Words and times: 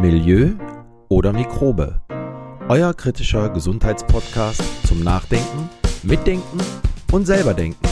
Milieu 0.00 0.52
oder 1.10 1.30
Mikrobe. 1.30 2.00
Euer 2.70 2.94
kritischer 2.94 3.50
Gesundheitspodcast 3.50 4.62
zum 4.86 5.04
Nachdenken, 5.04 5.68
Mitdenken 6.02 6.58
und 7.12 7.26
selberdenken. 7.26 7.86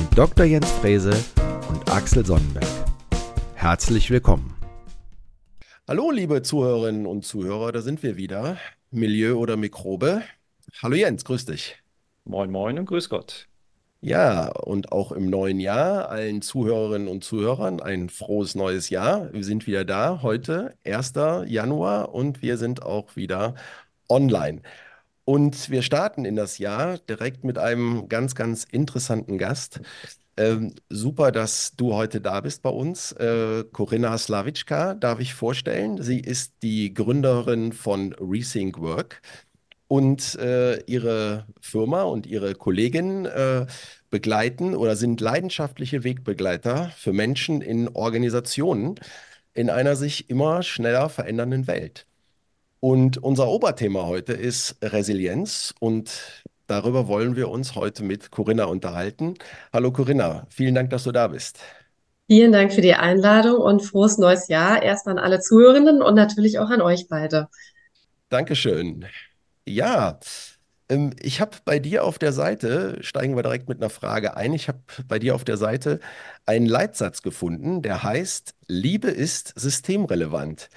Mit 0.00 0.16
Dr. 0.16 0.46
Jens 0.46 0.70
Frese 0.70 1.12
und 1.68 1.90
Axel 1.90 2.24
Sonnenberg. 2.24 2.64
Herzlich 3.52 4.10
willkommen. 4.10 4.54
Hallo, 5.86 6.10
liebe 6.10 6.40
Zuhörerinnen 6.40 7.04
und 7.04 7.26
Zuhörer, 7.26 7.72
da 7.72 7.82
sind 7.82 8.02
wir 8.02 8.16
wieder. 8.16 8.56
Milieu 8.90 9.34
oder 9.34 9.58
Mikrobe. 9.58 10.22
Hallo 10.82 10.96
Jens, 10.96 11.26
grüß 11.26 11.44
dich. 11.44 11.76
Moin, 12.24 12.50
moin 12.50 12.78
und 12.78 12.86
grüß 12.86 13.10
Gott. 13.10 13.48
Ja, 14.00 14.48
und 14.50 14.92
auch 14.92 15.10
im 15.10 15.28
neuen 15.28 15.58
Jahr 15.58 16.08
allen 16.08 16.40
Zuhörerinnen 16.40 17.08
und 17.08 17.24
Zuhörern 17.24 17.80
ein 17.80 18.08
frohes 18.10 18.54
neues 18.54 18.90
Jahr. 18.90 19.32
Wir 19.32 19.42
sind 19.42 19.66
wieder 19.66 19.84
da 19.84 20.22
heute, 20.22 20.76
1. 20.84 21.14
Januar, 21.46 22.14
und 22.14 22.40
wir 22.40 22.58
sind 22.58 22.82
auch 22.84 23.16
wieder 23.16 23.56
online. 24.08 24.62
Und 25.24 25.70
wir 25.70 25.82
starten 25.82 26.24
in 26.24 26.36
das 26.36 26.58
Jahr 26.58 26.98
direkt 26.98 27.44
mit 27.44 27.58
einem 27.58 28.08
ganz, 28.08 28.34
ganz 28.36 28.64
interessanten 28.64 29.38
Gast. 29.38 29.80
Ähm, 30.36 30.74
super, 30.88 31.32
dass 31.32 31.74
du 31.76 31.94
heute 31.94 32.20
da 32.20 32.40
bist 32.40 32.62
bei 32.62 32.70
uns. 32.70 33.12
Äh, 33.12 33.64
Corinna 33.72 34.16
Slawitschka 34.18 34.94
darf 34.94 35.20
ich 35.20 35.34
vorstellen. 35.34 36.02
Sie 36.02 36.20
ist 36.20 36.54
die 36.62 36.94
Gründerin 36.94 37.72
von 37.72 38.14
Rethink 38.14 38.80
Work 38.80 39.22
und 39.88 40.34
äh, 40.36 40.80
ihre 40.82 41.46
Firma 41.60 42.02
und 42.02 42.26
ihre 42.26 42.54
Kolleginnen 42.54 43.24
äh, 43.24 43.66
begleiten 44.10 44.76
oder 44.76 44.96
sind 44.96 45.20
leidenschaftliche 45.20 46.04
Wegbegleiter 46.04 46.92
für 46.96 47.12
Menschen 47.12 47.62
in 47.62 47.88
Organisationen 47.88 49.00
in 49.54 49.70
einer 49.70 49.96
sich 49.96 50.30
immer 50.30 50.62
schneller 50.62 51.08
verändernden 51.08 51.66
Welt. 51.66 52.06
Und 52.80 53.18
unser 53.18 53.48
Oberthema 53.48 54.06
heute 54.06 54.34
ist 54.34 54.76
Resilienz 54.82 55.74
und 55.80 56.44
darüber 56.68 57.08
wollen 57.08 57.34
wir 57.34 57.48
uns 57.48 57.74
heute 57.74 58.04
mit 58.04 58.30
Corinna 58.30 58.66
unterhalten. 58.66 59.34
Hallo 59.72 59.90
Corinna, 59.90 60.46
vielen 60.48 60.74
Dank, 60.74 60.90
dass 60.90 61.04
du 61.04 61.12
da 61.12 61.26
bist. 61.28 61.58
Vielen 62.28 62.52
Dank 62.52 62.72
für 62.72 62.82
die 62.82 62.94
Einladung 62.94 63.56
und 63.56 63.80
frohes 63.80 64.18
neues 64.18 64.48
Jahr 64.48 64.82
erst 64.82 65.08
an 65.08 65.18
alle 65.18 65.40
Zuhörenden 65.40 66.02
und 66.02 66.14
natürlich 66.14 66.58
auch 66.58 66.68
an 66.68 66.82
euch 66.82 67.08
beide. 67.08 67.48
Dankeschön. 68.28 69.06
Ja, 69.68 70.18
ähm, 70.88 71.12
ich 71.20 71.40
habe 71.40 71.56
bei 71.64 71.78
dir 71.78 72.04
auf 72.04 72.18
der 72.18 72.32
Seite, 72.32 72.98
steigen 73.02 73.36
wir 73.36 73.42
direkt 73.42 73.68
mit 73.68 73.78
einer 73.78 73.90
Frage 73.90 74.36
ein, 74.36 74.52
ich 74.54 74.68
habe 74.68 74.80
bei 75.06 75.18
dir 75.18 75.34
auf 75.34 75.44
der 75.44 75.56
Seite 75.56 76.00
einen 76.46 76.66
Leitsatz 76.66 77.22
gefunden, 77.22 77.82
der 77.82 78.02
heißt, 78.02 78.54
Liebe 78.66 79.08
ist 79.08 79.52
systemrelevant. 79.56 80.68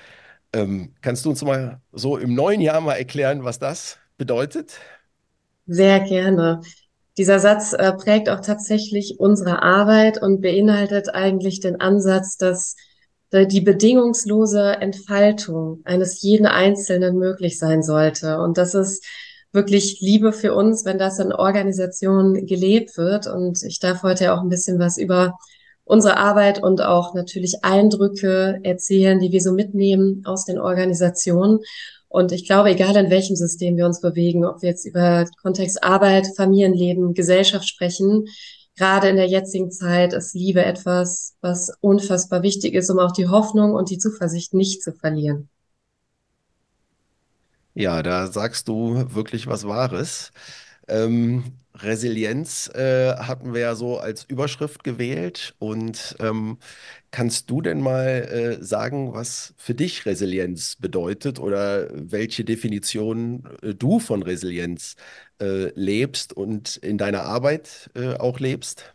Ähm, 0.53 0.93
kannst 1.01 1.25
du 1.25 1.29
uns 1.29 1.43
mal 1.43 1.81
so 1.93 2.17
im 2.17 2.35
neuen 2.35 2.61
Jahr 2.61 2.81
mal 2.81 2.95
erklären, 2.95 3.43
was 3.43 3.59
das 3.59 3.97
bedeutet? 4.17 4.79
Sehr 5.65 6.01
gerne. 6.01 6.61
Dieser 7.17 7.39
Satz 7.39 7.73
äh, 7.73 7.93
prägt 7.93 8.29
auch 8.29 8.41
tatsächlich 8.41 9.15
unsere 9.19 9.61
Arbeit 9.61 10.21
und 10.21 10.41
beinhaltet 10.41 11.13
eigentlich 11.13 11.59
den 11.59 11.79
Ansatz, 11.79 12.37
dass 12.37 12.75
die 13.33 13.61
bedingungslose 13.61 14.73
Entfaltung 14.81 15.81
eines 15.85 16.21
jeden 16.21 16.45
Einzelnen 16.45 17.17
möglich 17.17 17.57
sein 17.57 17.81
sollte. 17.81 18.39
Und 18.39 18.57
das 18.57 18.75
ist 18.75 19.05
wirklich 19.53 19.99
Liebe 20.01 20.33
für 20.33 20.53
uns, 20.53 20.85
wenn 20.85 20.97
das 20.97 21.19
in 21.19 21.31
Organisationen 21.31 22.45
gelebt 22.45 22.97
wird. 22.97 23.27
Und 23.27 23.63
ich 23.63 23.79
darf 23.79 24.03
heute 24.03 24.33
auch 24.33 24.41
ein 24.41 24.49
bisschen 24.49 24.79
was 24.79 24.97
über 24.97 25.37
unsere 25.83 26.17
Arbeit 26.17 26.61
und 26.61 26.81
auch 26.81 27.13
natürlich 27.13 27.63
Eindrücke 27.63 28.59
erzählen, 28.63 29.19
die 29.19 29.31
wir 29.31 29.41
so 29.41 29.53
mitnehmen 29.53 30.23
aus 30.25 30.45
den 30.45 30.59
Organisationen. 30.59 31.59
Und 32.07 32.33
ich 32.33 32.45
glaube, 32.45 32.71
egal 32.71 32.95
in 32.97 33.09
welchem 33.09 33.35
System 33.35 33.77
wir 33.77 33.85
uns 33.85 34.01
bewegen, 34.01 34.45
ob 34.45 34.61
wir 34.61 34.69
jetzt 34.69 34.85
über 34.85 35.25
Kontext 35.41 35.83
Arbeit, 35.83 36.27
Familienleben, 36.35 37.13
Gesellschaft 37.13 37.67
sprechen, 37.67 38.25
gerade 38.75 39.09
in 39.09 39.15
der 39.17 39.27
jetzigen 39.27 39.71
Zeit 39.71 40.13
ist 40.13 40.33
Liebe 40.33 40.63
etwas, 40.65 41.35
was 41.41 41.71
unfassbar 41.81 42.43
wichtig 42.43 42.73
ist, 42.73 42.89
um 42.89 42.99
auch 42.99 43.11
die 43.13 43.27
Hoffnung 43.29 43.73
und 43.73 43.89
die 43.89 43.97
Zuversicht 43.97 44.53
nicht 44.53 44.83
zu 44.83 44.93
verlieren. 44.93 45.49
Ja, 47.73 48.03
da 48.03 48.27
sagst 48.27 48.67
du 48.67 49.13
wirklich 49.13 49.47
was 49.47 49.65
Wahres. 49.67 50.31
Ähm, 50.87 51.43
Resilienz 51.75 52.67
äh, 52.75 53.15
hatten 53.17 53.53
wir 53.53 53.61
ja 53.61 53.75
so 53.75 53.97
als 53.99 54.25
Überschrift 54.25 54.83
gewählt. 54.83 55.55
Und 55.59 56.15
ähm, 56.19 56.57
kannst 57.11 57.49
du 57.49 57.61
denn 57.61 57.81
mal 57.81 58.59
äh, 58.61 58.63
sagen, 58.63 59.13
was 59.13 59.53
für 59.57 59.73
dich 59.75 60.05
Resilienz 60.05 60.75
bedeutet 60.77 61.39
oder 61.39 61.87
welche 61.93 62.43
Definition 62.45 63.43
äh, 63.61 63.73
du 63.75 63.99
von 63.99 64.23
Resilienz 64.23 64.95
äh, 65.41 65.71
lebst 65.75 66.31
und 66.31 66.77
in 66.77 66.97
deiner 66.97 67.23
Arbeit 67.23 67.89
äh, 67.95 68.15
auch 68.15 68.39
lebst? 68.39 68.93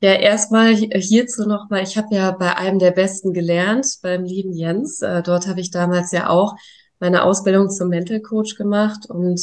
Ja, 0.00 0.12
erstmal 0.12 0.74
hierzu 0.74 1.48
nochmal, 1.48 1.82
ich 1.82 1.96
habe 1.96 2.14
ja 2.14 2.30
bei 2.32 2.56
einem 2.56 2.78
der 2.78 2.90
Besten 2.90 3.32
gelernt, 3.32 3.86
beim 4.02 4.24
lieben 4.24 4.52
Jens. 4.52 5.00
Äh, 5.00 5.22
dort 5.22 5.46
habe 5.46 5.60
ich 5.60 5.70
damals 5.70 6.12
ja 6.12 6.28
auch 6.28 6.54
meine 7.00 7.24
Ausbildung 7.24 7.70
zum 7.70 7.88
Mental 7.88 8.20
Coach 8.20 8.56
gemacht 8.56 9.06
und 9.08 9.40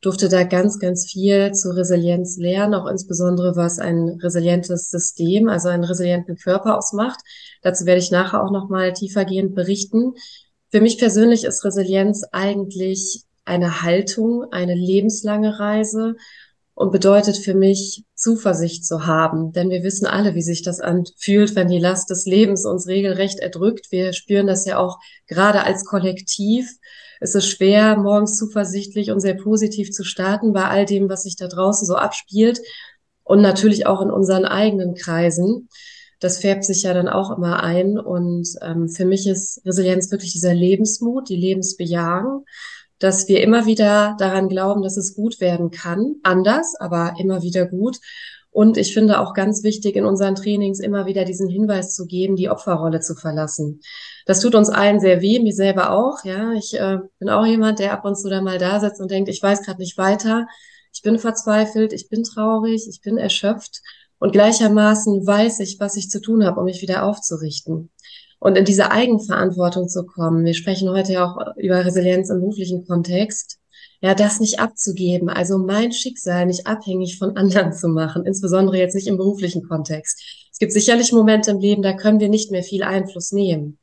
durfte 0.00 0.28
da 0.28 0.44
ganz, 0.44 0.78
ganz 0.78 1.10
viel 1.10 1.52
zu 1.52 1.70
Resilienz 1.70 2.38
lernen, 2.38 2.74
auch 2.74 2.86
insbesondere 2.86 3.54
was 3.54 3.78
ein 3.78 4.18
resilientes 4.22 4.90
System, 4.90 5.48
also 5.48 5.68
einen 5.68 5.84
resilienten 5.84 6.36
Körper 6.36 6.78
ausmacht. 6.78 7.20
Dazu 7.62 7.84
werde 7.86 8.00
ich 8.00 8.10
nachher 8.10 8.42
auch 8.42 8.50
nochmal 8.50 8.92
tiefergehend 8.92 9.54
berichten. 9.54 10.14
Für 10.70 10.80
mich 10.80 10.98
persönlich 10.98 11.44
ist 11.44 11.64
Resilienz 11.64 12.24
eigentlich 12.32 13.24
eine 13.50 13.82
Haltung, 13.82 14.44
eine 14.52 14.76
lebenslange 14.76 15.58
Reise 15.58 16.14
und 16.74 16.92
bedeutet 16.92 17.36
für 17.36 17.52
mich 17.52 18.04
Zuversicht 18.14 18.86
zu 18.86 19.06
haben. 19.06 19.52
Denn 19.52 19.70
wir 19.70 19.82
wissen 19.82 20.06
alle, 20.06 20.34
wie 20.36 20.42
sich 20.42 20.62
das 20.62 20.80
anfühlt, 20.80 21.56
wenn 21.56 21.66
die 21.66 21.80
Last 21.80 22.10
des 22.10 22.26
Lebens 22.26 22.64
uns 22.64 22.86
regelrecht 22.86 23.40
erdrückt. 23.40 23.88
Wir 23.90 24.12
spüren 24.12 24.46
das 24.46 24.64
ja 24.66 24.78
auch 24.78 24.98
gerade 25.26 25.64
als 25.64 25.84
Kollektiv. 25.84 26.70
Es 27.20 27.34
ist 27.34 27.48
schwer, 27.48 27.96
morgens 27.96 28.38
zuversichtlich 28.38 29.10
und 29.10 29.20
sehr 29.20 29.34
positiv 29.34 29.90
zu 29.90 30.04
starten 30.04 30.52
bei 30.52 30.64
all 30.64 30.86
dem, 30.86 31.08
was 31.10 31.24
sich 31.24 31.36
da 31.36 31.48
draußen 31.48 31.86
so 31.86 31.96
abspielt. 31.96 32.60
Und 33.24 33.42
natürlich 33.42 33.86
auch 33.86 34.00
in 34.00 34.10
unseren 34.10 34.44
eigenen 34.44 34.94
Kreisen. 34.94 35.68
Das 36.20 36.38
färbt 36.38 36.64
sich 36.64 36.84
ja 36.84 36.94
dann 36.94 37.08
auch 37.08 37.36
immer 37.36 37.62
ein. 37.62 37.98
Und 37.98 38.48
ähm, 38.62 38.88
für 38.88 39.04
mich 39.04 39.26
ist 39.26 39.60
Resilienz 39.66 40.10
wirklich 40.12 40.32
dieser 40.32 40.54
Lebensmut, 40.54 41.28
die 41.28 41.36
Lebensbejahung 41.36 42.46
dass 43.00 43.28
wir 43.28 43.42
immer 43.42 43.66
wieder 43.66 44.14
daran 44.18 44.48
glauben, 44.48 44.82
dass 44.82 44.96
es 44.96 45.14
gut 45.14 45.40
werden 45.40 45.70
kann. 45.70 46.16
Anders, 46.22 46.76
aber 46.78 47.14
immer 47.18 47.42
wieder 47.42 47.66
gut. 47.66 47.98
Und 48.52 48.76
ich 48.76 48.92
finde 48.92 49.20
auch 49.20 49.32
ganz 49.32 49.62
wichtig, 49.62 49.96
in 49.96 50.04
unseren 50.04 50.34
Trainings 50.34 50.80
immer 50.80 51.06
wieder 51.06 51.24
diesen 51.24 51.48
Hinweis 51.48 51.94
zu 51.94 52.06
geben, 52.06 52.36
die 52.36 52.50
Opferrolle 52.50 53.00
zu 53.00 53.14
verlassen. 53.14 53.80
Das 54.26 54.40
tut 54.40 54.54
uns 54.54 54.68
allen 54.68 55.00
sehr 55.00 55.22
weh, 55.22 55.38
mir 55.38 55.52
selber 55.52 55.92
auch. 55.92 56.24
Ja, 56.24 56.52
ich 56.52 56.78
äh, 56.78 56.98
bin 57.18 57.30
auch 57.30 57.46
jemand, 57.46 57.78
der 57.78 57.92
ab 57.92 58.04
und 58.04 58.16
zu 58.16 58.28
da 58.28 58.40
mal 58.40 58.58
da 58.58 58.80
sitzt 58.80 59.00
und 59.00 59.10
denkt, 59.10 59.28
ich 59.28 59.42
weiß 59.42 59.62
gerade 59.62 59.80
nicht 59.80 59.96
weiter. 59.98 60.46
Ich 60.92 61.02
bin 61.02 61.18
verzweifelt, 61.18 61.92
ich 61.92 62.08
bin 62.08 62.24
traurig, 62.24 62.86
ich 62.88 63.00
bin 63.00 63.18
erschöpft. 63.18 63.80
Und 64.18 64.32
gleichermaßen 64.32 65.26
weiß 65.26 65.60
ich, 65.60 65.78
was 65.80 65.96
ich 65.96 66.10
zu 66.10 66.20
tun 66.20 66.44
habe, 66.44 66.60
um 66.60 66.66
mich 66.66 66.82
wieder 66.82 67.04
aufzurichten 67.04 67.90
und 68.40 68.56
in 68.56 68.64
diese 68.64 68.90
Eigenverantwortung 68.90 69.88
zu 69.88 70.04
kommen. 70.04 70.44
Wir 70.44 70.54
sprechen 70.54 70.90
heute 70.90 71.12
ja 71.12 71.26
auch 71.26 71.56
über 71.56 71.84
Resilienz 71.84 72.30
im 72.30 72.40
beruflichen 72.40 72.86
Kontext. 72.86 73.58
Ja, 74.02 74.14
das 74.14 74.40
nicht 74.40 74.58
abzugeben, 74.60 75.28
also 75.28 75.58
mein 75.58 75.92
Schicksal 75.92 76.46
nicht 76.46 76.66
abhängig 76.66 77.18
von 77.18 77.36
anderen 77.36 77.74
zu 77.74 77.86
machen, 77.88 78.24
insbesondere 78.24 78.78
jetzt 78.78 78.94
nicht 78.94 79.06
im 79.06 79.18
beruflichen 79.18 79.62
Kontext. 79.62 80.22
Es 80.50 80.58
gibt 80.58 80.72
sicherlich 80.72 81.12
Momente 81.12 81.50
im 81.50 81.60
Leben, 81.60 81.82
da 81.82 81.92
können 81.92 82.18
wir 82.18 82.30
nicht 82.30 82.50
mehr 82.50 82.62
viel 82.62 82.82
Einfluss 82.82 83.30
nehmen. 83.30 83.78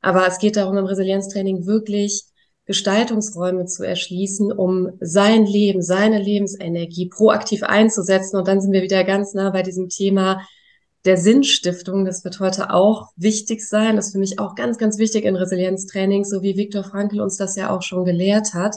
Aber 0.00 0.26
es 0.26 0.38
geht 0.38 0.56
darum, 0.56 0.78
im 0.78 0.86
Resilienztraining 0.86 1.66
wirklich 1.66 2.24
Gestaltungsräume 2.64 3.66
zu 3.66 3.82
erschließen, 3.82 4.50
um 4.50 4.92
sein 5.00 5.44
Leben, 5.44 5.82
seine 5.82 6.22
Lebensenergie 6.22 7.08
proaktiv 7.08 7.62
einzusetzen. 7.62 8.36
Und 8.36 8.48
dann 8.48 8.62
sind 8.62 8.72
wir 8.72 8.82
wieder 8.82 9.04
ganz 9.04 9.34
nah 9.34 9.50
bei 9.50 9.62
diesem 9.62 9.90
Thema 9.90 10.40
der 11.04 11.16
Sinnstiftung, 11.16 12.04
das 12.04 12.24
wird 12.24 12.40
heute 12.40 12.72
auch 12.72 13.08
wichtig 13.16 13.66
sein. 13.66 13.96
Das 13.96 14.08
ist 14.08 14.12
für 14.12 14.18
mich 14.18 14.38
auch 14.38 14.54
ganz, 14.54 14.76
ganz 14.78 14.98
wichtig 14.98 15.24
in 15.24 15.36
Resilienztraining, 15.36 16.24
so 16.24 16.42
wie 16.42 16.56
Viktor 16.56 16.84
Frankl 16.84 17.20
uns 17.20 17.36
das 17.36 17.56
ja 17.56 17.70
auch 17.70 17.82
schon 17.82 18.04
gelehrt 18.04 18.52
hat. 18.52 18.76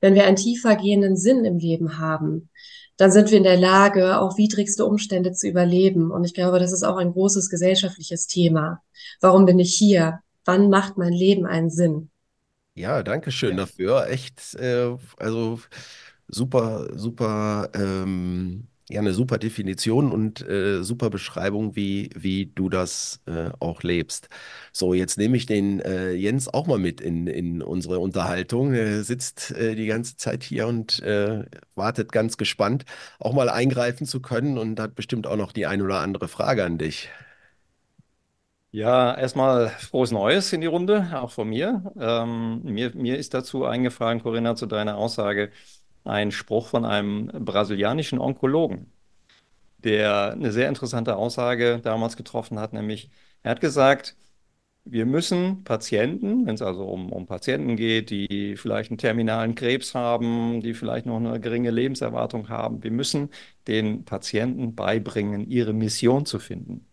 Wenn 0.00 0.14
wir 0.14 0.24
einen 0.24 0.36
tiefer 0.36 0.76
gehenden 0.76 1.16
Sinn 1.16 1.44
im 1.44 1.58
Leben 1.58 1.98
haben, 1.98 2.50
dann 2.96 3.10
sind 3.10 3.30
wir 3.30 3.38
in 3.38 3.44
der 3.44 3.56
Lage, 3.56 4.20
auch 4.20 4.36
widrigste 4.36 4.84
Umstände 4.84 5.32
zu 5.32 5.48
überleben. 5.48 6.10
Und 6.10 6.24
ich 6.24 6.34
glaube, 6.34 6.58
das 6.58 6.72
ist 6.72 6.82
auch 6.82 6.96
ein 6.98 7.12
großes 7.12 7.48
gesellschaftliches 7.48 8.26
Thema. 8.26 8.82
Warum 9.20 9.46
bin 9.46 9.58
ich 9.58 9.74
hier? 9.74 10.20
Wann 10.44 10.68
macht 10.68 10.98
mein 10.98 11.12
Leben 11.12 11.46
einen 11.46 11.70
Sinn? 11.70 12.10
Ja, 12.74 13.02
danke 13.02 13.30
schön 13.30 13.56
ja. 13.56 13.64
dafür. 13.64 14.08
Echt, 14.08 14.54
äh, 14.56 14.94
also 15.16 15.60
super, 16.28 16.88
super 16.94 17.70
ähm, 17.74 18.66
Ja, 18.92 19.00
eine 19.00 19.14
super 19.14 19.38
Definition 19.38 20.12
und 20.12 20.46
äh, 20.46 20.82
super 20.82 21.08
Beschreibung, 21.08 21.74
wie, 21.76 22.10
wie 22.14 22.44
du 22.54 22.68
das 22.68 23.22
äh, 23.26 23.48
auch 23.58 23.82
lebst. 23.82 24.28
So, 24.70 24.92
jetzt 24.92 25.16
nehme 25.16 25.38
ich 25.38 25.46
den 25.46 25.80
äh, 25.80 26.12
Jens 26.12 26.46
auch 26.52 26.66
mal 26.66 26.78
mit 26.78 27.00
in, 27.00 27.26
in 27.26 27.62
unsere 27.62 28.00
Unterhaltung. 28.00 28.74
Er 28.74 29.02
sitzt 29.02 29.50
äh, 29.52 29.76
die 29.76 29.86
ganze 29.86 30.16
Zeit 30.18 30.42
hier 30.42 30.66
und 30.66 31.00
äh, 31.00 31.46
wartet 31.74 32.12
ganz 32.12 32.36
gespannt, 32.36 32.84
auch 33.18 33.32
mal 33.32 33.48
eingreifen 33.48 34.06
zu 34.06 34.20
können 34.20 34.58
und 34.58 34.78
hat 34.78 34.94
bestimmt 34.94 35.26
auch 35.26 35.36
noch 35.36 35.52
die 35.52 35.64
ein 35.66 35.80
oder 35.80 36.00
andere 36.00 36.28
Frage 36.28 36.62
an 36.62 36.76
dich. 36.76 37.08
Ja, 38.74 39.14
erstmal 39.18 39.68
frohes 39.68 40.12
Neues 40.12 40.50
in 40.54 40.62
die 40.62 40.66
Runde, 40.66 41.10
auch 41.20 41.30
von 41.30 41.48
mir. 41.48 41.92
Ähm, 41.98 42.62
mir, 42.64 42.94
mir 42.94 43.18
ist 43.18 43.34
dazu 43.34 43.66
eingefallen, 43.66 44.22
Corinna, 44.22 44.56
zu 44.56 44.64
deiner 44.64 44.96
Aussage, 44.96 45.52
ein 46.04 46.32
Spruch 46.32 46.68
von 46.68 46.84
einem 46.84 47.28
brasilianischen 47.28 48.18
Onkologen, 48.18 48.92
der 49.78 50.32
eine 50.32 50.52
sehr 50.52 50.68
interessante 50.68 51.16
Aussage 51.16 51.80
damals 51.82 52.16
getroffen 52.16 52.58
hat, 52.60 52.72
nämlich 52.72 53.10
er 53.42 53.52
hat 53.52 53.60
gesagt, 53.60 54.16
wir 54.84 55.06
müssen 55.06 55.64
Patienten, 55.64 56.46
wenn 56.46 56.56
es 56.56 56.62
also 56.62 56.84
um, 56.88 57.12
um 57.12 57.26
Patienten 57.26 57.76
geht, 57.76 58.10
die 58.10 58.56
vielleicht 58.56 58.90
einen 58.90 58.98
terminalen 58.98 59.54
Krebs 59.54 59.94
haben, 59.94 60.60
die 60.60 60.74
vielleicht 60.74 61.06
noch 61.06 61.18
eine 61.18 61.40
geringe 61.40 61.70
Lebenserwartung 61.70 62.48
haben, 62.48 62.82
wir 62.82 62.90
müssen 62.90 63.30
den 63.68 64.04
Patienten 64.04 64.74
beibringen, 64.74 65.48
ihre 65.50 65.72
Mission 65.74 66.26
zu 66.26 66.38
finden. 66.40 66.86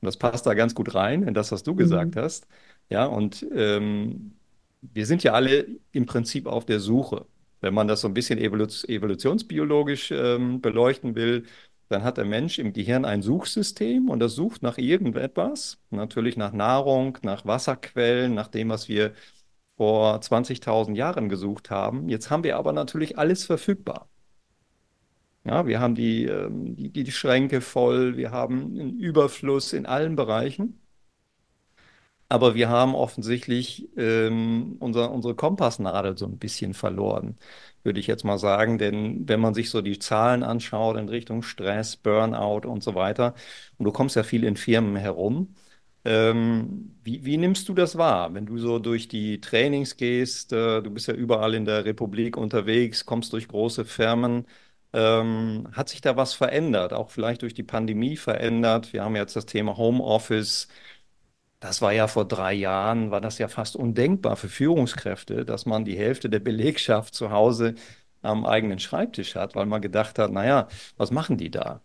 Und 0.00 0.06
das 0.06 0.16
passt 0.16 0.46
da 0.46 0.54
ganz 0.54 0.74
gut 0.74 0.94
rein 0.94 1.22
in 1.22 1.34
das, 1.34 1.52
was 1.52 1.62
du 1.62 1.74
gesagt 1.74 2.16
Mhm. 2.16 2.16
hast. 2.16 2.46
Ja, 2.90 3.06
und 3.06 3.46
ähm, 3.54 4.36
wir 4.82 5.06
sind 5.06 5.22
ja 5.22 5.32
alle 5.34 5.66
im 5.92 6.06
Prinzip 6.06 6.46
auf 6.46 6.64
der 6.66 6.80
Suche. 6.80 7.26
Wenn 7.60 7.74
man 7.74 7.88
das 7.88 8.00
so 8.02 8.08
ein 8.08 8.14
bisschen 8.14 8.38
evolu 8.38 8.66
evolutionsbiologisch 8.88 10.10
ähm, 10.12 10.60
beleuchten 10.60 11.14
will, 11.14 11.44
dann 11.88 12.04
hat 12.04 12.18
der 12.18 12.24
Mensch 12.24 12.58
im 12.58 12.72
Gehirn 12.72 13.04
ein 13.04 13.22
Suchsystem 13.22 14.08
und 14.08 14.20
das 14.20 14.34
sucht 14.34 14.62
nach 14.62 14.78
irgendetwas, 14.78 15.78
natürlich 15.90 16.36
nach 16.36 16.52
Nahrung, 16.52 17.18
nach 17.22 17.44
Wasserquellen, 17.46 18.34
nach 18.34 18.48
dem, 18.48 18.68
was 18.68 18.88
wir 18.88 19.12
vor 19.76 20.20
20.000 20.22 20.94
Jahren 20.94 21.28
gesucht 21.28 21.70
haben. 21.70 22.08
Jetzt 22.08 22.30
haben 22.30 22.44
wir 22.44 22.56
aber 22.56 22.72
natürlich 22.72 23.18
alles 23.18 23.44
verfügbar. 23.44 24.08
Ja, 25.44 25.66
wir 25.66 25.80
haben 25.80 25.94
die, 25.94 26.24
ähm, 26.26 26.76
die, 26.76 26.90
die 26.92 27.10
Schränke 27.12 27.60
voll, 27.60 28.16
wir 28.16 28.30
haben 28.30 28.78
einen 28.78 28.98
Überfluss 28.98 29.72
in 29.72 29.86
allen 29.86 30.14
Bereichen. 30.16 30.80
Aber 32.30 32.54
wir 32.54 32.68
haben 32.68 32.94
offensichtlich 32.94 33.88
ähm, 33.96 34.76
unser, 34.80 35.10
unsere 35.10 35.34
Kompassnadel 35.34 36.16
so 36.16 36.26
ein 36.26 36.38
bisschen 36.38 36.74
verloren, 36.74 37.36
würde 37.82 37.98
ich 38.00 38.06
jetzt 38.06 38.24
mal 38.24 38.38
sagen. 38.38 38.78
Denn 38.78 39.28
wenn 39.28 39.40
man 39.40 39.54
sich 39.54 39.68
so 39.70 39.82
die 39.82 39.98
Zahlen 39.98 40.44
anschaut 40.44 40.96
in 40.96 41.08
Richtung 41.08 41.42
Stress, 41.42 41.96
Burnout 41.96 42.68
und 42.68 42.82
so 42.84 42.94
weiter, 42.94 43.34
und 43.78 43.84
du 43.86 43.92
kommst 43.92 44.14
ja 44.16 44.22
viel 44.22 44.44
in 44.44 44.56
Firmen 44.56 44.96
herum, 44.96 45.56
ähm, 46.04 46.96
wie, 47.04 47.24
wie 47.24 47.36
nimmst 47.36 47.68
du 47.68 47.74
das 47.74 47.98
wahr, 47.98 48.32
wenn 48.34 48.46
du 48.46 48.58
so 48.58 48.78
durch 48.78 49.08
die 49.08 49.40
Trainings 49.40 49.96
gehst? 49.96 50.52
Äh, 50.52 50.82
du 50.82 50.90
bist 50.90 51.08
ja 51.08 51.14
überall 51.14 51.54
in 51.54 51.64
der 51.64 51.84
Republik 51.84 52.36
unterwegs, 52.36 53.04
kommst 53.06 53.32
durch 53.32 53.48
große 53.48 53.84
Firmen. 53.84 54.46
Ähm, 54.92 55.68
hat 55.72 55.88
sich 55.88 56.00
da 56.00 56.16
was 56.16 56.34
verändert? 56.34 56.92
Auch 56.92 57.10
vielleicht 57.10 57.42
durch 57.42 57.54
die 57.54 57.62
Pandemie 57.62 58.16
verändert? 58.16 58.92
Wir 58.92 59.04
haben 59.04 59.14
jetzt 59.16 59.36
das 59.36 59.46
Thema 59.46 59.76
Homeoffice. 59.76 60.68
Das 61.60 61.82
war 61.82 61.92
ja 61.92 62.08
vor 62.08 62.26
drei 62.26 62.54
Jahren, 62.54 63.10
war 63.10 63.20
das 63.20 63.38
ja 63.38 63.48
fast 63.48 63.76
undenkbar 63.76 64.36
für 64.36 64.48
Führungskräfte, 64.48 65.44
dass 65.44 65.66
man 65.66 65.84
die 65.84 65.96
Hälfte 65.96 66.30
der 66.30 66.40
Belegschaft 66.40 67.14
zu 67.14 67.30
Hause 67.30 67.74
am 68.22 68.46
eigenen 68.46 68.78
Schreibtisch 68.78 69.34
hat, 69.34 69.54
weil 69.54 69.66
man 69.66 69.82
gedacht 69.82 70.18
hat, 70.18 70.32
naja, 70.32 70.68
was 70.96 71.10
machen 71.10 71.36
die 71.36 71.50
da? 71.50 71.82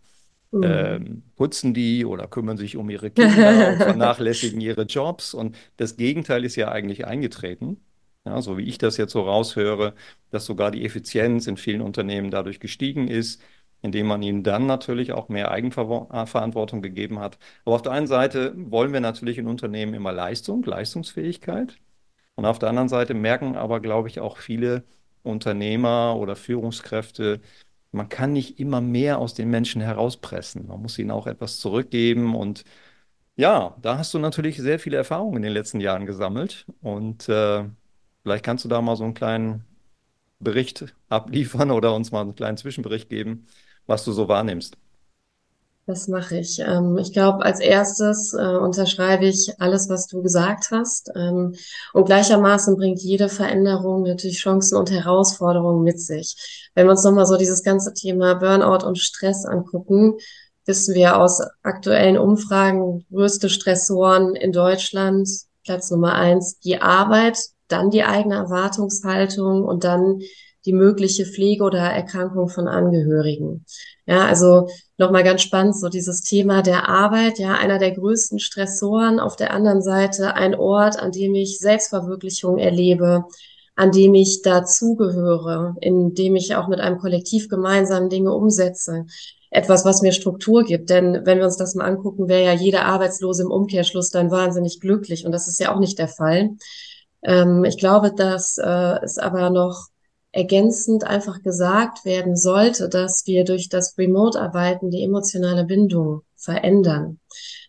Mhm. 0.50 0.62
Ähm, 0.64 1.22
putzen 1.36 1.74
die 1.74 2.04
oder 2.06 2.26
kümmern 2.28 2.56
sich 2.56 2.76
um 2.76 2.88
ihre 2.90 3.10
Kinder 3.10 3.68
und 3.72 3.76
vernachlässigen 3.82 4.60
ihre 4.60 4.82
Jobs? 4.82 5.34
Und 5.34 5.56
das 5.76 5.96
Gegenteil 5.96 6.44
ist 6.44 6.56
ja 6.56 6.70
eigentlich 6.70 7.06
eingetreten. 7.06 7.80
Ja, 8.24 8.42
so 8.42 8.58
wie 8.58 8.64
ich 8.64 8.78
das 8.78 8.96
jetzt 8.96 9.12
so 9.12 9.22
raushöre, 9.22 9.94
dass 10.30 10.46
sogar 10.46 10.70
die 10.70 10.84
Effizienz 10.84 11.46
in 11.46 11.56
vielen 11.56 11.80
Unternehmen 11.80 12.30
dadurch 12.30 12.60
gestiegen 12.60 13.08
ist, 13.08 13.40
indem 13.86 14.06
man 14.06 14.22
ihnen 14.22 14.42
dann 14.42 14.66
natürlich 14.66 15.12
auch 15.12 15.28
mehr 15.28 15.50
Eigenverantwortung 15.50 16.82
gegeben 16.82 17.18
hat. 17.20 17.38
Aber 17.64 17.76
auf 17.76 17.82
der 17.82 17.92
einen 17.92 18.06
Seite 18.06 18.52
wollen 18.56 18.92
wir 18.92 19.00
natürlich 19.00 19.38
in 19.38 19.46
Unternehmen 19.48 19.94
immer 19.94 20.12
Leistung, 20.12 20.62
Leistungsfähigkeit. 20.64 21.78
Und 22.36 22.46
auf 22.46 22.58
der 22.58 22.68
anderen 22.70 22.88
Seite 22.88 23.14
merken 23.14 23.56
aber, 23.56 23.80
glaube 23.80 24.08
ich, 24.08 24.20
auch 24.20 24.38
viele 24.38 24.84
Unternehmer 25.22 26.16
oder 26.18 26.36
Führungskräfte, 26.36 27.40
man 27.92 28.08
kann 28.08 28.32
nicht 28.32 28.60
immer 28.60 28.80
mehr 28.80 29.18
aus 29.18 29.34
den 29.34 29.50
Menschen 29.50 29.80
herauspressen. 29.82 30.66
Man 30.68 30.82
muss 30.82 30.98
ihnen 30.98 31.10
auch 31.10 31.26
etwas 31.26 31.58
zurückgeben. 31.60 32.34
Und 32.36 32.64
ja, 33.36 33.76
da 33.82 33.98
hast 33.98 34.14
du 34.14 34.18
natürlich 34.18 34.58
sehr 34.58 34.78
viele 34.78 34.96
Erfahrungen 34.98 35.38
in 35.38 35.42
den 35.42 35.52
letzten 35.52 35.80
Jahren 35.80 36.06
gesammelt. 36.06 36.66
Und 36.82 37.28
äh, 37.28 37.64
vielleicht 38.22 38.44
kannst 38.44 38.64
du 38.64 38.68
da 38.68 38.80
mal 38.82 38.96
so 38.96 39.04
einen 39.04 39.14
kleinen 39.14 39.64
Bericht 40.40 40.94
abliefern 41.08 41.70
oder 41.70 41.94
uns 41.94 42.12
mal 42.12 42.22
einen 42.22 42.34
kleinen 42.34 42.56
Zwischenbericht 42.58 43.08
geben, 43.08 43.46
was 43.86 44.04
du 44.04 44.12
so 44.12 44.28
wahrnimmst. 44.28 44.76
Das 45.86 46.08
mache 46.08 46.38
ich. 46.38 46.58
Ähm, 46.58 46.98
ich 46.98 47.12
glaube, 47.12 47.44
als 47.44 47.60
erstes 47.60 48.34
äh, 48.34 48.56
unterschreibe 48.56 49.26
ich 49.26 49.54
alles, 49.60 49.88
was 49.88 50.08
du 50.08 50.20
gesagt 50.20 50.72
hast. 50.72 51.12
Ähm, 51.14 51.54
und 51.92 52.06
gleichermaßen 52.06 52.76
bringt 52.76 53.00
jede 53.00 53.28
Veränderung 53.28 54.02
natürlich 54.02 54.40
Chancen 54.40 54.76
und 54.76 54.90
Herausforderungen 54.90 55.84
mit 55.84 56.00
sich. 56.00 56.70
Wenn 56.74 56.86
wir 56.86 56.90
uns 56.90 57.04
nochmal 57.04 57.26
so 57.26 57.36
dieses 57.36 57.62
ganze 57.62 57.94
Thema 57.94 58.34
Burnout 58.34 58.84
und 58.84 58.98
Stress 58.98 59.44
angucken, 59.44 60.16
wissen 60.64 60.96
wir 60.96 61.20
aus 61.20 61.40
aktuellen 61.62 62.18
Umfragen, 62.18 63.06
größte 63.12 63.48
Stressoren 63.48 64.34
in 64.34 64.50
Deutschland, 64.50 65.28
Platz 65.64 65.92
Nummer 65.92 66.14
eins, 66.16 66.58
die 66.58 66.82
Arbeit, 66.82 67.38
dann 67.68 67.90
die 67.90 68.02
eigene 68.02 68.34
Erwartungshaltung 68.34 69.62
und 69.62 69.84
dann 69.84 70.20
die 70.66 70.72
mögliche 70.72 71.24
Pflege 71.24 71.64
oder 71.64 71.78
Erkrankung 71.78 72.48
von 72.48 72.68
Angehörigen. 72.68 73.64
Ja, 74.04 74.26
also 74.26 74.68
nochmal 74.98 75.24
ganz 75.24 75.42
spannend, 75.42 75.78
so 75.78 75.88
dieses 75.88 76.22
Thema 76.22 76.62
der 76.62 76.88
Arbeit, 76.88 77.38
ja, 77.38 77.54
einer 77.54 77.78
der 77.78 77.92
größten 77.92 78.40
Stressoren, 78.40 79.20
auf 79.20 79.36
der 79.36 79.52
anderen 79.52 79.80
Seite 79.80 80.34
ein 80.34 80.54
Ort, 80.54 80.98
an 80.98 81.12
dem 81.12 81.34
ich 81.34 81.58
Selbstverwirklichung 81.58 82.58
erlebe, 82.58 83.24
an 83.76 83.92
dem 83.92 84.14
ich 84.14 84.42
dazugehöre, 84.42 85.76
in 85.80 86.14
dem 86.14 86.34
ich 86.34 86.56
auch 86.56 86.66
mit 86.66 86.80
einem 86.80 86.98
Kollektiv 86.98 87.48
gemeinsam 87.48 88.08
Dinge 88.08 88.32
umsetze. 88.32 89.06
Etwas, 89.50 89.84
was 89.84 90.02
mir 90.02 90.12
Struktur 90.12 90.64
gibt. 90.64 90.90
Denn 90.90 91.24
wenn 91.24 91.38
wir 91.38 91.44
uns 91.44 91.56
das 91.56 91.74
mal 91.74 91.84
angucken, 91.84 92.28
wäre 92.28 92.44
ja 92.44 92.52
jeder 92.52 92.84
Arbeitslose 92.86 93.42
im 93.42 93.50
Umkehrschluss 93.50 94.10
dann 94.10 94.30
wahnsinnig 94.30 94.80
glücklich. 94.80 95.24
Und 95.24 95.32
das 95.32 95.46
ist 95.46 95.60
ja 95.60 95.74
auch 95.74 95.78
nicht 95.78 95.98
der 95.98 96.08
Fall. 96.08 96.56
Ähm, 97.22 97.64
ich 97.64 97.78
glaube, 97.78 98.12
dass 98.12 98.58
äh, 98.58 98.98
es 99.02 99.18
aber 99.18 99.50
noch 99.50 99.88
ergänzend 100.36 101.04
einfach 101.04 101.42
gesagt 101.42 102.04
werden 102.04 102.36
sollte, 102.36 102.88
dass 102.88 103.26
wir 103.26 103.44
durch 103.44 103.68
das 103.68 103.96
Remote-Arbeiten 103.96 104.90
die 104.90 105.02
emotionale 105.02 105.64
Bindung 105.64 106.22
verändern. 106.36 107.18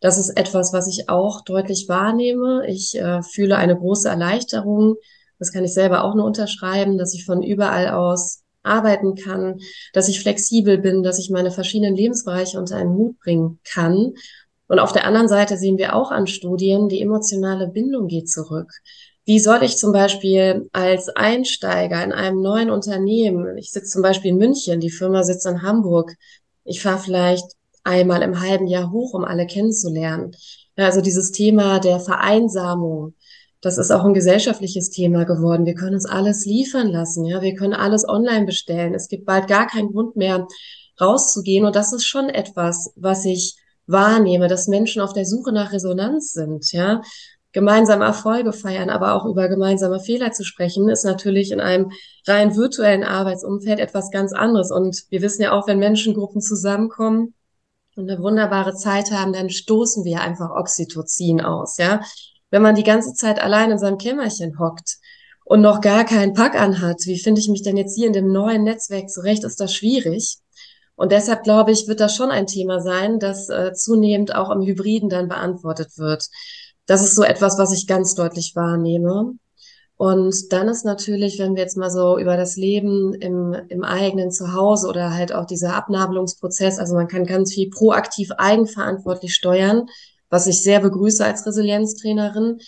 Das 0.02 0.18
ist 0.18 0.32
etwas, 0.32 0.74
was 0.74 0.88
ich 0.88 1.10
auch 1.10 1.42
deutlich 1.46 1.88
wahrnehme. 1.88 2.68
Ich 2.68 2.96
äh, 3.00 3.24
fühle 3.24 3.56
eine 3.56 3.78
große 3.78 4.10
Erleichterung. 4.10 4.98
Das 5.40 5.54
kann 5.54 5.64
ich 5.64 5.74
selber 5.74 6.04
auch 6.04 6.14
nur 6.14 6.26
unterschreiben, 6.26 6.98
dass 6.98 7.14
ich 7.14 7.26
von 7.26 7.42
überall 7.42 7.90
aus 7.90 8.44
arbeiten 8.64 9.16
kann, 9.16 9.60
dass 9.94 10.10
ich 10.10 10.20
flexibel 10.20 10.78
bin, 10.78 11.04
dass 11.04 11.20
ich 11.20 11.30
meine 11.30 11.52
verschiedenen 11.52 11.96
Lebensbereiche 11.96 12.60
unter 12.60 12.76
einen 12.76 12.96
Hut 12.96 13.18
bringen 13.20 13.60
kann. 13.64 14.14
Und 14.68 14.80
auf 14.80 14.92
der 14.92 15.06
anderen 15.06 15.30
Seite 15.30 15.58
sehen 15.58 15.78
wir 15.78 15.96
auch 15.96 16.12
an 16.12 16.28
Studien, 16.28 16.90
die 16.90 17.02
emotionale 17.02 17.70
Bindung 17.70 18.08
geht 18.08 18.30
zurück. 18.30 18.70
Wie 19.28 19.40
soll 19.40 19.62
ich 19.62 19.76
zum 19.76 19.92
Beispiel 19.92 20.70
als 20.72 21.10
Einsteiger 21.10 22.02
in 22.02 22.14
einem 22.14 22.42
neuen 22.42 22.70
Unternehmen, 22.70 23.58
ich 23.58 23.72
sitze 23.72 23.92
zum 23.92 24.02
Beispiel 24.02 24.32
in 24.32 24.38
München, 24.38 24.80
die 24.80 24.90
Firma 24.90 25.22
sitzt 25.24 25.46
in 25.46 25.64
Hamburg, 25.64 26.16
ich 26.64 26.82
fahre 26.82 27.00
vielleicht 27.00 27.44
einmal 27.84 28.22
im 28.22 28.40
halben 28.40 28.68
Jahr 28.68 28.90
hoch, 28.90 29.14
um 29.14 29.26
alle 29.26 29.46
kennenzulernen. 29.46 30.32
Also 30.78 31.02
dieses 31.02 31.34
Thema 31.34 31.80
der 31.80 32.00
Vereinsamung, 32.00 33.16
das 33.60 33.78
ist 33.78 33.92
auch 33.92 34.06
ein 34.06 34.14
gesellschaftliches 34.14 34.92
Thema 34.92 35.26
geworden. 35.26 35.66
Wir 35.66 35.76
können 35.76 35.96
uns 35.96 36.06
alles 36.06 36.46
liefern 36.46 36.88
lassen, 36.88 37.26
ja, 37.26 37.42
wir 37.42 37.54
können 37.54 37.74
alles 37.74 38.08
online 38.08 38.46
bestellen. 38.46 38.94
Es 38.94 39.10
gibt 39.10 39.26
bald 39.26 39.50
gar 39.50 39.68
keinen 39.68 39.92
Grund 39.92 40.16
mehr 40.16 40.48
rauszugehen 41.02 41.66
und 41.66 41.76
das 41.76 41.92
ist 41.92 42.06
schon 42.06 42.30
etwas, 42.30 42.94
was 42.96 43.26
ich 43.26 43.58
wahrnehme, 43.88 44.48
dass 44.48 44.70
Menschen 44.70 45.02
auf 45.02 45.12
der 45.12 45.26
Suche 45.26 45.52
nach 45.52 45.74
Resonanz 45.74 46.32
sind, 46.32 46.72
ja 46.72 47.02
gemeinsame 47.58 48.06
Erfolge 48.06 48.54
feiern, 48.54 48.92
aber 48.92 49.16
auch 49.16 49.26
über 49.26 49.50
gemeinsame 49.50 50.00
Fehler 50.00 50.32
zu 50.32 50.44
sprechen, 50.44 50.90
ist 50.90 51.04
natürlich 51.06 51.52
in 51.52 51.60
einem 51.60 51.92
rein 52.28 52.56
virtuellen 52.56 53.04
Arbeitsumfeld 53.04 53.80
etwas 53.80 54.12
ganz 54.12 54.32
anderes. 54.32 54.70
Und 54.70 55.06
wir 55.10 55.24
wissen 55.24 55.42
ja 55.42 55.54
auch, 55.54 55.66
wenn 55.66 55.80
Menschengruppen 55.80 56.40
zusammenkommen 56.40 57.34
und 57.96 58.08
eine 58.08 58.22
wunderbare 58.22 58.76
Zeit 58.76 59.10
haben, 59.10 59.34
dann 59.34 59.50
stoßen 59.50 60.06
wir 60.06 60.22
einfach 60.22 60.52
Oxytocin 60.52 61.42
aus, 61.42 61.78
ja. 61.80 62.02
Wenn 62.52 62.62
man 62.62 62.76
die 62.76 62.84
ganze 62.84 63.16
Zeit 63.16 63.42
allein 63.42 63.72
in 63.72 63.80
seinem 63.80 63.98
Kämmerchen 63.98 64.60
hockt 64.60 64.98
und 65.44 65.62
noch 65.62 65.82
gar 65.82 66.06
keinen 66.06 66.36
Pack 66.36 66.54
anhat, 66.62 67.08
wie 67.08 67.18
finde 67.18 67.42
ich 67.42 67.50
mich 67.50 67.64
denn 67.64 67.76
jetzt 67.76 67.96
hier 67.96 68.06
in 68.06 68.14
dem 68.14 68.32
neuen 68.32 68.66
Netzwerk 68.66 69.10
zurecht, 69.10 69.44
ist 69.44 69.60
das 69.60 69.74
schwierig. 69.74 70.38
Und 70.96 71.12
deshalb 71.12 71.42
glaube 71.42 71.72
ich, 71.72 71.88
wird 71.88 72.02
das 72.02 72.16
schon 72.16 72.30
ein 72.30 72.46
Thema 72.46 72.82
sein, 72.82 73.18
das 73.18 73.50
äh, 73.50 73.74
zunehmend 73.74 74.36
auch 74.36 74.52
im 74.52 74.62
Hybriden 74.62 75.10
dann 75.10 75.28
beantwortet 75.28 75.98
wird. 75.98 76.28
Das 76.88 77.04
ist 77.04 77.16
so 77.16 77.24
etwas, 77.24 77.60
was 77.60 77.72
ich 77.74 77.86
ganz 77.86 78.16
deutlich 78.16 78.56
wahrnehme. 78.56 79.34
Und 79.98 80.54
dann 80.54 80.68
ist 80.68 80.86
natürlich, 80.86 81.40
wenn 81.40 81.56
wir 81.56 81.64
jetzt 81.64 81.76
mal 81.76 81.90
so 81.90 82.20
über 82.20 82.38
das 82.38 82.56
Leben 82.56 83.16
im, 83.16 83.54
im 83.70 83.84
eigenen 83.84 84.32
Zuhause 84.32 84.88
oder 84.88 85.14
halt 85.14 85.34
auch 85.34 85.46
dieser 85.46 85.76
Abnabelungsprozess, 85.76 86.78
also 86.78 86.94
man 86.94 87.08
kann 87.08 87.26
ganz 87.26 87.54
viel 87.54 87.70
proaktiv 87.70 88.32
eigenverantwortlich 88.38 89.34
steuern, 89.34 89.88
was 90.30 90.46
ich 90.46 90.62
sehr 90.62 90.80
begrüße 90.82 91.26
als 91.26 91.46
Resilienztrainerin. 91.48 92.60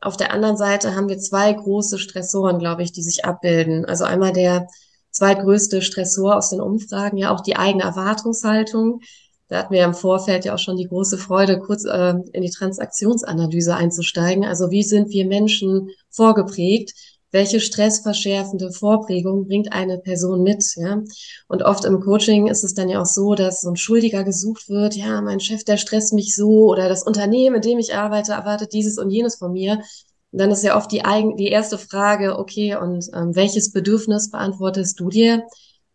Auf 0.00 0.16
der 0.16 0.32
anderen 0.32 0.56
Seite 0.56 0.96
haben 0.96 1.08
wir 1.08 1.18
zwei 1.18 1.52
große 1.52 1.98
Stressoren, 1.98 2.58
glaube 2.58 2.82
ich, 2.82 2.90
die 2.90 3.02
sich 3.02 3.24
abbilden. 3.24 3.84
Also 3.84 4.04
einmal 4.04 4.32
der 4.32 4.66
zweitgrößte 5.12 5.80
Stressor 5.80 6.36
aus 6.36 6.50
den 6.50 6.60
Umfragen, 6.60 7.18
ja 7.18 7.32
auch 7.32 7.40
die 7.40 7.56
eigene 7.56 7.84
Erwartungshaltung. 7.84 9.00
Da 9.48 9.58
hatten 9.58 9.74
wir 9.74 9.84
im 9.84 9.94
Vorfeld 9.94 10.44
ja 10.44 10.54
auch 10.54 10.58
schon 10.58 10.76
die 10.76 10.88
große 10.88 11.18
Freude, 11.18 11.58
kurz 11.58 11.84
äh, 11.84 12.14
in 12.32 12.42
die 12.42 12.50
Transaktionsanalyse 12.50 13.74
einzusteigen. 13.74 14.44
Also 14.44 14.70
wie 14.70 14.82
sind 14.82 15.10
wir 15.10 15.26
Menschen 15.26 15.90
vorgeprägt? 16.10 16.92
Welche 17.30 17.60
stressverschärfende 17.60 18.70
Vorprägung 18.72 19.46
bringt 19.46 19.72
eine 19.72 19.98
Person 19.98 20.42
mit? 20.42 20.64
Ja? 20.76 21.02
Und 21.48 21.62
oft 21.62 21.84
im 21.84 22.00
Coaching 22.00 22.46
ist 22.46 22.64
es 22.64 22.74
dann 22.74 22.88
ja 22.88 23.02
auch 23.02 23.06
so, 23.06 23.34
dass 23.34 23.60
so 23.60 23.70
ein 23.70 23.76
Schuldiger 23.76 24.24
gesucht 24.24 24.68
wird. 24.68 24.94
Ja, 24.94 25.20
mein 25.20 25.40
Chef, 25.40 25.64
der 25.64 25.76
stresst 25.76 26.14
mich 26.14 26.34
so 26.34 26.70
oder 26.70 26.88
das 26.88 27.02
Unternehmen, 27.02 27.56
in 27.56 27.62
dem 27.62 27.78
ich 27.78 27.94
arbeite, 27.94 28.32
erwartet 28.32 28.72
dieses 28.72 28.98
und 28.98 29.10
jenes 29.10 29.36
von 29.36 29.52
mir. 29.52 29.82
Und 30.30 30.40
dann 30.40 30.50
ist 30.50 30.64
ja 30.64 30.76
oft 30.76 30.90
die, 30.90 31.04
eigen, 31.04 31.36
die 31.36 31.48
erste 31.48 31.76
Frage, 31.76 32.38
okay, 32.38 32.76
und 32.76 33.08
ähm, 33.14 33.36
welches 33.36 33.72
Bedürfnis 33.72 34.30
beantwortest 34.30 34.98
du 34.98 35.10
dir 35.10 35.44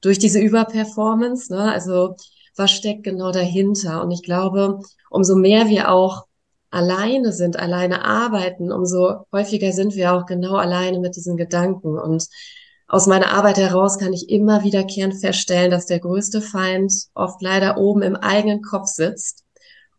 durch 0.02 0.20
diese 0.20 0.40
Überperformance? 0.40 1.52
Ne? 1.52 1.72
Also 1.72 2.16
was 2.60 2.72
steckt 2.72 3.04
genau 3.04 3.32
dahinter? 3.32 4.04
Und 4.04 4.12
ich 4.12 4.22
glaube, 4.22 4.80
umso 5.10 5.36
mehr 5.36 5.70
wir 5.70 5.92
auch 5.92 6.26
alleine 6.70 7.32
sind, 7.32 7.58
alleine 7.58 8.06
arbeiten, 8.06 8.72
umso 8.72 9.26
häufiger 9.32 9.72
sind 9.72 9.96
wir 9.96 10.14
auch 10.14 10.26
genau 10.26 10.56
alleine 10.56 11.00
mit 11.00 11.16
diesen 11.16 11.38
Gedanken. 11.38 11.98
Und 11.98 12.28
aus 12.88 13.08
meiner 13.08 13.32
Arbeit 13.32 13.58
heraus 13.58 13.98
kann 13.98 14.14
ich 14.14 14.30
immer 14.30 14.64
wiederkehrend 14.64 15.20
feststellen, 15.20 15.72
dass 15.72 15.86
der 15.86 16.00
größte 16.00 16.42
Feind 16.42 16.92
oft 17.14 17.42
leider 17.42 17.78
oben 17.78 18.02
im 18.02 18.16
eigenen 18.16 18.62
Kopf 18.62 18.88
sitzt 18.88 19.46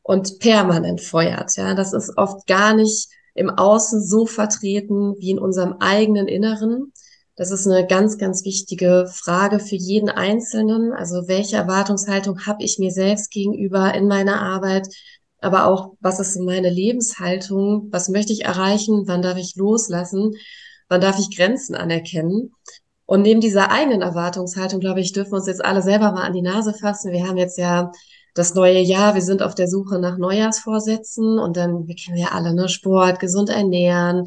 und 0.03 0.39
permanent 0.39 1.01
feuert. 1.01 1.57
Ja, 1.57 1.75
das 1.75 1.93
ist 1.93 2.17
oft 2.17 2.47
gar 2.47 2.75
nicht 2.75 3.09
im 3.35 3.51
Außen 3.51 4.05
so 4.05 4.27
vertreten 4.27 5.15
wie 5.19 5.31
in 5.31 5.39
unserem 5.39 5.77
eigenen 5.81 6.27
Inneren. 6.27 6.93
Das 7.41 7.51
ist 7.51 7.67
eine 7.67 7.87
ganz, 7.87 8.19
ganz 8.19 8.45
wichtige 8.45 9.11
Frage 9.11 9.61
für 9.61 9.75
jeden 9.75 10.11
Einzelnen. 10.11 10.93
Also 10.93 11.27
welche 11.27 11.57
Erwartungshaltung 11.57 12.45
habe 12.45 12.63
ich 12.63 12.79
mir 12.79 12.91
selbst 12.91 13.31
gegenüber 13.31 13.95
in 13.95 14.09
meiner 14.09 14.43
Arbeit? 14.43 14.89
Aber 15.41 15.65
auch, 15.65 15.95
was 16.01 16.21
ist 16.21 16.39
meine 16.39 16.69
Lebenshaltung? 16.69 17.89
Was 17.93 18.11
möchte 18.11 18.35
ich 18.35 18.45
erreichen? 18.45 19.05
Wann 19.07 19.23
darf 19.23 19.39
ich 19.39 19.57
loslassen? 19.57 20.33
Wann 20.91 21.01
darf 21.01 21.19
ich 21.19 21.35
Grenzen 21.35 21.75
anerkennen? 21.75 22.53
Und 23.07 23.23
neben 23.23 23.41
dieser 23.41 23.71
eigenen 23.71 24.03
Erwartungshaltung, 24.03 24.79
glaube 24.79 25.01
ich, 25.01 25.15
dürfen 25.15 25.33
wir 25.33 25.39
uns 25.39 25.47
jetzt 25.47 25.65
alle 25.65 25.81
selber 25.81 26.13
mal 26.13 26.25
an 26.25 26.35
die 26.35 26.43
Nase 26.43 26.75
fassen. 26.75 27.11
Wir 27.11 27.27
haben 27.27 27.39
jetzt 27.39 27.57
ja 27.57 27.91
das 28.35 28.55
neue 28.55 28.81
Jahr, 28.81 29.15
wir 29.15 29.23
sind 29.23 29.43
auf 29.43 29.55
der 29.55 29.67
Suche 29.67 29.99
nach 29.99 30.19
Neujahrsvorsätzen 30.19 31.39
und 31.39 31.57
dann, 31.57 31.89
wir 31.89 31.95
kennen 31.95 32.19
ja 32.19 32.33
alle, 32.33 32.53
ne, 32.53 32.69
Sport, 32.69 33.19
gesund 33.19 33.49
ernähren, 33.49 34.25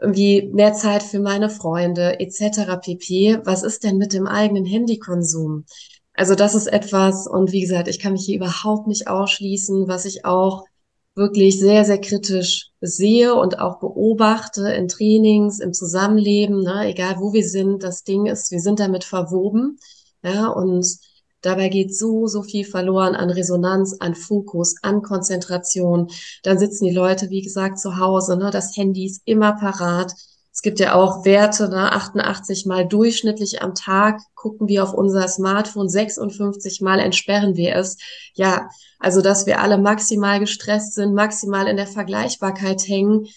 irgendwie 0.00 0.48
mehr 0.52 0.74
Zeit 0.74 1.02
für 1.02 1.20
meine 1.20 1.50
Freunde 1.50 2.20
etc. 2.20 2.76
pp. 2.76 3.40
Was 3.44 3.62
ist 3.62 3.84
denn 3.84 3.98
mit 3.98 4.12
dem 4.12 4.26
eigenen 4.26 4.64
Handykonsum? 4.64 5.64
Also 6.14 6.34
das 6.34 6.54
ist 6.54 6.66
etwas, 6.66 7.26
und 7.26 7.52
wie 7.52 7.60
gesagt, 7.60 7.88
ich 7.88 8.00
kann 8.00 8.12
mich 8.12 8.24
hier 8.24 8.36
überhaupt 8.36 8.88
nicht 8.88 9.08
ausschließen, 9.08 9.86
was 9.86 10.04
ich 10.04 10.24
auch 10.24 10.64
wirklich 11.14 11.58
sehr, 11.58 11.84
sehr 11.84 12.00
kritisch 12.00 12.70
sehe 12.80 13.34
und 13.34 13.58
auch 13.58 13.80
beobachte 13.80 14.68
in 14.70 14.88
Trainings, 14.88 15.58
im 15.58 15.72
Zusammenleben, 15.72 16.62
ne, 16.62 16.88
egal 16.88 17.16
wo 17.18 17.32
wir 17.32 17.46
sind, 17.46 17.82
das 17.82 18.04
Ding 18.04 18.26
ist, 18.26 18.50
wir 18.50 18.60
sind 18.60 18.80
damit 18.80 19.04
verwoben. 19.04 19.78
Ja, 20.22 20.48
und 20.48 20.86
Dabei 21.40 21.68
geht 21.68 21.94
so, 21.94 22.26
so 22.26 22.42
viel 22.42 22.64
verloren 22.64 23.14
an 23.14 23.30
Resonanz, 23.30 23.96
an 24.00 24.14
Fokus, 24.14 24.74
an 24.82 25.02
Konzentration. 25.02 26.08
Dann 26.42 26.58
sitzen 26.58 26.86
die 26.86 26.94
Leute, 26.94 27.30
wie 27.30 27.42
gesagt, 27.42 27.78
zu 27.78 27.98
Hause, 27.98 28.36
ne? 28.36 28.50
das 28.50 28.76
Handy 28.76 29.06
ist 29.06 29.22
immer 29.24 29.52
parat. 29.52 30.12
Es 30.58 30.62
gibt 30.62 30.80
ja 30.80 30.94
auch 30.94 31.24
Werte, 31.24 31.68
ne? 31.68 31.92
88 31.92 32.66
Mal 32.66 32.84
durchschnittlich 32.84 33.62
am 33.62 33.76
Tag 33.76 34.20
gucken 34.34 34.66
wir 34.66 34.82
auf 34.82 34.92
unser 34.92 35.28
Smartphone, 35.28 35.88
56 35.88 36.80
Mal 36.80 36.98
entsperren 36.98 37.54
wir 37.54 37.76
es. 37.76 37.96
Ja, 38.34 38.68
also 38.98 39.22
dass 39.22 39.46
wir 39.46 39.60
alle 39.60 39.78
maximal 39.78 40.40
gestresst 40.40 40.94
sind, 40.94 41.14
maximal 41.14 41.68
in 41.68 41.76
der 41.76 41.86
Vergleichbarkeit 41.86 42.88
hängen, 42.88 43.28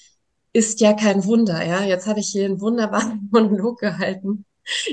ist 0.52 0.82
ja 0.82 0.94
kein 0.94 1.24
Wunder. 1.24 1.64
Ja, 1.64 1.84
jetzt 1.84 2.08
habe 2.08 2.20
ich 2.20 2.30
hier 2.30 2.46
einen 2.46 2.60
wunderbaren 2.60 3.30
Monolog 3.32 3.80
gehalten. 3.80 4.46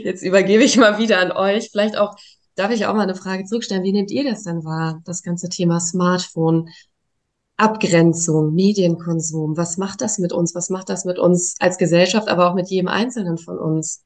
Jetzt 0.03 0.23
übergebe 0.23 0.63
ich 0.63 0.77
mal 0.77 0.99
wieder 0.99 1.21
an 1.21 1.33
euch. 1.33 1.71
Vielleicht 1.71 1.97
auch 1.97 2.15
Darf 2.59 2.73
ich 2.73 2.87
auch 2.87 2.95
mal 2.95 3.03
eine 3.03 3.15
Frage 3.15 3.45
zurückstellen? 3.45 3.85
Wie 3.85 3.93
nehmt 3.93 4.11
ihr 4.11 4.29
das 4.29 4.43
denn 4.43 4.65
wahr, 4.65 5.01
das 5.05 5.23
ganze 5.23 5.49
Thema 5.49 5.79
Smartphone? 5.79 6.69
Abgrenzung, 7.57 8.53
Medienkonsum, 8.53 9.57
was 9.57 9.79
macht 9.79 10.01
das 10.01 10.19
mit 10.19 10.33
uns? 10.33 10.57
Was 10.57 10.69
macht 10.69 10.89
das 10.89 11.05
mit 11.05 11.21
uns 11.21 11.55
als 11.61 11.79
Gesellschaft, 11.79 12.29
aber 12.29 12.51
auch 12.51 12.55
mit 12.57 12.69
jedem 12.69 12.89
Einzelnen 12.89 13.39
von 13.39 13.59
uns? 13.59 14.05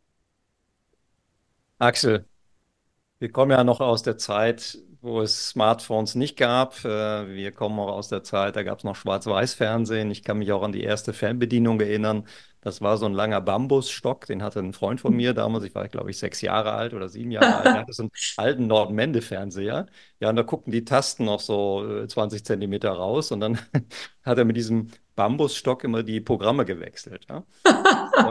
Axel, 1.78 2.26
wir 3.20 3.32
kommen 3.32 3.52
ja 3.52 3.64
noch 3.64 3.80
aus 3.80 4.02
der 4.02 4.18
Zeit, 4.18 4.78
wo 5.02 5.20
es 5.20 5.48
Smartphones 5.50 6.14
nicht 6.14 6.36
gab. 6.36 6.84
Äh, 6.84 7.34
wir 7.34 7.52
kommen 7.52 7.78
auch 7.80 7.88
aus 7.88 8.08
der 8.08 8.22
Zeit, 8.22 8.56
da 8.56 8.62
gab 8.62 8.78
es 8.78 8.84
noch 8.84 8.96
Schwarz-Weiß-Fernsehen. 8.96 10.10
Ich 10.10 10.22
kann 10.22 10.38
mich 10.38 10.52
auch 10.52 10.62
an 10.62 10.72
die 10.72 10.82
erste 10.82 11.12
Fernbedienung 11.12 11.80
erinnern. 11.80 12.24
Das 12.60 12.80
war 12.80 12.96
so 12.96 13.06
ein 13.06 13.12
langer 13.12 13.40
Bambusstock, 13.40 14.26
den 14.26 14.40
hatte 14.40 14.60
ein 14.60 14.72
Freund 14.72 15.00
von 15.00 15.14
mir 15.14 15.34
damals. 15.34 15.64
Ich 15.64 15.74
war, 15.74 15.88
glaube 15.88 16.12
ich, 16.12 16.18
sechs 16.18 16.40
Jahre 16.40 16.72
alt 16.72 16.94
oder 16.94 17.08
sieben 17.08 17.32
Jahre 17.32 17.56
alt. 17.56 17.64
Der 17.66 17.80
hatte 17.80 17.92
so 17.92 18.04
einen 18.04 18.12
alten 18.36 18.66
Nordmende-Fernseher. 18.68 19.86
Ja, 20.20 20.28
und 20.30 20.36
da 20.36 20.42
guckten 20.42 20.70
die 20.72 20.84
Tasten 20.84 21.24
noch 21.24 21.40
so 21.40 22.06
20 22.06 22.40
äh, 22.40 22.44
Zentimeter 22.44 22.92
raus. 22.92 23.32
Und 23.32 23.40
dann 23.40 23.58
hat 24.22 24.38
er 24.38 24.44
mit 24.44 24.56
diesem 24.56 24.92
Bambusstock 25.16 25.82
immer 25.82 26.04
die 26.04 26.20
Programme 26.20 26.64
gewechselt. 26.64 27.26
Ja? 27.28 27.44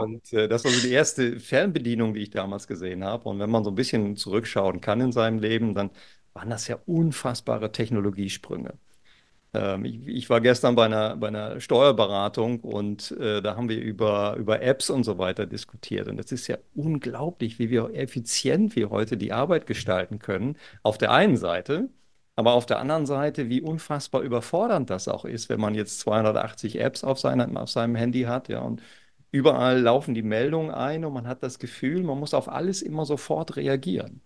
Und 0.00 0.32
äh, 0.32 0.48
das 0.48 0.64
war 0.64 0.70
so 0.70 0.80
die 0.80 0.92
erste 0.92 1.38
Fernbedienung, 1.38 2.14
die 2.14 2.22
ich 2.22 2.30
damals 2.30 2.66
gesehen 2.66 3.04
habe. 3.04 3.28
Und 3.28 3.38
wenn 3.38 3.50
man 3.50 3.64
so 3.64 3.70
ein 3.70 3.74
bisschen 3.74 4.16
zurückschauen 4.16 4.80
kann 4.80 5.02
in 5.02 5.12
seinem 5.12 5.40
Leben, 5.40 5.74
dann 5.74 5.90
waren 6.34 6.50
das 6.50 6.68
ja 6.68 6.78
unfassbare 6.86 7.72
Technologiesprünge. 7.72 8.74
Ähm, 9.54 9.84
ich, 9.84 10.06
ich, 10.06 10.30
war 10.30 10.40
gestern 10.40 10.74
bei 10.74 10.86
einer, 10.86 11.16
bei 11.16 11.28
einer 11.28 11.60
Steuerberatung 11.60 12.60
und 12.60 13.12
äh, 13.12 13.42
da 13.42 13.56
haben 13.56 13.68
wir 13.68 13.80
über, 13.80 14.36
über 14.36 14.62
Apps 14.62 14.88
und 14.90 15.04
so 15.04 15.18
weiter 15.18 15.46
diskutiert. 15.46 16.08
Und 16.08 16.18
es 16.18 16.32
ist 16.32 16.46
ja 16.48 16.56
unglaublich, 16.74 17.58
wie 17.58 17.70
wir 17.70 17.90
effizient 17.94 18.76
wir 18.76 18.90
heute 18.90 19.16
die 19.16 19.32
Arbeit 19.32 19.66
gestalten 19.66 20.18
können. 20.18 20.56
Auf 20.82 20.96
der 20.98 21.12
einen 21.12 21.36
Seite, 21.36 21.90
aber 22.36 22.52
auf 22.54 22.66
der 22.66 22.78
anderen 22.78 23.06
Seite, 23.06 23.48
wie 23.50 23.60
unfassbar 23.60 24.22
überfordernd 24.22 24.88
das 24.90 25.08
auch 25.08 25.24
ist, 25.24 25.48
wenn 25.50 25.60
man 25.60 25.74
jetzt 25.74 26.00
280 26.00 26.80
Apps 26.80 27.04
auf, 27.04 27.18
seiner, 27.20 27.60
auf 27.60 27.70
seinem 27.70 27.94
Handy 27.94 28.22
hat, 28.22 28.48
ja, 28.48 28.60
und 28.60 28.82
überall 29.30 29.80
laufen 29.80 30.14
die 30.14 30.22
Meldungen 30.22 30.70
ein 30.70 31.04
und 31.04 31.12
man 31.14 31.26
hat 31.26 31.42
das 31.42 31.58
Gefühl, 31.58 32.02
man 32.02 32.18
muss 32.18 32.34
auf 32.34 32.48
alles 32.48 32.82
immer 32.82 33.04
sofort 33.06 33.56
reagieren. 33.56 34.22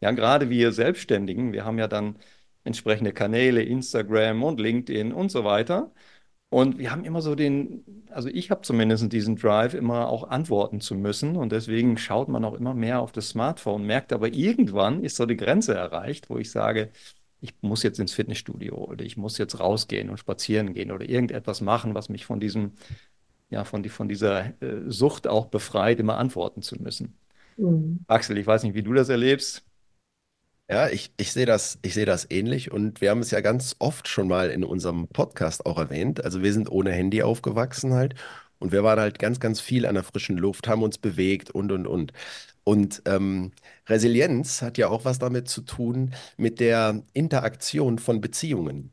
Ja, 0.00 0.10
gerade 0.12 0.50
wir 0.50 0.72
Selbstständigen, 0.72 1.52
wir 1.52 1.64
haben 1.64 1.78
ja 1.78 1.88
dann 1.88 2.16
entsprechende 2.64 3.12
Kanäle, 3.12 3.62
Instagram 3.62 4.42
und 4.42 4.60
LinkedIn 4.60 5.12
und 5.12 5.30
so 5.30 5.44
weiter. 5.44 5.92
Und 6.48 6.78
wir 6.78 6.92
haben 6.92 7.04
immer 7.04 7.22
so 7.22 7.34
den, 7.34 7.84
also 8.10 8.28
ich 8.28 8.50
habe 8.50 8.62
zumindest 8.62 9.12
diesen 9.12 9.36
Drive, 9.36 9.74
immer 9.74 10.08
auch 10.08 10.28
antworten 10.30 10.80
zu 10.80 10.94
müssen. 10.94 11.36
Und 11.36 11.52
deswegen 11.52 11.98
schaut 11.98 12.28
man 12.28 12.44
auch 12.44 12.54
immer 12.54 12.74
mehr 12.74 13.00
auf 13.00 13.12
das 13.12 13.30
Smartphone, 13.30 13.84
merkt 13.84 14.12
aber 14.12 14.28
irgendwann 14.32 15.02
ist 15.02 15.16
so 15.16 15.26
die 15.26 15.36
Grenze 15.36 15.74
erreicht, 15.74 16.30
wo 16.30 16.38
ich 16.38 16.50
sage, 16.50 16.90
ich 17.40 17.54
muss 17.60 17.82
jetzt 17.82 18.00
ins 18.00 18.14
Fitnessstudio 18.14 18.74
oder 18.76 19.04
ich 19.04 19.16
muss 19.16 19.38
jetzt 19.38 19.60
rausgehen 19.60 20.08
und 20.10 20.18
spazieren 20.18 20.72
gehen 20.72 20.90
oder 20.92 21.08
irgendetwas 21.08 21.60
machen, 21.60 21.94
was 21.94 22.08
mich 22.08 22.26
von 22.26 22.40
diesem, 22.40 22.72
ja, 23.50 23.64
von, 23.64 23.82
die, 23.82 23.88
von 23.88 24.08
dieser 24.08 24.60
äh, 24.62 24.90
Sucht 24.90 25.28
auch 25.28 25.46
befreit, 25.46 26.00
immer 26.00 26.18
antworten 26.18 26.62
zu 26.62 26.76
müssen. 26.82 27.18
Mhm. 27.56 28.00
Axel, 28.06 28.38
ich 28.38 28.46
weiß 28.46 28.62
nicht, 28.62 28.74
wie 28.74 28.82
du 28.82 28.94
das 28.94 29.08
erlebst. 29.08 29.65
Ja, 30.68 30.88
ich, 30.88 31.12
ich 31.16 31.32
sehe 31.32 31.46
das, 31.46 31.78
ich 31.82 31.94
sehe 31.94 32.06
das 32.06 32.28
ähnlich 32.28 32.72
und 32.72 33.00
wir 33.00 33.10
haben 33.10 33.20
es 33.20 33.30
ja 33.30 33.40
ganz 33.40 33.76
oft 33.78 34.08
schon 34.08 34.26
mal 34.26 34.50
in 34.50 34.64
unserem 34.64 35.06
Podcast 35.08 35.64
auch 35.64 35.78
erwähnt. 35.78 36.24
Also 36.24 36.42
wir 36.42 36.52
sind 36.52 36.68
ohne 36.70 36.90
Handy 36.90 37.22
aufgewachsen 37.22 37.92
halt 37.94 38.16
und 38.58 38.72
wir 38.72 38.82
waren 38.82 38.98
halt 38.98 39.20
ganz, 39.20 39.38
ganz 39.38 39.60
viel 39.60 39.86
an 39.86 39.94
der 39.94 40.02
frischen 40.02 40.36
Luft, 40.36 40.66
haben 40.66 40.82
uns 40.82 40.98
bewegt 40.98 41.50
und, 41.52 41.70
und, 41.70 41.86
und. 41.86 42.12
Und 42.64 43.00
ähm, 43.06 43.52
Resilienz 43.88 44.60
hat 44.60 44.76
ja 44.76 44.88
auch 44.88 45.04
was 45.04 45.20
damit 45.20 45.48
zu 45.48 45.60
tun 45.62 46.14
mit 46.36 46.58
der 46.58 47.00
Interaktion 47.12 48.00
von 48.00 48.20
Beziehungen. 48.20 48.92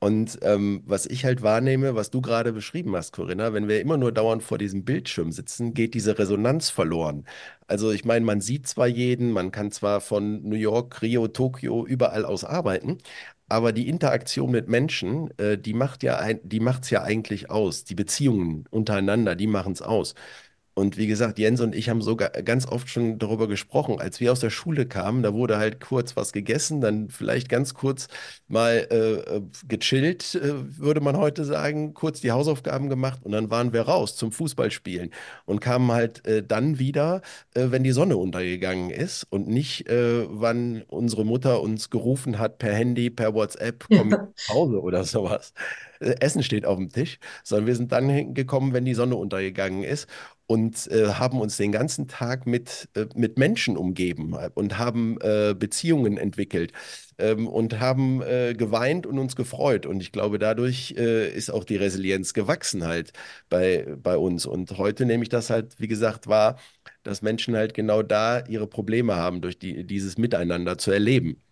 Und 0.00 0.38
ähm, 0.42 0.82
was 0.86 1.06
ich 1.06 1.24
halt 1.24 1.42
wahrnehme, 1.42 1.96
was 1.96 2.10
du 2.10 2.20
gerade 2.20 2.52
beschrieben 2.52 2.94
hast, 2.94 3.12
Corinna, 3.12 3.52
wenn 3.52 3.66
wir 3.66 3.80
immer 3.80 3.96
nur 3.96 4.12
dauernd 4.12 4.44
vor 4.44 4.56
diesem 4.56 4.84
Bildschirm 4.84 5.32
sitzen, 5.32 5.74
geht 5.74 5.94
diese 5.94 6.16
Resonanz 6.18 6.70
verloren. 6.70 7.24
Also 7.66 7.90
ich 7.90 8.04
meine, 8.04 8.24
man 8.24 8.40
sieht 8.40 8.68
zwar 8.68 8.86
jeden, 8.86 9.32
man 9.32 9.50
kann 9.50 9.72
zwar 9.72 10.00
von 10.00 10.42
New 10.48 10.56
York, 10.56 11.02
Rio, 11.02 11.26
Tokio, 11.26 11.84
überall 11.84 12.24
aus 12.24 12.44
arbeiten, 12.44 12.98
aber 13.48 13.72
die 13.72 13.88
Interaktion 13.88 14.50
mit 14.52 14.68
Menschen, 14.68 15.36
äh, 15.38 15.58
die 15.58 15.74
macht 15.74 16.02
ja 16.04 16.32
die 16.34 16.60
macht's 16.60 16.90
ja 16.90 17.02
eigentlich 17.02 17.50
aus. 17.50 17.84
Die 17.84 17.94
Beziehungen 17.96 18.66
untereinander, 18.70 19.34
die 19.34 19.46
machen 19.48 19.72
es 19.72 19.82
aus. 19.82 20.14
Und 20.78 20.96
wie 20.96 21.08
gesagt, 21.08 21.40
Jens 21.40 21.60
und 21.60 21.74
ich 21.74 21.88
haben 21.88 22.02
sogar 22.02 22.30
ganz 22.30 22.64
oft 22.68 22.88
schon 22.88 23.18
darüber 23.18 23.48
gesprochen, 23.48 24.00
als 24.00 24.20
wir 24.20 24.30
aus 24.30 24.38
der 24.38 24.50
Schule 24.50 24.86
kamen, 24.86 25.24
da 25.24 25.34
wurde 25.34 25.58
halt 25.58 25.80
kurz 25.80 26.14
was 26.16 26.32
gegessen, 26.32 26.80
dann 26.80 27.08
vielleicht 27.10 27.48
ganz 27.48 27.74
kurz 27.74 28.06
mal 28.46 28.86
äh, 28.92 29.36
äh, 29.38 29.42
gechillt, 29.66 30.36
äh, 30.36 30.78
würde 30.78 31.00
man 31.00 31.16
heute 31.16 31.44
sagen, 31.44 31.94
kurz 31.94 32.20
die 32.20 32.30
Hausaufgaben 32.30 32.88
gemacht 32.88 33.20
und 33.24 33.32
dann 33.32 33.50
waren 33.50 33.72
wir 33.72 33.82
raus 33.82 34.14
zum 34.16 34.30
Fußballspielen 34.30 35.10
und 35.46 35.60
kamen 35.60 35.90
halt 35.90 36.24
äh, 36.28 36.44
dann 36.46 36.78
wieder, 36.78 37.22
äh, 37.54 37.66
wenn 37.70 37.82
die 37.82 37.90
Sonne 37.92 38.16
untergegangen 38.16 38.90
ist 38.90 39.24
und 39.30 39.48
nicht, 39.48 39.88
äh, 39.88 40.26
wann 40.30 40.82
unsere 40.86 41.24
Mutter 41.24 41.60
uns 41.60 41.90
gerufen 41.90 42.38
hat 42.38 42.58
per 42.58 42.72
Handy, 42.72 43.10
per 43.10 43.34
WhatsApp, 43.34 43.88
komm 43.90 44.10
Ja. 44.10 44.18
nach 44.46 44.54
Hause 44.54 44.80
oder 44.80 45.02
sowas. 45.04 45.52
Essen 46.00 46.42
steht 46.42 46.64
auf 46.64 46.76
dem 46.78 46.90
Tisch, 46.90 47.18
sondern 47.42 47.66
wir 47.66 47.74
sind 47.76 47.92
dann 47.92 48.34
gekommen, 48.34 48.72
wenn 48.72 48.84
die 48.84 48.94
Sonne 48.94 49.16
untergegangen 49.16 49.82
ist 49.82 50.06
und 50.48 50.88
äh, 50.90 51.08
haben 51.14 51.40
uns 51.40 51.58
den 51.58 51.72
ganzen 51.72 52.08
Tag 52.08 52.46
mit, 52.46 52.88
äh, 52.96 53.06
mit 53.14 53.38
Menschen 53.38 53.76
umgeben 53.76 54.34
äh, 54.34 54.50
und 54.54 54.78
haben 54.78 55.18
äh, 55.20 55.54
Beziehungen 55.56 56.16
entwickelt 56.18 56.72
ähm, 57.18 57.46
und 57.48 57.80
haben 57.80 58.22
äh, 58.22 58.54
geweint 58.54 59.06
und 59.06 59.18
uns 59.18 59.36
gefreut. 59.36 59.86
Und 59.86 60.00
ich 60.00 60.10
glaube, 60.12 60.38
dadurch 60.38 60.94
äh, 60.98 61.28
ist 61.30 61.50
auch 61.50 61.64
die 61.64 61.76
Resilienz 61.76 62.32
gewachsen 62.34 62.86
halt 62.86 63.12
bei, 63.50 63.86
bei 64.02 64.16
uns. 64.16 64.46
Und 64.46 64.78
heute 64.78 65.06
nehme 65.06 65.22
ich 65.22 65.28
das 65.28 65.50
halt, 65.50 65.78
wie 65.80 65.88
gesagt, 65.88 66.28
wahr, 66.28 66.58
dass 67.02 67.22
Menschen 67.22 67.54
halt 67.56 67.74
genau 67.74 68.02
da 68.02 68.40
ihre 68.46 68.66
Probleme 68.66 69.16
haben, 69.16 69.42
durch 69.42 69.58
die, 69.58 69.84
dieses 69.84 70.18
Miteinander 70.18 70.78
zu 70.78 70.90
erleben. 70.92 71.42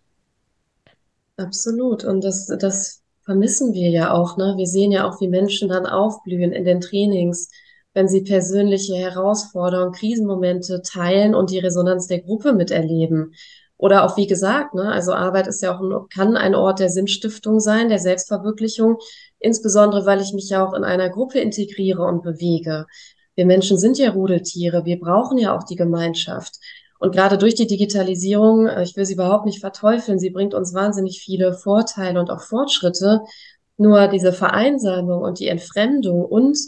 Absolut. 1.37 2.03
Und 2.03 2.23
das, 2.23 2.47
das 2.47 3.03
vermissen 3.25 3.73
wir 3.73 3.89
ja 3.89 4.11
auch, 4.13 4.37
ne? 4.37 4.55
Wir 4.57 4.67
sehen 4.67 4.91
ja 4.91 5.07
auch, 5.07 5.21
wie 5.21 5.27
Menschen 5.27 5.69
dann 5.69 5.85
aufblühen 5.85 6.51
in 6.51 6.65
den 6.65 6.81
Trainings, 6.81 7.49
wenn 7.97 8.07
sie 8.07 8.21
persönliche 8.21 8.95
Herausforderungen, 8.95 9.91
Krisenmomente 9.91 10.83
teilen 10.83 11.33
und 11.33 11.49
die 11.49 11.57
Resonanz 11.57 12.05
der 12.05 12.21
Gruppe 12.21 12.53
miterleben. 12.53 13.33
Oder 13.75 14.05
auch, 14.05 14.17
wie 14.17 14.27
gesagt, 14.27 14.75
ne? 14.75 14.91
Also 14.91 15.13
Arbeit 15.13 15.47
ist 15.47 15.63
ja 15.63 15.75
auch 15.75 15.81
ein, 15.81 16.07
kann 16.13 16.37
ein 16.37 16.53
Ort 16.53 16.79
der 16.79 16.89
Sinnstiftung 16.89 17.59
sein, 17.59 17.89
der 17.89 17.97
Selbstverwirklichung, 17.97 18.97
insbesondere 19.39 20.05
weil 20.05 20.21
ich 20.21 20.31
mich 20.31 20.47
ja 20.47 20.63
auch 20.63 20.73
in 20.73 20.83
einer 20.83 21.09
Gruppe 21.09 21.39
integriere 21.39 22.03
und 22.03 22.21
bewege. 22.21 22.85
Wir 23.33 23.47
Menschen 23.47 23.79
sind 23.79 23.97
ja 23.97 24.11
Rudeltiere. 24.11 24.85
Wir 24.85 24.99
brauchen 24.99 25.39
ja 25.39 25.57
auch 25.57 25.63
die 25.63 25.75
Gemeinschaft. 25.75 26.59
Und 26.99 27.15
gerade 27.15 27.39
durch 27.39 27.55
die 27.55 27.67
Digitalisierung, 27.67 28.67
äh, 28.67 28.83
ich 28.83 28.95
will 28.95 29.05
sie 29.05 29.15
überhaupt 29.15 29.47
nicht 29.47 29.59
verteufeln, 29.59 30.19
sie 30.19 30.29
bringt 30.29 30.53
uns 30.53 30.75
wahnsinnig 30.75 31.19
viele 31.19 31.53
Vorteile 31.53 32.19
und 32.19 32.29
auch 32.29 32.41
Fortschritte. 32.41 33.21
Nur 33.77 34.07
diese 34.07 34.33
Vereinsamung 34.33 35.23
und 35.23 35.39
die 35.39 35.47
Entfremdung 35.47 36.23
und 36.23 36.59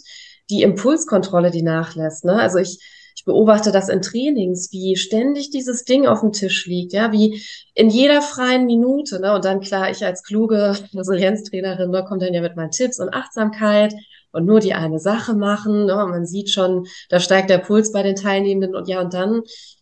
die 0.49 0.61
Impulskontrolle, 0.61 1.51
die 1.51 1.61
nachlässt. 1.61 2.25
Ne? 2.25 2.33
Also 2.33 2.57
ich, 2.57 2.79
ich 3.15 3.25
beobachte 3.25 3.71
das 3.71 3.89
in 3.89 4.01
Trainings, 4.01 4.71
wie 4.71 4.95
ständig 4.95 5.49
dieses 5.49 5.83
Ding 5.83 6.07
auf 6.07 6.21
dem 6.21 6.31
Tisch 6.31 6.65
liegt, 6.65 6.93
ja, 6.93 7.11
wie 7.11 7.43
in 7.73 7.89
jeder 7.89 8.21
freien 8.21 8.65
Minute. 8.65 9.19
Ne? 9.19 9.33
Und 9.33 9.45
dann 9.45 9.61
klar, 9.61 9.89
ich 9.89 10.05
als 10.05 10.23
kluge 10.23 10.75
Resilienztrainerin 10.93 11.91
ne, 11.91 12.03
komme 12.03 12.25
dann 12.25 12.33
ja 12.33 12.41
mit 12.41 12.55
meinen 12.55 12.71
Tipps 12.71 12.99
und 12.99 13.13
Achtsamkeit 13.13 13.93
und 14.31 14.45
nur 14.45 14.59
die 14.59 14.73
eine 14.73 14.99
Sache 14.99 15.33
machen. 15.33 15.85
Ne? 15.85 16.03
Und 16.03 16.11
man 16.11 16.25
sieht 16.25 16.49
schon, 16.49 16.87
da 17.09 17.19
steigt 17.19 17.49
der 17.49 17.57
Puls 17.57 17.91
bei 17.91 18.03
den 18.03 18.15
Teilnehmenden 18.15 18.75
und 18.75 18.87
ja, 18.87 19.01
und 19.01 19.13
dann 19.13 19.41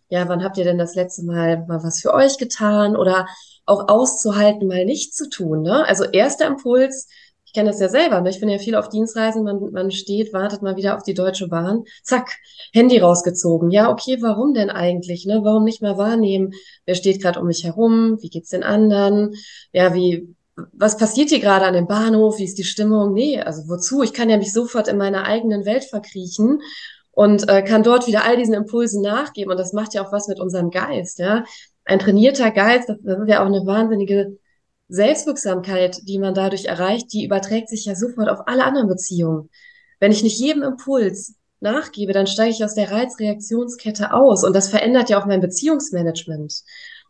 ja, 0.09 0.27
wann 0.29 0.43
habt 0.43 0.57
ihr 0.57 0.63
denn 0.63 0.77
das 0.77 0.95
letzte 0.95 1.25
Mal 1.25 1.65
mal 1.67 1.83
was 1.83 1.99
für 1.99 2.13
euch 2.13 2.37
getan 2.37 2.95
oder 2.95 3.27
auch 3.65 3.89
auszuhalten, 3.89 4.67
mal 4.67 4.85
nichts 4.85 5.15
zu 5.17 5.29
tun, 5.29 5.61
ne? 5.63 5.85
Also 5.85 6.05
erster 6.05 6.47
Impuls, 6.47 7.07
kenne 7.57 7.71
das 7.71 7.79
ja 7.79 7.89
selber, 7.89 8.21
ne? 8.21 8.29
Ich 8.29 8.39
bin 8.39 8.49
ja 8.49 8.59
viel 8.59 8.75
auf 8.75 8.87
Dienstreisen, 8.87 9.43
man, 9.43 9.71
man 9.71 9.89
steht, 9.89 10.31
wartet 10.31 10.61
mal 10.61 10.75
wieder 10.75 10.95
auf 10.95 11.01
die 11.01 11.15
Deutsche 11.15 11.47
Bahn, 11.47 11.85
zack, 12.03 12.29
Handy 12.71 12.99
rausgezogen. 12.99 13.71
Ja, 13.71 13.89
okay, 13.89 14.19
warum 14.21 14.53
denn 14.53 14.69
eigentlich, 14.69 15.25
ne? 15.25 15.39
Warum 15.43 15.63
nicht 15.63 15.81
mal 15.81 15.97
wahrnehmen, 15.97 16.53
wer 16.85 16.93
steht 16.93 17.19
gerade 17.19 17.39
um 17.39 17.47
mich 17.47 17.63
herum, 17.63 18.19
wie 18.21 18.29
geht's 18.29 18.51
den 18.51 18.61
anderen? 18.61 19.33
Ja, 19.73 19.95
wie, 19.95 20.35
was 20.71 20.97
passiert 20.97 21.29
hier 21.29 21.39
gerade 21.39 21.65
an 21.65 21.73
dem 21.73 21.87
Bahnhof? 21.87 22.37
Wie 22.37 22.43
ist 22.43 22.59
die 22.59 22.63
Stimmung? 22.63 23.13
Nee, 23.13 23.41
also 23.41 23.67
wozu? 23.67 24.03
Ich 24.03 24.13
kann 24.13 24.29
ja 24.29 24.37
mich 24.37 24.53
sofort 24.53 24.87
in 24.87 24.97
meiner 24.97 25.23
eigenen 25.23 25.65
Welt 25.65 25.85
verkriechen 25.85 26.61
und 27.09 27.49
äh, 27.49 27.63
kann 27.63 27.81
dort 27.81 28.05
wieder 28.05 28.23
all 28.23 28.37
diesen 28.37 28.53
Impulsen 28.53 29.01
nachgeben. 29.01 29.49
Und 29.49 29.57
das 29.57 29.73
macht 29.73 29.95
ja 29.95 30.05
auch 30.05 30.11
was 30.11 30.27
mit 30.27 30.39
unserem 30.39 30.69
Geist, 30.69 31.17
ja. 31.17 31.43
Ein 31.85 31.97
trainierter 31.97 32.51
Geist, 32.51 32.87
das, 32.87 32.97
das 33.01 33.19
ist 33.19 33.29
ja 33.29 33.41
auch 33.41 33.47
eine 33.47 33.65
wahnsinnige 33.65 34.37
Selbstwirksamkeit, 34.89 35.99
die 36.07 36.19
man 36.19 36.33
dadurch 36.33 36.65
erreicht, 36.65 37.11
die 37.13 37.25
überträgt 37.25 37.69
sich 37.69 37.85
ja 37.85 37.95
sofort 37.95 38.29
auf 38.29 38.47
alle 38.47 38.63
anderen 38.63 38.87
Beziehungen. 38.87 39.49
Wenn 39.99 40.11
ich 40.11 40.23
nicht 40.23 40.39
jedem 40.39 40.63
Impuls 40.63 41.35
nachgebe, 41.59 42.13
dann 42.13 42.27
steige 42.27 42.51
ich 42.51 42.63
aus 42.63 42.75
der 42.75 42.91
Reizreaktionskette 42.91 44.13
aus 44.13 44.43
und 44.43 44.55
das 44.55 44.69
verändert 44.69 45.09
ja 45.09 45.19
auch 45.19 45.25
mein 45.25 45.41
Beziehungsmanagement. 45.41 46.63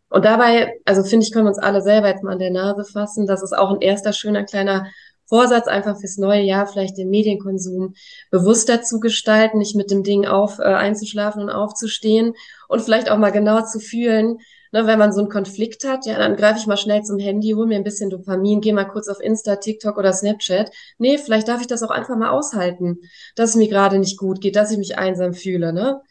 Und 0.10 0.26
dabei, 0.26 0.80
also 0.86 1.04
finde 1.04 1.26
ich, 1.26 1.34
können 1.34 1.46
wir 1.46 1.50
uns 1.50 1.60
alle 1.60 1.82
selber 1.82 2.08
jetzt 2.08 2.24
mal 2.24 2.32
an 2.32 2.40
der 2.40 2.52
Nase 2.52 2.86
fassen. 2.86 3.28
Das 3.28 3.44
ist 3.44 3.56
auch 3.56 3.72
ein 3.72 3.82
erster 3.82 4.14
schöner 4.14 4.46
kleiner 4.46 4.88
Vorsatz, 5.26 5.68
einfach 5.68 6.00
fürs 6.00 6.18
neue 6.18 6.42
Jahr 6.42 6.68
vielleicht 6.68 6.98
den 6.98 7.10
Medienkonsum 7.10 7.94
bewusster 8.32 8.82
zu 8.82 9.02
gestalten, 9.02 9.58
nicht 9.58 9.76
mit 9.76 9.92
dem 9.92 10.04
Ding 10.04 10.26
auf, 10.26 10.60
äh, 10.60 10.64
einzuschlafen 10.64 11.42
und 11.42 11.50
aufzustehen 11.50 12.34
und 12.70 12.82
vielleicht 12.82 13.12
auch 13.12 13.18
mal 13.18 13.32
genau 13.32 13.62
zu 13.66 13.80
fühlen, 13.80 14.38
ne, 14.72 14.88
wenn 14.88 15.00
man 15.00 15.12
so 15.14 15.22
einen 15.22 15.30
Konflikt 15.30 15.84
hat, 15.88 16.06
ja, 16.06 16.18
dann 16.18 16.36
greife 16.36 16.60
ich 16.60 16.68
mal 16.68 16.78
schnell 16.78 17.04
zum 17.04 17.20
Handy, 17.20 17.52
hol 17.52 17.68
mir 17.68 17.76
ein 17.76 17.84
bisschen 17.84 18.10
Dopamin, 18.10 18.62
gehe 18.62 18.74
mal 18.74 18.86
kurz 18.86 19.08
auf 19.08 19.20
Insta, 19.20 19.58
TikTok 19.58 19.98
oder 19.98 20.14
Snapchat. 20.14 20.72
Nee, 20.98 21.18
vielleicht 21.18 21.48
darf 21.48 21.62
ich 21.62 21.68
das 21.68 21.84
auch 21.84 21.92
einfach 21.92 22.18
mal 22.18 22.30
aushalten, 22.30 23.00
dass 23.36 23.52
es 23.52 23.56
mir 23.56 23.68
gerade 23.68 24.00
nicht 24.00 24.18
gut 24.18 24.42
geht, 24.42 24.56
dass 24.56 24.72
ich 24.72 24.78
mich 24.78 24.98
einsam 24.98 25.34
fühle, 25.34 25.74
ne? 25.74 26.02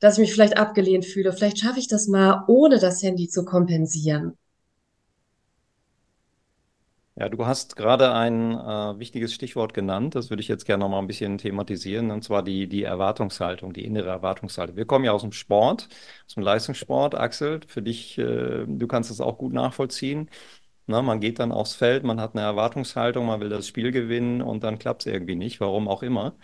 Dass 0.00 0.14
ich 0.14 0.20
mich 0.20 0.32
vielleicht 0.32 0.58
abgelehnt 0.58 1.06
fühle. 1.06 1.32
Vielleicht 1.32 1.58
schaffe 1.58 1.78
ich 1.78 1.88
das 1.88 2.06
mal, 2.06 2.44
ohne 2.48 2.78
das 2.78 3.02
Handy 3.02 3.28
zu 3.28 3.44
kompensieren. 3.44 4.36
Ja, 7.18 7.30
du 7.30 7.46
hast 7.46 7.76
gerade 7.76 8.12
ein 8.12 8.52
äh, 8.52 8.98
wichtiges 8.98 9.32
Stichwort 9.32 9.72
genannt, 9.72 10.14
das 10.14 10.28
würde 10.28 10.42
ich 10.42 10.48
jetzt 10.48 10.66
gerne 10.66 10.84
noch 10.84 10.90
mal 10.90 10.98
ein 10.98 11.06
bisschen 11.06 11.38
thematisieren, 11.38 12.10
und 12.10 12.22
zwar 12.22 12.42
die, 12.42 12.68
die 12.68 12.82
Erwartungshaltung, 12.82 13.72
die 13.72 13.84
innere 13.86 14.10
Erwartungshaltung. 14.10 14.76
Wir 14.76 14.84
kommen 14.84 15.06
ja 15.06 15.12
aus 15.12 15.22
dem 15.22 15.32
Sport, 15.32 15.88
aus 16.26 16.34
dem 16.34 16.42
Leistungssport, 16.42 17.14
Axel, 17.14 17.60
für 17.68 17.80
dich, 17.80 18.18
äh, 18.18 18.66
du 18.66 18.86
kannst 18.86 19.10
das 19.10 19.22
auch 19.22 19.38
gut 19.38 19.54
nachvollziehen. 19.54 20.28
Na, 20.86 21.00
man 21.02 21.20
geht 21.20 21.38
dann 21.38 21.52
aufs 21.52 21.74
Feld, 21.74 22.04
man 22.04 22.20
hat 22.20 22.34
eine 22.36 22.44
Erwartungshaltung, 22.44 23.26
man 23.26 23.40
will 23.40 23.48
das 23.48 23.66
Spiel 23.66 23.92
gewinnen 23.92 24.42
und 24.42 24.62
dann 24.62 24.78
klappt 24.78 25.06
es 25.06 25.12
irgendwie 25.12 25.36
nicht, 25.36 25.58
warum 25.60 25.88
auch 25.88 26.02
immer. 26.02 26.36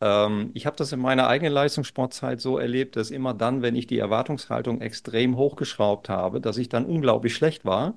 Ähm, 0.00 0.50
ich 0.54 0.66
habe 0.66 0.76
das 0.76 0.92
in 0.92 1.00
meiner 1.00 1.28
eigenen 1.28 1.52
Leistungssportzeit 1.52 2.40
so 2.40 2.58
erlebt, 2.58 2.96
dass 2.96 3.10
immer 3.10 3.34
dann, 3.34 3.62
wenn 3.62 3.76
ich 3.76 3.86
die 3.86 3.98
Erwartungshaltung 3.98 4.80
extrem 4.80 5.36
hochgeschraubt 5.36 6.08
habe, 6.08 6.40
dass 6.40 6.56
ich 6.58 6.68
dann 6.68 6.84
unglaublich 6.86 7.34
schlecht 7.34 7.64
war. 7.64 7.96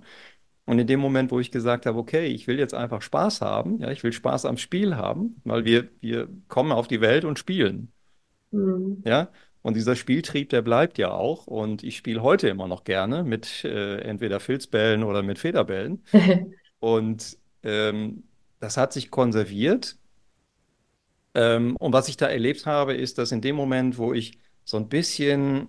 Und 0.66 0.80
in 0.80 0.88
dem 0.88 1.00
Moment, 1.00 1.32
wo 1.32 1.40
ich 1.40 1.52
gesagt 1.52 1.86
habe, 1.86 1.98
okay, 2.00 2.28
ich 2.28 2.48
will 2.48 2.60
jetzt 2.60 2.74
einfach 2.74 3.02
Spaß 3.02 3.42
haben, 3.42 3.80
ja, 3.80 3.92
ich 3.92 4.04
will 4.04 4.14
Spaß 4.14 4.46
am 4.46 4.58
Spiel 4.58 4.96
haben, 4.96 5.42
weil 5.44 5.66
wir, 5.66 5.90
wir 6.02 6.28
kommen 6.48 6.72
auf 6.72 6.88
die 6.88 7.02
Welt 7.02 7.26
und 7.26 7.40
spielen, 7.40 7.92
Mhm. 8.52 9.04
ja. 9.06 9.32
Und 9.62 9.76
dieser 9.76 9.96
Spieltrieb, 9.96 10.50
der 10.50 10.62
bleibt 10.62 10.98
ja 11.00 11.10
auch. 11.12 11.48
Und 11.48 11.84
ich 11.84 11.98
spiele 11.98 12.22
heute 12.22 12.50
immer 12.50 12.68
noch 12.68 12.84
gerne 12.84 13.24
mit 13.24 13.64
äh, 13.64 13.98
entweder 14.02 14.40
Filzbällen 14.40 15.04
oder 15.04 15.24
mit 15.24 15.40
Federbällen. 15.40 16.04
Und 16.80 17.38
ähm, 17.64 18.26
das 18.60 18.78
hat 18.78 18.94
sich 18.94 19.10
konserviert. 19.12 19.98
Ähm, 21.34 21.76
und 21.78 21.94
was 21.94 22.08
ich 22.08 22.18
da 22.18 22.28
erlebt 22.28 22.66
habe, 22.66 22.94
ist, 22.96 23.18
dass 23.18 23.32
in 23.32 23.42
dem 23.42 23.56
Moment, 23.56 23.98
wo 23.98 24.14
ich 24.14 24.40
so 24.64 24.78
ein 24.78 24.90
bisschen, 24.90 25.68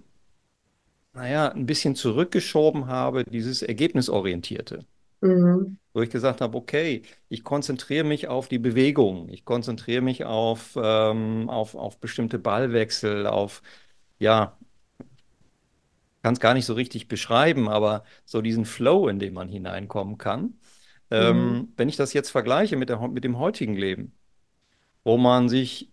naja, 1.16 1.48
ein 1.52 1.66
bisschen 1.66 1.94
zurückgeschoben 1.96 2.86
habe, 2.88 3.24
dieses 3.24 3.62
Ergebnisorientierte. 3.62 4.84
Mhm. 5.22 5.78
wo 5.94 6.02
ich 6.02 6.10
gesagt 6.10 6.42
habe, 6.42 6.56
okay, 6.58 7.02
ich 7.30 7.42
konzentriere 7.42 8.04
mich 8.04 8.28
auf 8.28 8.48
die 8.48 8.58
Bewegung, 8.58 9.30
ich 9.30 9.46
konzentriere 9.46 10.02
mich 10.02 10.24
auf, 10.26 10.76
ähm, 10.80 11.48
auf, 11.48 11.74
auf 11.74 11.98
bestimmte 12.00 12.38
Ballwechsel, 12.38 13.26
auf, 13.26 13.62
ja, 14.18 14.58
kann 16.22 16.34
es 16.34 16.40
gar 16.40 16.54
nicht 16.54 16.66
so 16.66 16.74
richtig 16.74 17.08
beschreiben, 17.08 17.68
aber 17.68 18.04
so 18.24 18.42
diesen 18.42 18.64
Flow, 18.64 19.08
in 19.08 19.18
den 19.18 19.32
man 19.34 19.48
hineinkommen 19.48 20.18
kann. 20.18 20.42
Mhm. 20.42 20.54
Ähm, 21.10 21.72
wenn 21.76 21.88
ich 21.88 21.96
das 21.96 22.12
jetzt 22.12 22.30
vergleiche 22.30 22.76
mit 22.76 22.88
der, 22.90 23.00
mit 23.08 23.24
dem 23.24 23.38
heutigen 23.38 23.74
Leben, 23.76 24.12
wo 25.04 25.16
man 25.18 25.48
sich 25.48 25.92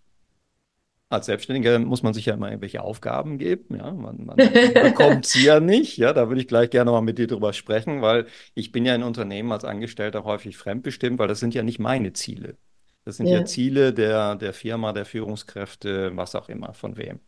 als 1.14 1.28
Selbstständiger 1.28 1.80
muss 1.80 2.04
man 2.04 2.14
sich 2.14 2.26
ja 2.26 2.34
immer 2.34 2.50
irgendwelche 2.50 2.82
Aufgaben 2.82 3.38
geben. 3.38 3.76
Ja, 3.76 3.92
man, 3.92 4.26
man 4.26 4.36
bekommt 4.74 5.26
sie 5.26 5.46
ja 5.46 5.60
nicht. 5.60 5.98
Ja, 5.98 6.14
da 6.14 6.28
würde 6.28 6.42
ich 6.42 6.48
gleich 6.48 6.70
gerne 6.70 6.92
mal 6.92 7.02
mit 7.02 7.18
dir 7.18 7.28
drüber 7.28 7.54
sprechen, 7.54 8.02
weil 8.02 8.28
ich 8.56 8.72
bin 8.72 8.86
ja 8.86 8.96
in 8.96 9.04
Unternehmen 9.04 9.52
als 9.52 9.66
Angestellter 9.66 10.24
häufig 10.24 10.58
fremdbestimmt, 10.58 11.20
weil 11.20 11.28
das 11.28 11.40
sind 11.40 11.54
ja 11.54 11.64
nicht 11.64 11.80
meine 11.80 12.14
Ziele. 12.14 12.58
Das 13.06 13.18
sind 13.18 13.28
ja, 13.28 13.40
ja 13.40 13.46
Ziele 13.46 13.94
der, 13.94 14.36
der 14.36 14.54
Firma, 14.54 14.94
der 14.94 15.06
Führungskräfte, 15.06 16.16
was 16.16 16.36
auch 16.36 16.50
immer, 16.50 16.74
von 16.74 16.98
wem. 16.98 17.20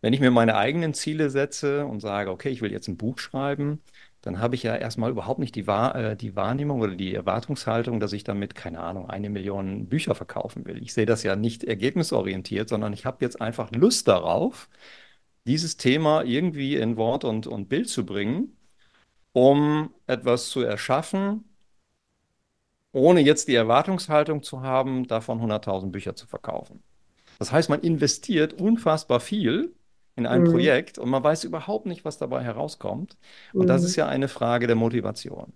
Wenn 0.00 0.12
ich 0.12 0.20
mir 0.20 0.30
meine 0.30 0.56
eigenen 0.56 0.92
Ziele 0.92 1.30
setze 1.30 1.86
und 1.86 2.00
sage, 2.00 2.30
okay, 2.30 2.50
ich 2.50 2.60
will 2.60 2.72
jetzt 2.72 2.88
ein 2.88 2.96
Buch 2.98 3.18
schreiben, 3.18 3.80
dann 4.24 4.38
habe 4.38 4.54
ich 4.54 4.62
ja 4.62 4.74
erstmal 4.74 5.10
überhaupt 5.10 5.38
nicht 5.38 5.54
die, 5.54 5.66
Wahr, 5.66 5.94
äh, 5.94 6.16
die 6.16 6.34
Wahrnehmung 6.34 6.80
oder 6.80 6.94
die 6.94 7.14
Erwartungshaltung, 7.14 8.00
dass 8.00 8.14
ich 8.14 8.24
damit, 8.24 8.54
keine 8.54 8.80
Ahnung, 8.80 9.10
eine 9.10 9.28
Million 9.28 9.86
Bücher 9.86 10.14
verkaufen 10.14 10.64
will. 10.64 10.82
Ich 10.82 10.94
sehe 10.94 11.04
das 11.04 11.22
ja 11.24 11.36
nicht 11.36 11.62
ergebnisorientiert, 11.62 12.70
sondern 12.70 12.94
ich 12.94 13.04
habe 13.04 13.18
jetzt 13.20 13.42
einfach 13.42 13.70
Lust 13.72 14.08
darauf, 14.08 14.70
dieses 15.46 15.76
Thema 15.76 16.22
irgendwie 16.24 16.76
in 16.76 16.96
Wort 16.96 17.24
und, 17.24 17.46
und 17.46 17.68
Bild 17.68 17.90
zu 17.90 18.06
bringen, 18.06 18.56
um 19.32 19.92
etwas 20.06 20.48
zu 20.48 20.62
erschaffen, 20.62 21.44
ohne 22.92 23.20
jetzt 23.20 23.48
die 23.48 23.54
Erwartungshaltung 23.54 24.42
zu 24.42 24.62
haben, 24.62 25.06
davon 25.06 25.38
100.000 25.40 25.90
Bücher 25.90 26.16
zu 26.16 26.26
verkaufen. 26.26 26.82
Das 27.38 27.52
heißt, 27.52 27.68
man 27.68 27.80
investiert 27.80 28.54
unfassbar 28.54 29.20
viel 29.20 29.74
in 30.16 30.26
ein 30.26 30.42
mhm. 30.42 30.50
Projekt 30.50 30.98
und 30.98 31.10
man 31.10 31.22
weiß 31.24 31.44
überhaupt 31.44 31.86
nicht, 31.86 32.04
was 32.04 32.18
dabei 32.18 32.42
herauskommt. 32.42 33.16
Und 33.52 33.62
mhm. 33.62 33.68
das 33.68 33.84
ist 33.84 33.96
ja 33.96 34.06
eine 34.08 34.28
Frage 34.28 34.66
der 34.66 34.76
Motivation. 34.76 35.52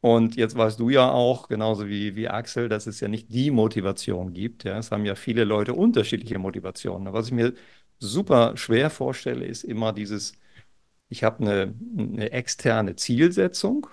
Und 0.00 0.36
jetzt 0.36 0.56
weißt 0.56 0.78
du 0.80 0.90
ja 0.90 1.10
auch, 1.10 1.48
genauso 1.48 1.88
wie, 1.88 2.14
wie 2.14 2.28
Axel, 2.28 2.68
dass 2.68 2.86
es 2.86 3.00
ja 3.00 3.08
nicht 3.08 3.32
die 3.32 3.50
Motivation 3.50 4.34
gibt. 4.34 4.64
Ja? 4.64 4.78
Es 4.78 4.90
haben 4.90 5.06
ja 5.06 5.14
viele 5.14 5.44
Leute 5.44 5.72
unterschiedliche 5.72 6.38
Motivationen. 6.38 7.12
Was 7.14 7.28
ich 7.28 7.32
mir 7.32 7.54
super 7.98 8.56
schwer 8.56 8.90
vorstelle, 8.90 9.46
ist 9.46 9.64
immer 9.64 9.94
dieses, 9.94 10.34
ich 11.08 11.24
habe 11.24 11.40
eine, 11.40 11.74
eine 11.96 12.32
externe 12.32 12.96
Zielsetzung 12.96 13.86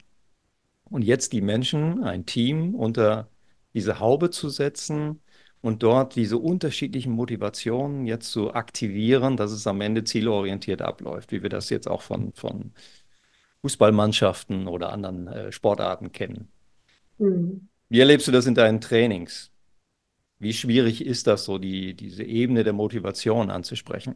und 0.90 1.04
jetzt 1.04 1.32
die 1.32 1.42
Menschen, 1.42 2.04
ein 2.04 2.26
Team 2.26 2.76
unter 2.76 3.30
diese 3.74 4.00
Haube 4.00 4.32
zu 4.32 4.50
setzen 4.50 5.22
und 5.62 5.84
dort 5.84 6.16
diese 6.16 6.38
unterschiedlichen 6.38 7.12
Motivationen 7.12 8.06
jetzt 8.06 8.32
zu 8.32 8.54
aktivieren, 8.54 9.38
dass 9.38 9.52
es 9.52 9.68
am 9.68 9.82
Ende 9.82 10.04
zielorientiert 10.04 10.82
abläuft, 10.82 11.32
wie 11.32 11.44
wir 11.44 11.50
das 11.50 11.70
jetzt 11.70 11.88
auch 11.88 12.02
von, 12.02 12.34
von 12.34 12.74
Fußballmannschaften 13.62 14.68
oder 14.68 14.92
anderen 14.92 15.28
äh, 15.28 15.52
Sportarten 15.52 16.12
kennen. 16.12 16.52
Mhm. 17.20 17.68
Wie 17.90 18.00
erlebst 18.00 18.28
du 18.28 18.32
das 18.32 18.48
in 18.48 18.56
deinen 18.56 18.82
Trainings? 18.82 19.52
Wie 20.40 20.54
schwierig 20.54 21.06
ist 21.06 21.28
das 21.28 21.46
so, 21.46 21.60
die, 21.60 21.94
diese 21.94 22.24
Ebene 22.24 22.64
der 22.64 22.74
Motivation 22.74 23.52
anzusprechen? 23.52 24.16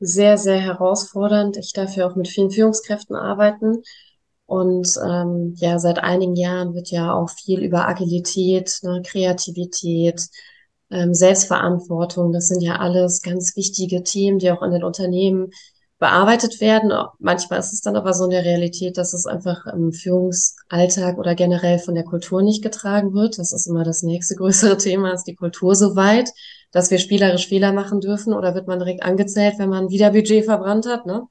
Sehr, 0.00 0.36
sehr 0.36 0.58
herausfordernd. 0.58 1.56
Ich 1.56 1.72
darf 1.72 1.96
ja 1.96 2.06
auch 2.06 2.16
mit 2.16 2.28
vielen 2.28 2.50
Führungskräften 2.50 3.16
arbeiten 3.16 3.82
und 4.46 4.88
ähm, 5.04 5.54
ja, 5.56 5.78
seit 5.78 5.98
einigen 5.98 6.36
Jahren 6.36 6.74
wird 6.74 6.90
ja 6.90 7.14
auch 7.14 7.30
viel 7.30 7.60
über 7.62 7.88
Agilität, 7.88 8.78
ne, 8.82 9.02
Kreativität, 9.04 10.28
ähm, 10.90 11.14
Selbstverantwortung, 11.14 12.32
das 12.32 12.48
sind 12.48 12.60
ja 12.60 12.76
alles 12.76 13.22
ganz 13.22 13.56
wichtige 13.56 14.02
Themen, 14.02 14.38
die 14.38 14.50
auch 14.50 14.62
in 14.62 14.72
den 14.72 14.84
Unternehmen 14.84 15.50
bearbeitet 15.98 16.60
werden. 16.60 16.92
Manchmal 17.18 17.60
ist 17.60 17.72
es 17.72 17.80
dann 17.80 17.96
aber 17.96 18.12
so 18.12 18.24
in 18.24 18.30
der 18.30 18.44
Realität, 18.44 18.98
dass 18.98 19.14
es 19.14 19.26
einfach 19.26 19.66
im 19.66 19.92
Führungsalltag 19.92 21.16
oder 21.16 21.34
generell 21.34 21.78
von 21.78 21.94
der 21.94 22.04
Kultur 22.04 22.42
nicht 22.42 22.62
getragen 22.62 23.14
wird. 23.14 23.38
Das 23.38 23.52
ist 23.52 23.66
immer 23.66 23.84
das 23.84 24.02
nächste 24.02 24.34
größere 24.36 24.76
Thema. 24.76 25.12
Ist 25.12 25.24
die 25.24 25.36
Kultur 25.36 25.74
so 25.74 25.96
weit, 25.96 26.30
dass 26.72 26.90
wir 26.90 26.98
spielerisch 26.98 27.48
Fehler 27.48 27.72
machen 27.72 28.00
dürfen 28.00 28.34
oder 28.34 28.54
wird 28.54 28.68
man 28.68 28.80
direkt 28.80 29.02
angezählt, 29.02 29.54
wenn 29.58 29.70
man 29.70 29.88
wieder 29.88 30.10
Budget 30.10 30.44
verbrannt 30.44 30.86
hat? 30.86 31.06
Ne? 31.06 31.22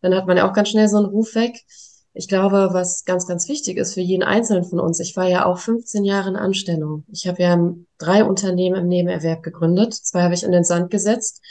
Dann 0.00 0.14
hat 0.14 0.26
man 0.26 0.36
ja 0.36 0.48
auch 0.48 0.54
ganz 0.54 0.70
schnell 0.70 0.88
so 0.88 0.96
einen 0.96 1.06
Ruf 1.06 1.34
weg 1.36 1.64
ich 2.16 2.28
glaube, 2.28 2.70
was 2.72 3.04
ganz, 3.04 3.26
ganz 3.26 3.48
wichtig 3.48 3.76
ist 3.76 3.94
für 3.94 4.00
jeden 4.00 4.22
Einzelnen 4.22 4.64
von 4.64 4.80
uns, 4.80 5.00
ich 5.00 5.16
war 5.16 5.28
ja 5.28 5.44
auch 5.44 5.58
15 5.58 6.04
Jahre 6.04 6.30
in 6.30 6.36
Anstellung. 6.36 7.04
Ich 7.12 7.26
habe 7.26 7.42
ja 7.42 7.74
drei 7.98 8.24
Unternehmen 8.24 8.76
im 8.76 8.88
Nebenerwerb 8.88 9.42
gegründet, 9.42 9.94
zwei 9.94 10.22
habe 10.22 10.34
ich 10.34 10.42
in 10.42 10.52
den 10.52 10.64
Sand 10.64 10.90
gesetzt, 10.90 11.42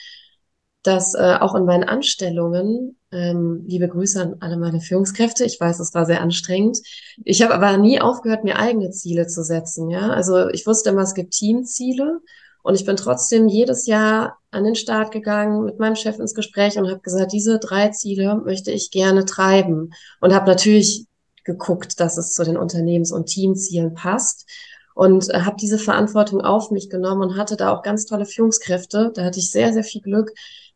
dass 0.82 1.14
äh, 1.16 1.38
auch 1.40 1.56
in 1.56 1.66
meinen 1.66 1.84
Anstellungen, 1.84 2.98
ähm, 3.12 3.64
liebe 3.66 3.88
Grüße 3.88 4.22
an 4.22 4.36
alle 4.40 4.58
meine 4.58 4.82
Führungskräfte, 4.82 5.46
ich 5.46 5.60
weiß, 5.60 5.80
es 5.80 5.94
war 5.94 6.06
sehr 6.06 6.22
anstrengend. 6.22 6.80
Ich 7.24 7.42
habe 7.42 7.54
aber 7.56 7.78
nie 7.78 8.02
aufgehört, 8.02 8.44
mir 8.44 8.58
eigene 8.58 8.92
Ziele 8.92 9.28
zu 9.28 9.44
setzen. 9.44 9.90
Ja, 9.90 10.10
also 10.10 10.50
ich 10.50 10.68
wusste 10.68 10.90
immer, 10.92 11.02
es 11.02 11.14
gibt 11.14 11.34
Teamziele 11.34 12.22
und 12.66 12.74
ich 12.74 12.84
bin 12.84 12.96
trotzdem 12.96 13.48
jedes 13.48 13.86
Jahr 13.86 14.40
an 14.50 14.64
den 14.64 14.74
Start 14.74 15.12
gegangen, 15.12 15.66
mit 15.66 15.78
meinem 15.78 15.96
Chef 15.96 16.18
ins 16.18 16.34
Gespräch 16.34 16.80
und 16.80 16.90
habe 16.90 17.00
gesagt, 17.00 17.32
diese 17.32 17.60
drei 17.60 17.90
Ziele 17.90 18.42
möchte 18.44 18.72
ich 18.72 18.90
gerne 18.90 19.24
treiben. 19.26 19.92
Und 20.20 20.34
habe 20.34 20.48
natürlich 20.48 21.06
geguckt, 21.44 22.00
dass 22.00 22.18
es 22.18 22.34
zu 22.34 22.44
den 22.44 22.58
Unternehmens- 22.58 23.12
und 23.12 23.28
Teamzielen 23.28 23.94
passt. 23.94 24.50
Und 24.96 25.30
äh, 25.30 25.42
habe 25.42 25.58
diese 25.62 25.78
Verantwortung 25.78 26.42
auf 26.42 26.72
mich 26.72 26.90
genommen 26.90 27.22
und 27.22 27.38
hatte 27.38 27.56
da 27.56 27.72
auch 27.72 27.84
ganz 27.84 28.08
tolle 28.08 28.26
Führungskräfte. 28.26 29.12
Da 29.14 29.26
hatte 29.26 29.38
ich 29.38 29.52
sehr, 29.52 29.72
sehr 29.72 29.84
viel 29.84 30.02
Glück, 30.02 30.32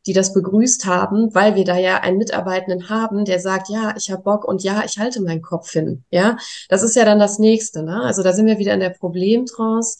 die 0.05 0.13
das 0.13 0.31
begrüßt 0.31 0.85
haben, 0.85 1.33
weil 1.33 1.55
wir 1.55 1.65
da 1.65 1.75
ja 1.75 2.01
einen 2.01 2.19
Mitarbeitenden 2.19 2.89
haben, 2.89 3.25
der 3.25 3.39
sagt, 3.39 3.67
ja, 3.67 3.95
ich 3.97 4.11
habe 4.11 4.21
Bock 4.21 4.45
und 4.45 4.61
ja, 4.61 4.83
ich 4.85 4.99
halte 4.99 5.23
meinen 5.23 5.41
Kopf 5.41 5.71
hin. 5.71 6.03
Ja, 6.11 6.37
das 6.69 6.83
ist 6.83 6.95
ja 6.95 7.03
dann 7.03 7.17
das 7.17 7.39
Nächste. 7.39 7.81
Ne? 7.81 8.03
Also 8.03 8.21
da 8.21 8.31
sind 8.31 8.45
wir 8.45 8.59
wieder 8.59 8.75
in 8.75 8.79
der 8.79 8.91
Problemtrance 8.91 9.97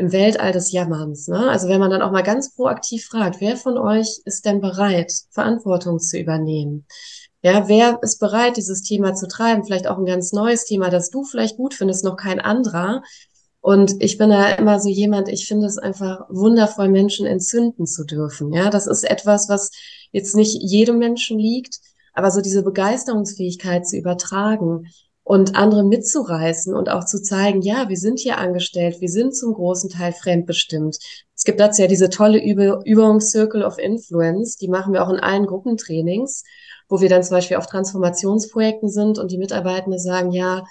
im 0.00 0.12
Weltall 0.12 0.52
des 0.52 0.72
Jammerns. 0.72 1.28
Ne? 1.28 1.50
Also 1.50 1.68
wenn 1.68 1.78
man 1.78 1.90
dann 1.90 2.00
auch 2.02 2.10
mal 2.10 2.22
ganz 2.22 2.54
proaktiv 2.54 3.04
fragt, 3.04 3.40
wer 3.40 3.56
von 3.56 3.76
euch 3.76 4.20
ist 4.24 4.46
denn 4.46 4.60
bereit, 4.60 5.12
Verantwortung 5.30 6.00
zu 6.00 6.18
übernehmen? 6.18 6.86
Ja, 7.42 7.68
wer 7.68 7.98
ist 8.02 8.18
bereit, 8.18 8.56
dieses 8.56 8.82
Thema 8.82 9.14
zu 9.14 9.28
treiben? 9.28 9.64
Vielleicht 9.64 9.86
auch 9.86 9.98
ein 9.98 10.06
ganz 10.06 10.32
neues 10.32 10.64
Thema, 10.64 10.88
das 10.88 11.10
du 11.10 11.24
vielleicht 11.24 11.58
gut 11.58 11.74
findest, 11.74 12.04
noch 12.04 12.16
kein 12.16 12.40
anderer. 12.40 13.02
Und 13.60 14.02
ich 14.02 14.16
bin 14.16 14.30
da 14.30 14.50
immer 14.52 14.80
so 14.80 14.88
jemand, 14.88 15.28
ich 15.28 15.46
finde 15.46 15.66
es 15.66 15.76
einfach 15.76 16.26
wundervoll, 16.30 16.88
Menschen 16.88 17.26
entzünden 17.26 17.86
zu 17.86 18.04
dürfen. 18.04 18.52
Ja, 18.54 18.70
das 18.70 18.86
ist 18.86 19.04
etwas, 19.04 19.50
was 19.50 19.70
jetzt 20.12 20.34
nicht 20.34 20.56
jedem 20.62 20.98
Menschen 20.98 21.38
liegt, 21.38 21.78
aber 22.14 22.30
so 22.30 22.40
diese 22.40 22.62
Begeisterungsfähigkeit 22.62 23.86
zu 23.86 23.98
übertragen, 23.98 24.86
und 25.30 25.54
andere 25.54 25.84
mitzureißen 25.84 26.74
und 26.74 26.88
auch 26.88 27.04
zu 27.04 27.22
zeigen, 27.22 27.62
ja, 27.62 27.88
wir 27.88 27.96
sind 27.96 28.18
hier 28.18 28.38
angestellt, 28.38 29.00
wir 29.00 29.08
sind 29.08 29.32
zum 29.32 29.54
großen 29.54 29.88
Teil 29.88 30.12
fremdbestimmt. 30.12 30.98
Es 31.36 31.44
gibt 31.44 31.60
dazu 31.60 31.82
ja 31.82 31.86
diese 31.86 32.10
tolle 32.10 32.42
Übung 32.42 33.20
Circle 33.20 33.62
of 33.62 33.78
Influence, 33.78 34.56
die 34.56 34.66
machen 34.66 34.92
wir 34.92 35.04
auch 35.06 35.08
in 35.08 35.20
allen 35.20 35.46
Gruppentrainings, 35.46 36.42
wo 36.88 37.00
wir 37.00 37.08
dann 37.08 37.22
zum 37.22 37.36
Beispiel 37.36 37.58
auf 37.58 37.68
Transformationsprojekten 37.68 38.88
sind 38.88 39.20
und 39.20 39.30
die 39.30 39.38
Mitarbeitenden 39.38 40.00
sagen, 40.00 40.32
ja, 40.32 40.64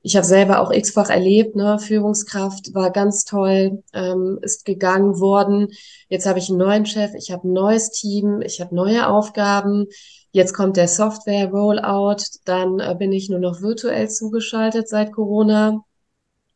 ich 0.00 0.16
habe 0.16 0.26
selber 0.26 0.62
auch 0.62 0.72
x-fach 0.72 1.08
erlebt, 1.08 1.54
ne? 1.54 1.78
Führungskraft 1.78 2.74
war 2.74 2.90
ganz 2.90 3.24
toll, 3.24 3.84
ähm, 3.94 4.40
ist 4.42 4.64
gegangen 4.64 5.20
worden. 5.20 5.68
Jetzt 6.08 6.26
habe 6.26 6.40
ich 6.40 6.48
einen 6.48 6.58
neuen 6.58 6.86
Chef, 6.86 7.12
ich 7.14 7.30
habe 7.30 7.46
ein 7.46 7.52
neues 7.52 7.90
Team, 7.90 8.40
ich 8.42 8.60
habe 8.60 8.74
neue 8.74 9.06
Aufgaben 9.06 9.86
Jetzt 10.32 10.54
kommt 10.54 10.76
der 10.76 10.88
Software-Rollout, 10.88 12.24
dann 12.46 12.80
äh, 12.80 12.94
bin 12.98 13.12
ich 13.12 13.28
nur 13.28 13.38
noch 13.38 13.60
virtuell 13.60 14.08
zugeschaltet 14.08 14.88
seit 14.88 15.12
Corona 15.12 15.84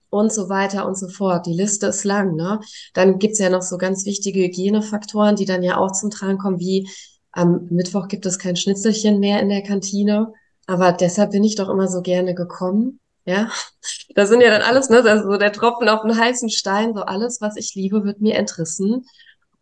und 0.08 0.32
so 0.32 0.48
weiter 0.48 0.86
und 0.86 0.96
so 0.96 1.08
fort. 1.08 1.46
Die 1.46 1.52
Liste 1.52 1.88
ist 1.88 2.04
lang. 2.04 2.34
Ne? 2.36 2.60
Dann 2.94 3.18
gibt's 3.18 3.38
ja 3.38 3.50
noch 3.50 3.62
so 3.62 3.76
ganz 3.76 4.06
wichtige 4.06 4.40
Hygienefaktoren, 4.40 5.36
die 5.36 5.44
dann 5.44 5.62
ja 5.62 5.76
auch 5.76 5.92
zum 5.92 6.10
Tragen 6.10 6.38
kommen, 6.38 6.58
wie 6.58 6.88
am 7.32 7.66
Mittwoch 7.70 8.08
gibt 8.08 8.24
es 8.24 8.38
kein 8.38 8.56
Schnitzelchen 8.56 9.20
mehr 9.20 9.40
in 9.40 9.50
der 9.50 9.62
Kantine. 9.62 10.32
Aber 10.66 10.92
deshalb 10.92 11.32
bin 11.32 11.44
ich 11.44 11.56
doch 11.56 11.68
immer 11.68 11.86
so 11.86 12.00
gerne 12.00 12.34
gekommen. 12.34 13.00
Ja, 13.26 13.50
das 14.14 14.30
sind 14.30 14.40
ja 14.40 14.50
dann 14.50 14.62
alles, 14.62 14.88
ne, 14.88 14.98
ist 14.98 15.24
so 15.24 15.36
der 15.36 15.52
Tropfen 15.52 15.88
auf 15.88 16.00
den 16.00 16.18
heißen 16.18 16.48
Stein, 16.48 16.94
so 16.94 17.02
alles, 17.02 17.40
was 17.42 17.56
ich 17.56 17.74
liebe, 17.74 18.04
wird 18.04 18.22
mir 18.22 18.36
entrissen. 18.36 19.04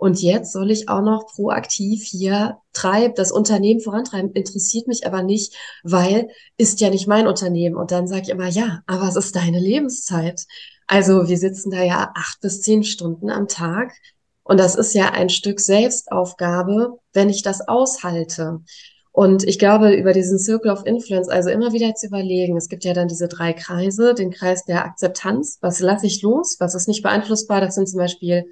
Und 0.05 0.21
jetzt 0.21 0.53
soll 0.53 0.71
ich 0.71 0.91
auch 0.91 1.01
noch 1.01 1.29
proaktiv 1.29 2.05
hier 2.05 2.59
treiben, 2.75 3.15
das 3.17 3.33
Unternehmen 3.33 3.81
vorantreiben. 3.81 4.33
Interessiert 4.33 4.87
mich 4.87 5.07
aber 5.07 5.23
nicht, 5.23 5.57
weil 5.83 6.29
ist 6.59 6.83
ja 6.83 6.91
nicht 6.91 7.07
mein 7.07 7.27
Unternehmen. 7.27 7.75
Und 7.75 7.91
dann 7.91 8.07
sage 8.07 8.25
ich 8.25 8.29
immer, 8.29 8.49
ja, 8.49 8.83
aber 8.87 9.09
es 9.09 9.17
ist 9.17 9.35
deine 9.35 9.59
Lebenszeit. 9.59 10.45
Also 10.87 11.27
wir 11.27 11.39
sitzen 11.39 11.71
da 11.71 11.83
ja 11.83 12.13
acht 12.15 12.43
bis 12.43 12.61
zehn 12.61 12.85
Stunden 12.85 13.31
am 13.31 13.49
Tag. 13.49 13.95
Und 14.43 14.61
das 14.61 14.75
ist 14.75 14.93
ja 14.93 15.13
ein 15.13 15.31
Stück 15.31 15.59
Selbstaufgabe, 15.59 16.99
wenn 17.15 17.31
ich 17.31 17.41
das 17.41 17.67
aushalte. 17.67 18.61
Und 19.11 19.45
ich 19.45 19.59
glaube, 19.59 19.95
über 19.95 20.13
diesen 20.13 20.39
Circle 20.39 20.71
of 20.71 20.85
Influence, 20.85 21.31
also 21.31 21.49
immer 21.49 21.73
wieder 21.73 21.95
zu 21.95 22.09
überlegen, 22.09 22.59
es 22.59 22.69
gibt 22.69 22.85
ja 22.85 22.93
dann 22.93 23.09
diese 23.09 23.29
drei 23.29 23.55
Kreise, 23.55 24.13
den 24.13 24.31
Kreis 24.31 24.67
der 24.67 24.85
Akzeptanz, 24.85 25.57
was 25.63 25.81
lasse 25.81 26.07
ich 26.07 26.21
los, 26.21 26.57
was 26.61 26.75
ist 26.75 26.89
nicht 26.89 27.03
beeinflussbar, 27.03 27.63
das 27.63 27.75
sind 27.75 27.89
zum 27.89 28.01
Beispiel 28.01 28.45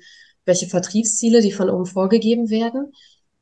welche 0.45 0.67
Vertriebsziele, 0.67 1.41
die 1.41 1.53
von 1.53 1.71
oben 1.71 1.87
vorgegeben 1.87 2.51
werden, 2.51 2.93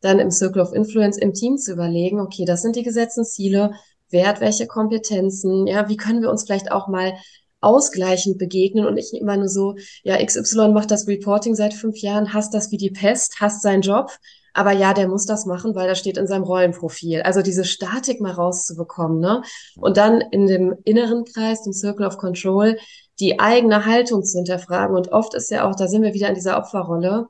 dann 0.00 0.18
im 0.18 0.30
Circle 0.30 0.62
of 0.62 0.72
Influence 0.72 1.18
im 1.18 1.34
Team 1.34 1.58
zu 1.58 1.72
überlegen, 1.72 2.20
okay, 2.20 2.44
das 2.44 2.62
sind 2.62 2.76
die 2.76 2.82
gesetzten 2.82 3.24
Ziele, 3.24 3.72
wer 4.10 4.26
hat 4.26 4.40
welche 4.40 4.66
Kompetenzen, 4.66 5.66
ja, 5.66 5.88
wie 5.88 5.96
können 5.96 6.22
wir 6.22 6.30
uns 6.30 6.44
vielleicht 6.44 6.72
auch 6.72 6.88
mal 6.88 7.14
ausgleichend 7.60 8.38
begegnen 8.38 8.86
und 8.86 8.96
ich 8.96 9.12
immer 9.12 9.36
nur 9.36 9.48
so, 9.48 9.76
ja, 10.02 10.24
XY 10.24 10.68
macht 10.68 10.90
das 10.90 11.06
Reporting 11.06 11.54
seit 11.54 11.74
fünf 11.74 11.98
Jahren, 11.98 12.32
hasst 12.32 12.54
das 12.54 12.70
wie 12.70 12.78
die 12.78 12.90
Pest, 12.90 13.36
hasst 13.40 13.62
seinen 13.62 13.82
Job, 13.82 14.10
aber 14.52 14.72
ja, 14.72 14.94
der 14.94 15.08
muss 15.08 15.26
das 15.26 15.46
machen, 15.46 15.74
weil 15.74 15.88
das 15.88 15.98
steht 15.98 16.16
in 16.16 16.26
seinem 16.26 16.42
Rollenprofil. 16.42 17.22
Also 17.22 17.42
diese 17.42 17.64
Statik 17.64 18.20
mal 18.20 18.32
rauszubekommen, 18.32 19.20
ne? 19.20 19.42
Und 19.76 19.96
dann 19.96 20.20
in 20.20 20.46
dem 20.46 20.74
inneren 20.84 21.24
Kreis, 21.24 21.62
dem 21.62 21.72
Circle 21.72 22.06
of 22.06 22.18
Control, 22.18 22.76
die 23.20 23.38
eigene 23.38 23.86
Haltung 23.86 24.24
zu 24.24 24.38
hinterfragen. 24.38 24.96
Und 24.96 25.12
oft 25.12 25.34
ist 25.34 25.50
ja 25.50 25.68
auch, 25.68 25.76
da 25.76 25.86
sind 25.86 26.02
wir 26.02 26.14
wieder 26.14 26.28
in 26.28 26.34
dieser 26.34 26.56
Opferrolle, 26.58 27.28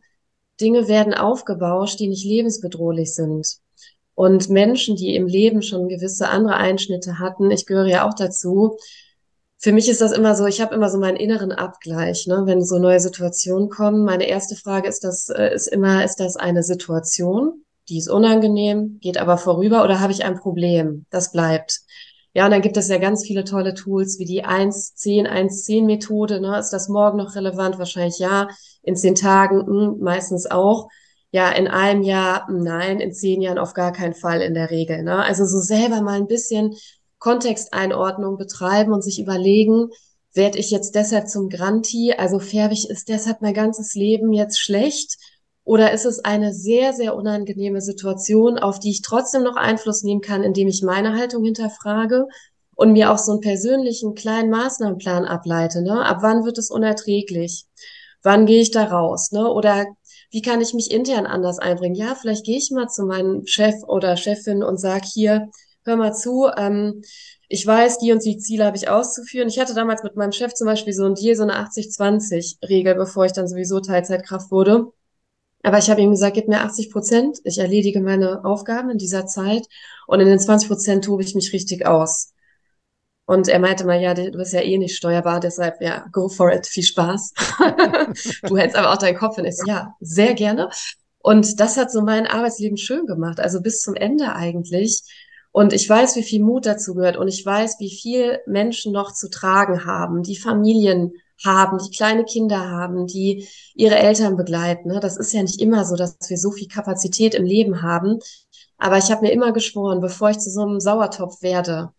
Dinge 0.61 0.89
werden 0.89 1.15
aufgebauscht, 1.15 1.99
die 2.01 2.09
nicht 2.09 2.25
lebensbedrohlich 2.25 3.15
sind. 3.15 3.59
Und 4.15 4.51
Menschen, 4.51 4.97
die 4.97 5.15
im 5.15 5.27
Leben 5.27 5.63
schon 5.63 5.89
gewisse 5.89 6.29
andere 6.29 6.57
Einschnitte 6.57 7.19
hatten, 7.19 7.51
ich 7.51 7.67
gehöre 7.67 7.87
ja 7.87 8.09
auch 8.09 8.15
dazu, 8.15 8.77
für 9.63 9.73
mich 9.73 9.89
ist 9.91 10.01
das 10.01 10.13
immer 10.13 10.35
so, 10.35 10.47
ich 10.47 10.61
habe 10.61 10.75
immer 10.75 10.89
so 10.89 10.99
meinen 10.99 11.17
inneren 11.17 11.53
Abgleich, 11.53 12.27
ne? 12.27 12.43
wenn 12.47 12.65
so 12.65 12.79
neue 12.79 13.01
Situationen 13.01 13.69
kommen. 13.69 14.05
Meine 14.05 14.27
erste 14.27 14.57
Frage 14.57 14.89
ist, 14.89 15.05
das 15.05 15.29
äh, 15.29 15.55
ist 15.55 15.67
immer, 15.67 16.03
ist 16.03 16.17
das 16.17 16.37
eine 16.37 16.63
Situation, 16.63 17.65
die 17.91 17.99
ist 17.99 18.09
unangenehm, 18.09 18.99
geht 19.01 19.19
aber 19.19 19.37
vorüber 19.37 19.85
oder 19.85 20.01
habe 20.01 20.13
ich 20.13 20.25
ein 20.25 20.39
Problem? 20.39 21.05
Das 21.11 21.33
bleibt. 21.33 21.81
Ja, 22.33 22.45
und 22.45 22.53
dann 22.53 22.63
gibt 22.63 22.77
es 22.77 22.89
ja 22.89 22.99
ganz 22.99 23.27
viele 23.27 23.45
tolle 23.45 23.75
Tools 23.75 24.19
wie 24.19 24.25
die 24.25 24.45
1-10, 24.45 25.27
1-10-Methode. 25.27 26.41
Ne? 26.41 26.59
Ist 26.59 26.71
das 26.71 26.89
morgen 26.89 27.19
noch 27.19 27.35
relevant? 27.35 27.79
Wahrscheinlich 27.79 28.19
ja. 28.19 28.49
In 28.83 28.97
zehn 28.97 29.15
Tagen 29.15 29.59
mh, 29.59 29.67
hm, 29.67 29.99
meistens 30.01 30.51
auch. 30.51 30.89
Ja, 31.33 31.51
in 31.51 31.69
einem 31.69 32.03
Jahr 32.03 32.49
nein, 32.51 33.01
in 33.01 33.13
zehn 33.13 33.41
Jahren 33.41 33.59
auf 33.59 33.75
gar 33.75 33.93
keinen 33.93 34.15
Fall 34.15 34.41
in 34.43 34.55
der 34.55 34.71
Regel. 34.71 35.03
Ne? 35.03 35.23
Also 35.23 35.45
so 35.45 35.61
selber 35.61 36.03
mal 36.03 36.19
ein 36.19 36.27
bisschen 36.27 36.77
Kontexteinordnung 37.19 38.37
betreiben 38.37 38.93
und 38.93 39.03
sich 39.03 39.21
überlegen, 39.21 39.91
werde 40.33 40.59
ich 40.59 40.71
jetzt 40.71 40.95
deshalb 40.95 41.29
zum 41.29 41.49
Granti, 41.49 42.15
also 42.17 42.39
färbe 42.39 42.75
ich 42.75 42.89
ist 42.89 43.09
deshalb 43.09 43.43
mein 43.43 43.55
ganzes 43.55 43.95
Leben 43.95 44.33
jetzt 44.33 44.61
schlecht 44.61 45.17
oder 45.71 45.93
ist 45.93 46.05
es 46.05 46.25
eine 46.25 46.53
sehr, 46.53 46.93
sehr 46.93 47.15
unangenehme 47.15 47.81
Situation, 47.81 48.59
auf 48.59 48.81
die 48.81 48.91
ich 48.91 49.03
trotzdem 49.03 49.45
noch 49.45 49.55
Einfluss 49.55 50.03
nehmen 50.03 50.21
kann, 50.21 50.43
indem 50.43 50.67
ich 50.67 50.83
meine 50.83 51.17
Haltung 51.17 51.45
hinterfrage 51.45 52.27
und 52.75 52.91
mir 52.91 53.13
auch 53.13 53.19
so 53.19 53.31
einen 53.31 53.41
persönlichen 53.41 54.17
kleinen 54.17 54.51
Maßnahmenplan 54.51 55.27
ableite. 55.27 55.83
Ne? 55.83 56.05
Ab 56.05 56.23
wann 56.23 56.45
wird 56.45 56.59
es 56.59 56.73
unerträglich? 56.73 57.67
Wann 58.21 58.47
gehe 58.47 58.61
ich 58.61 58.73
da 58.73 58.83
raus? 58.83 59.31
Ne? 59.31 59.49
Oder 59.49 59.87
wie 60.33 60.43
kann 60.43 60.61
ich 60.61 60.75
mich 60.75 60.91
intern 60.91 61.25
anders 61.25 61.61
einbringen? 61.61 61.95
Ja, 61.95 62.17
vielleicht 62.17 62.45
gehe 62.45 62.59
ich 62.59 62.73
mal 62.73 62.89
zu 62.89 63.05
meinem 63.05 63.47
Chef 63.47 63.77
oder 63.87 64.17
Chefin 64.17 64.65
und 64.65 64.81
sage 64.81 65.07
hier, 65.07 65.51
hör 65.85 65.95
mal 65.95 66.13
zu, 66.13 66.49
ähm, 66.57 67.03
ich 67.49 67.65
weiß, 67.65 67.99
die 67.99 68.11
und 68.11 68.25
die 68.25 68.39
Ziele 68.39 68.65
habe 68.65 68.77
ich 68.77 68.89
auszuführen. 68.89 69.47
Ich 69.47 69.61
hatte 69.61 69.75
damals 69.75 70.03
mit 70.03 70.17
meinem 70.17 70.33
Chef 70.33 70.53
zum 70.53 70.67
Beispiel 70.67 70.95
so 70.95 71.05
ein 71.05 71.15
Deal, 71.15 71.37
so 71.37 71.45
eine 71.45 71.65
80-20-Regel, 71.65 72.97
bevor 72.97 73.27
ich 73.27 73.33
dann 73.33 73.47
sowieso 73.47 73.79
Teilzeitkraft 73.79 74.51
wurde. 74.51 74.93
Aber 75.63 75.79
ich 75.79 75.91
habe 75.91 76.01
ihm 76.01 76.11
gesagt, 76.11 76.35
gib 76.35 76.49
mir 76.49 76.63
80 76.63 76.91
Prozent, 76.91 77.39
ich 77.45 77.59
erledige 77.59 78.01
meine 78.01 78.45
Aufgaben 78.45 78.91
in 78.91 78.99
dieser 78.99 79.27
Zeit 79.27 79.67
und 80.07 80.21
in 80.21 80.27
den 80.27 80.39
20 80.39 80.69
Prozent 80.69 81.05
tobe 81.05 81.23
ich 81.23 81.35
mich 81.35 81.53
richtig 81.53 81.87
aus. 81.87 82.33
Und 83.27 83.47
er 83.47 83.61
meinte 83.61 83.85
mal, 83.85 84.01
ja, 84.01 84.13
du 84.15 84.33
bist 84.33 84.53
ja 84.53 84.61
eh 84.61 84.77
nicht 84.77 84.97
steuerbar, 84.97 85.39
deshalb, 85.39 85.81
ja, 85.81 86.07
go 86.11 86.29
for 86.29 86.53
it, 86.53 86.67
viel 86.67 86.83
Spaß. 86.83 87.33
du 88.43 88.57
hältst 88.57 88.77
aber 88.77 88.93
auch 88.93 88.97
deinen 88.97 89.19
Kopf 89.19 89.39
und 89.39 89.45
ich, 89.45 89.57
ja, 89.67 89.95
sehr 90.01 90.35
gerne. 90.35 90.71
Und 91.19 91.61
das 91.61 91.77
hat 91.77 91.93
so 91.93 92.03
mein 92.03 92.27
Arbeitsleben 92.27 92.77
schön 92.77 93.07
gemacht, 93.07 93.39
also 93.39 93.61
bis 93.61 93.83
zum 93.83 93.95
Ende 93.95 94.35
eigentlich. 94.35 95.03
Und 95.53 95.73
ich 95.73 95.89
weiß, 95.89 96.17
wie 96.17 96.23
viel 96.23 96.43
Mut 96.43 96.67
dazu 96.67 96.95
gehört 96.95 97.17
und 97.17 97.29
ich 97.29 97.45
weiß, 97.45 97.77
wie 97.79 97.95
viel 97.95 98.41
Menschen 98.47 98.93
noch 98.93 99.13
zu 99.13 99.29
tragen 99.29 99.85
haben, 99.85 100.23
die 100.23 100.37
Familien 100.37 101.13
haben, 101.45 101.79
die 101.79 101.91
kleine 101.91 102.25
Kinder 102.25 102.71
haben, 102.71 103.07
die 103.07 103.49
ihre 103.75 103.97
Eltern 103.97 104.37
begleiten. 104.37 104.89
Ne? 104.89 105.01
Das 105.01 105.17
ist 105.17 105.33
ja 105.33 105.43
nicht 105.43 105.61
immer 105.61 105.85
so, 105.85 105.97
dass 105.97 106.17
wir 106.29 106.39
so 106.39 106.51
viel 106.53 106.69
Kapazität 106.69 107.35
im 107.35 107.45
Leben 107.45 107.83
haben. 107.83 108.19
Aber 108.79 108.99
ich 108.99 109.11
habe 109.11 109.23
mir 109.23 109.33
immer 109.33 109.53
geschworen, 109.53 110.01
bevor 110.01 110.31
ich 110.31 110.39
zu 110.39 110.51
so 110.51 110.63
einem 110.63 110.81
Sauertopf 110.81 111.43
werde, 111.43 111.91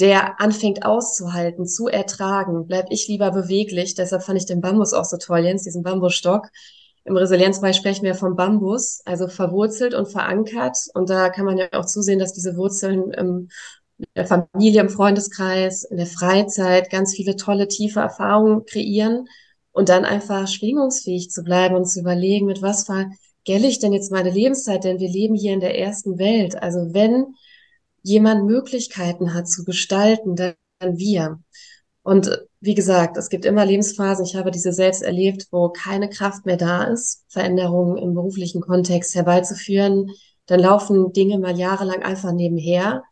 der 0.00 0.40
anfängt 0.40 0.84
auszuhalten, 0.84 1.66
zu 1.66 1.86
ertragen, 1.86 2.66
bleib 2.66 2.86
ich 2.90 3.06
lieber 3.06 3.30
beweglich. 3.30 3.94
Deshalb 3.94 4.22
fand 4.24 4.38
ich 4.38 4.46
den 4.46 4.60
Bambus 4.60 4.92
auch 4.92 5.04
so 5.04 5.16
toll, 5.16 5.40
Jens, 5.40 5.62
diesen 5.62 5.82
Bambusstock. 5.84 6.48
Im 7.04 7.16
Resilienzbereich 7.16 7.76
sprechen 7.76 8.04
wir 8.04 8.14
vom 8.14 8.34
Bambus, 8.34 9.02
also 9.04 9.28
verwurzelt 9.28 9.94
und 9.94 10.08
verankert. 10.08 10.78
Und 10.94 11.10
da 11.10 11.28
kann 11.28 11.44
man 11.44 11.58
ja 11.58 11.68
auch 11.72 11.84
zusehen, 11.84 12.18
dass 12.18 12.32
diese 12.32 12.56
Wurzeln 12.56 13.12
in 13.12 13.48
der 14.16 14.26
Familie, 14.26 14.80
im 14.80 14.88
Freundeskreis, 14.88 15.84
in 15.84 15.96
der 15.96 16.06
Freizeit 16.06 16.90
ganz 16.90 17.14
viele 17.14 17.36
tolle, 17.36 17.68
tiefe 17.68 18.00
Erfahrungen 18.00 18.64
kreieren 18.64 19.26
und 19.72 19.88
dann 19.88 20.04
einfach 20.04 20.48
schwingungsfähig 20.48 21.30
zu 21.30 21.42
bleiben 21.42 21.74
und 21.74 21.86
zu 21.86 22.00
überlegen, 22.00 22.46
mit 22.46 22.62
was 22.62 22.84
vergelle 22.84 23.68
ich 23.68 23.78
denn 23.78 23.92
jetzt 23.92 24.10
meine 24.10 24.30
Lebenszeit? 24.30 24.84
Denn 24.84 24.98
wir 24.98 25.08
leben 25.08 25.34
hier 25.34 25.52
in 25.52 25.60
der 25.60 25.78
ersten 25.78 26.18
Welt. 26.18 26.60
Also 26.62 26.92
wenn 26.92 27.34
jemand 28.02 28.46
Möglichkeiten 28.46 29.34
hat 29.34 29.48
zu 29.48 29.64
gestalten, 29.64 30.36
dann 30.36 30.54
wir. 30.80 31.40
Und 32.02 32.46
wie 32.60 32.74
gesagt, 32.74 33.16
es 33.16 33.30
gibt 33.30 33.46
immer 33.46 33.64
Lebensphasen, 33.64 34.26
ich 34.26 34.36
habe 34.36 34.50
diese 34.50 34.72
selbst 34.72 35.02
erlebt, 35.02 35.48
wo 35.50 35.70
keine 35.70 36.10
Kraft 36.10 36.44
mehr 36.44 36.58
da 36.58 36.84
ist, 36.84 37.24
Veränderungen 37.28 37.96
im 37.96 38.14
beruflichen 38.14 38.60
Kontext 38.60 39.14
herbeizuführen. 39.14 40.10
Dann 40.46 40.60
laufen 40.60 41.12
Dinge 41.12 41.38
mal 41.38 41.58
jahrelang 41.58 42.02
einfach 42.02 42.32
nebenher. 42.32 43.02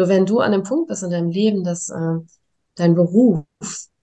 Nur 0.00 0.08
wenn 0.08 0.24
du 0.24 0.40
an 0.40 0.54
einem 0.54 0.62
Punkt 0.62 0.88
bist 0.88 1.02
in 1.02 1.10
deinem 1.10 1.28
Leben, 1.28 1.62
dass 1.62 1.90
äh, 1.90 2.14
dein 2.74 2.94
Beruf 2.94 3.44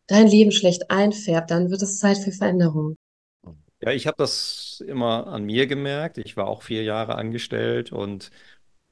dein 0.05 0.27
Leben 0.27 0.51
schlecht 0.51 0.91
einfärbt, 0.91 1.49
dann 1.49 1.71
wird 1.71 1.81
es 1.81 1.97
Zeit 1.97 2.19
für 2.19 2.31
Veränderung. 2.31 2.97
Ja, 3.81 3.89
ich 3.93 4.05
habe 4.05 4.15
das 4.15 4.83
immer 4.85 5.25
an 5.25 5.45
mir 5.45 5.65
gemerkt. 5.65 6.19
Ich 6.19 6.37
war 6.37 6.45
auch 6.45 6.61
vier 6.61 6.83
Jahre 6.83 7.15
angestellt 7.15 7.91
und 7.91 8.29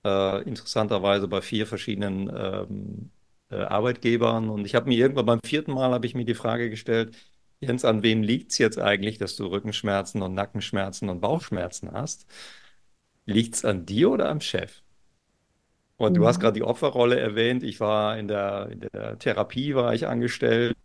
äh, 0.04 0.42
interessanterweise 0.50 1.28
bei 1.28 1.42
vier 1.42 1.68
verschiedenen 1.68 2.28
ähm, 2.36 3.12
äh, 3.52 3.58
Arbeitgebern. 3.58 4.50
Und 4.50 4.66
ich 4.66 4.74
habe 4.74 4.88
mir 4.88 4.98
irgendwann 4.98 5.28
beim 5.28 5.42
vierten 5.46 5.74
Mal 5.74 5.92
habe 5.92 6.08
ich 6.08 6.16
mir 6.16 6.26
die 6.26 6.34
Frage 6.34 6.72
gestellt, 6.72 7.16
Jens, 7.60 7.86
an 7.86 8.02
wem 8.02 8.24
liegt 8.24 8.52
es 8.52 8.58
jetzt 8.58 8.80
eigentlich, 8.80 9.20
dass 9.20 9.36
du 9.36 9.46
Rückenschmerzen 9.46 10.24
und 10.24 10.34
Nackenschmerzen 10.34 11.10
und 11.10 11.22
Bauchschmerzen 11.22 11.92
hast? 11.92 12.26
Liegt 13.28 13.54
es 13.54 13.64
an 13.64 13.86
dir 13.86 14.10
oder 14.10 14.28
am 14.28 14.42
Chef? 14.42 14.82
Und 15.98 16.16
du 16.18 16.26
hast 16.28 16.38
mhm. 16.38 16.42
gerade 16.42 16.54
die 16.60 16.64
Opferrolle 16.64 17.20
erwähnt. 17.20 17.64
Ich 17.64 17.80
war 17.80 18.18
in 18.18 18.28
der, 18.28 18.70
in 18.72 18.82
der 18.82 19.18
Therapie, 19.18 19.76
war 19.76 19.94
ich 19.94 20.08
angestellt. 20.08 20.76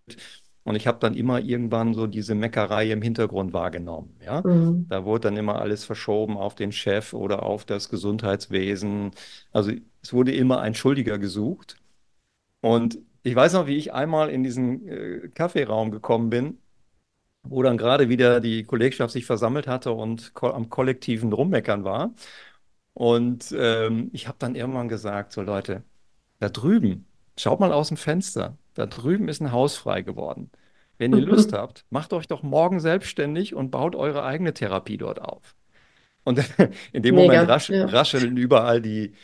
Und 0.62 0.76
ich 0.76 0.86
habe 0.86 0.98
dann 1.00 1.14
immer 1.14 1.40
irgendwann 1.40 1.94
so 1.94 2.06
diese 2.06 2.34
Meckerei 2.34 2.90
im 2.90 3.02
Hintergrund 3.02 3.52
wahrgenommen. 3.52 4.16
Ja? 4.24 4.42
Mhm. 4.46 4.86
Da 4.88 5.04
wurde 5.04 5.28
dann 5.28 5.36
immer 5.36 5.60
alles 5.60 5.84
verschoben 5.84 6.36
auf 6.36 6.54
den 6.54 6.70
Chef 6.70 7.12
oder 7.12 7.42
auf 7.42 7.64
das 7.64 7.88
Gesundheitswesen. 7.88 9.10
Also 9.52 9.72
es 10.02 10.12
wurde 10.12 10.32
immer 10.32 10.60
ein 10.60 10.74
Schuldiger 10.74 11.18
gesucht. 11.18 11.76
Und 12.60 12.98
ich 13.22 13.34
weiß 13.34 13.54
noch, 13.54 13.66
wie 13.66 13.76
ich 13.76 13.92
einmal 13.92 14.30
in 14.30 14.44
diesen 14.44 14.86
äh, 14.86 15.28
Kaffeeraum 15.34 15.90
gekommen 15.90 16.30
bin, 16.30 16.58
wo 17.42 17.62
dann 17.62 17.78
gerade 17.78 18.08
wieder 18.08 18.40
die 18.40 18.64
Kollegschaft 18.64 19.12
sich 19.12 19.26
versammelt 19.26 19.66
hatte 19.66 19.92
und 19.92 20.34
ko 20.34 20.48
am 20.50 20.68
kollektiven 20.68 21.32
Rummeckern 21.32 21.84
war. 21.84 22.12
Und 22.94 23.54
ähm, 23.56 24.10
ich 24.12 24.28
habe 24.28 24.38
dann 24.38 24.54
irgendwann 24.54 24.88
gesagt, 24.88 25.32
so 25.32 25.42
Leute, 25.42 25.84
da 26.38 26.48
drüben, 26.48 27.06
schaut 27.36 27.60
mal 27.60 27.72
aus 27.72 27.88
dem 27.88 27.96
Fenster, 27.96 28.56
da 28.74 28.86
drüben 28.86 29.28
ist 29.28 29.40
ein 29.40 29.52
Haus 29.52 29.76
frei 29.76 30.02
geworden. 30.02 30.50
Wenn 30.98 31.14
ihr 31.14 31.24
Lust 31.24 31.52
habt, 31.54 31.84
macht 31.90 32.12
euch 32.12 32.28
doch 32.28 32.42
morgen 32.42 32.80
selbstständig 32.80 33.54
und 33.54 33.70
baut 33.70 33.96
eure 33.96 34.24
eigene 34.24 34.52
Therapie 34.52 34.98
dort 34.98 35.20
auf. 35.20 35.54
Und 36.24 36.38
in 36.92 37.02
dem 37.02 37.14
Mega, 37.14 37.32
Moment 37.32 37.48
rasch, 37.48 37.70
ja. 37.70 37.86
rascheln 37.86 38.36
überall 38.36 38.82
die, 38.82 39.14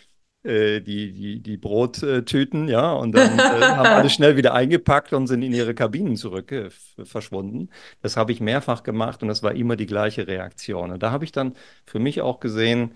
äh, 0.43 0.81
die, 0.81 1.13
die, 1.13 1.41
die 1.41 1.57
Brottüten, 1.57 2.69
ja, 2.69 2.93
und 2.93 3.13
dann 3.15 3.39
äh, 3.39 3.43
haben 3.43 3.87
alle 3.87 4.11
schnell 4.11 4.37
wieder 4.37 4.55
eingepackt 4.55 5.13
und 5.13 5.27
sind 5.27 5.43
in 5.43 5.53
ihre 5.53 5.75
Kabinen 5.75 6.17
zurück 6.17 6.53
äh, 6.53 6.71
verschwunden. 7.03 7.69
Das 8.01 8.17
habe 8.17 8.33
ich 8.33 8.41
mehrfach 8.41 8.83
gemacht 8.83 9.23
und 9.23 9.29
das 9.29 9.43
war 9.43 9.55
immer 9.55 9.77
die 9.77 9.87
gleiche 9.87 10.27
Reaktion. 10.27 10.93
Und 10.93 11.03
da 11.03 11.11
habe 11.11 11.25
ich 11.25 11.33
dann 11.33 11.55
für 11.85 11.99
mich 11.99 12.21
auch 12.23 12.41
gesehen, 12.41 12.93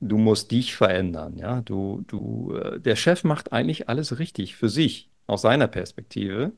du 0.00 0.18
musst 0.18 0.50
dich 0.50 0.74
verändern. 0.76 1.36
Ja? 1.36 1.60
Du, 1.62 2.02
du, 2.06 2.54
äh, 2.56 2.80
der 2.80 2.96
Chef 2.96 3.24
macht 3.24 3.52
eigentlich 3.52 3.88
alles 3.88 4.18
richtig 4.18 4.56
für 4.56 4.68
sich, 4.68 5.10
aus 5.26 5.42
seiner 5.42 5.68
Perspektive. 5.68 6.52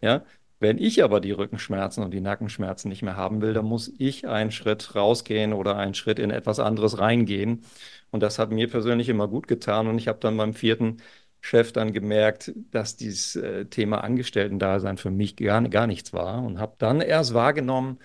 Ja? 0.00 0.24
Wenn 0.60 0.78
ich 0.78 1.02
aber 1.04 1.20
die 1.20 1.32
Rückenschmerzen 1.32 2.02
und 2.04 2.12
die 2.12 2.20
Nackenschmerzen 2.20 2.88
nicht 2.88 3.02
mehr 3.02 3.16
haben 3.16 3.42
will, 3.42 3.52
dann 3.54 3.66
muss 3.66 3.92
ich 3.98 4.26
einen 4.28 4.50
Schritt 4.50 4.94
rausgehen 4.94 5.52
oder 5.52 5.76
einen 5.76 5.94
Schritt 5.94 6.18
in 6.18 6.30
etwas 6.30 6.60
anderes 6.60 6.98
reingehen. 6.98 7.64
Und 8.10 8.22
das 8.22 8.38
hat 8.38 8.50
mir 8.50 8.68
persönlich 8.70 9.08
immer 9.08 9.28
gut 9.28 9.48
getan. 9.48 9.88
Und 9.88 9.98
ich 9.98 10.08
habe 10.08 10.20
dann 10.20 10.36
beim 10.36 10.54
vierten 10.54 10.98
Chef 11.40 11.72
dann 11.72 11.92
gemerkt, 11.92 12.52
dass 12.70 12.96
dieses 12.96 13.36
äh, 13.36 13.66
Thema 13.66 14.02
Angestellten-Dasein 14.04 14.96
für 14.96 15.10
mich 15.10 15.36
gar, 15.36 15.60
gar 15.68 15.86
nichts 15.86 16.12
war. 16.12 16.42
Und 16.42 16.58
habe 16.58 16.76
dann 16.78 17.00
erst 17.00 17.34
wahrgenommen, 17.34 17.98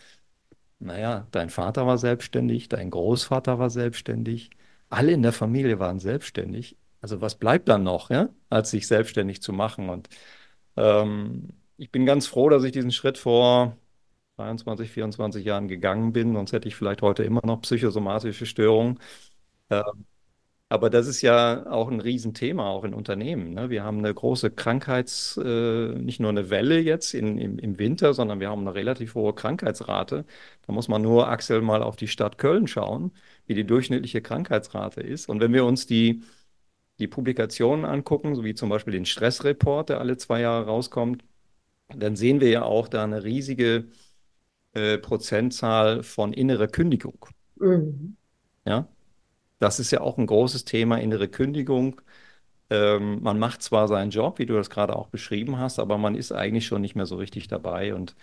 naja, 0.79 1.27
dein 1.31 1.49
Vater 1.49 1.87
war 1.87 1.97
selbstständig, 1.97 2.69
dein 2.69 2.89
Großvater 2.89 3.59
war 3.59 3.69
selbstständig, 3.69 4.49
alle 4.89 5.11
in 5.13 5.21
der 5.23 5.33
Familie 5.33 5.79
waren 5.79 5.99
selbstständig. 5.99 6.77
Also 7.01 7.21
was 7.21 7.35
bleibt 7.35 7.69
dann 7.69 7.83
noch, 7.83 8.09
ja, 8.09 8.29
als 8.49 8.71
sich 8.71 8.87
selbstständig 8.87 9.41
zu 9.41 9.53
machen? 9.53 9.89
Und 9.89 10.09
ähm, 10.77 11.49
ich 11.77 11.91
bin 11.91 12.05
ganz 12.05 12.27
froh, 12.27 12.49
dass 12.49 12.63
ich 12.63 12.71
diesen 12.71 12.91
Schritt 12.91 13.17
vor 13.17 13.77
23, 14.37 14.91
24 14.91 15.45
Jahren 15.45 15.67
gegangen 15.67 16.13
bin, 16.13 16.33
sonst 16.33 16.53
hätte 16.53 16.67
ich 16.67 16.75
vielleicht 16.75 17.01
heute 17.01 17.23
immer 17.23 17.41
noch 17.45 17.61
psychosomatische 17.61 18.45
Störungen. 18.45 18.99
Ähm, 19.69 20.05
aber 20.69 20.89
das 20.91 21.07
ist 21.07 21.21
ja 21.23 21.65
auch 21.71 21.89
ein 21.89 21.99
Riesenthema, 21.99 22.69
auch 22.69 22.83
in 22.83 22.93
Unternehmen. 22.93 23.53
Ne? 23.55 23.71
Wir 23.71 23.83
haben 23.83 23.97
eine 23.99 24.13
große 24.13 24.51
Krankheits-, 24.51 25.37
äh, 25.43 25.95
nicht 25.95 26.19
nur 26.19 26.29
eine 26.29 26.51
Welle 26.51 26.79
jetzt 26.79 27.15
in, 27.15 27.39
im, 27.39 27.57
im 27.57 27.79
Winter, 27.79 28.13
sondern 28.13 28.39
wir 28.39 28.49
haben 28.51 28.61
eine 28.61 28.75
relativ 28.75 29.15
hohe 29.15 29.33
Krankheitsrate. 29.33 30.25
Da 30.67 30.73
muss 30.73 30.87
man 30.87 31.01
nur, 31.01 31.27
Axel, 31.27 31.61
mal 31.61 31.81
auf 31.81 31.95
die 31.95 32.07
Stadt 32.07 32.37
Köln 32.37 32.67
schauen, 32.67 33.11
wie 33.49 33.55
die 33.55 33.65
durchschnittliche 33.65 34.21
Krankheitsrate 34.21 35.01
ist. 35.01 35.29
Und 35.29 35.41
wenn 35.41 35.53
wir 35.53 35.65
uns 35.65 35.87
die, 35.87 36.23
die 36.99 37.07
Publikationen 37.07 37.85
angucken, 37.85 38.35
so 38.35 38.43
wie 38.45 38.55
zum 38.55 38.69
Beispiel 38.69 38.93
den 38.93 39.05
Stressreport, 39.05 39.89
der 39.89 39.99
alle 39.99 40.17
zwei 40.17 40.41
Jahre 40.41 40.67
rauskommt, 40.67 41.25
dann 41.89 42.15
sehen 42.15 42.41
wir 42.41 42.49
ja 42.49 42.63
auch 42.63 42.87
da 42.87 43.03
eine 43.03 43.23
riesige 43.23 43.87
äh, 44.73 44.97
Prozentzahl 44.99 46.03
von 46.03 46.33
innerer 46.33 46.67
Kündigung. 46.67 47.27
Mhm. 47.57 48.17
Ja, 48.65 48.87
das 49.59 49.79
ist 49.79 49.91
ja 49.91 50.01
auch 50.01 50.17
ein 50.17 50.27
großes 50.27 50.65
Thema, 50.65 50.97
innere 50.99 51.27
Kündigung. 51.29 52.01
Ähm, 52.69 53.21
man 53.23 53.39
macht 53.39 53.63
zwar 53.63 53.87
seinen 53.87 54.11
Job, 54.11 54.39
wie 54.39 54.45
du 54.45 54.55
das 54.55 54.69
gerade 54.69 54.95
auch 54.95 55.09
beschrieben 55.09 55.57
hast, 55.59 55.79
aber 55.79 55.97
man 55.97 56.15
ist 56.15 56.31
eigentlich 56.31 56.67
schon 56.67 56.81
nicht 56.81 56.95
mehr 56.95 57.07
so 57.07 57.17
richtig 57.17 57.47
dabei 57.47 57.95
und 57.95 58.15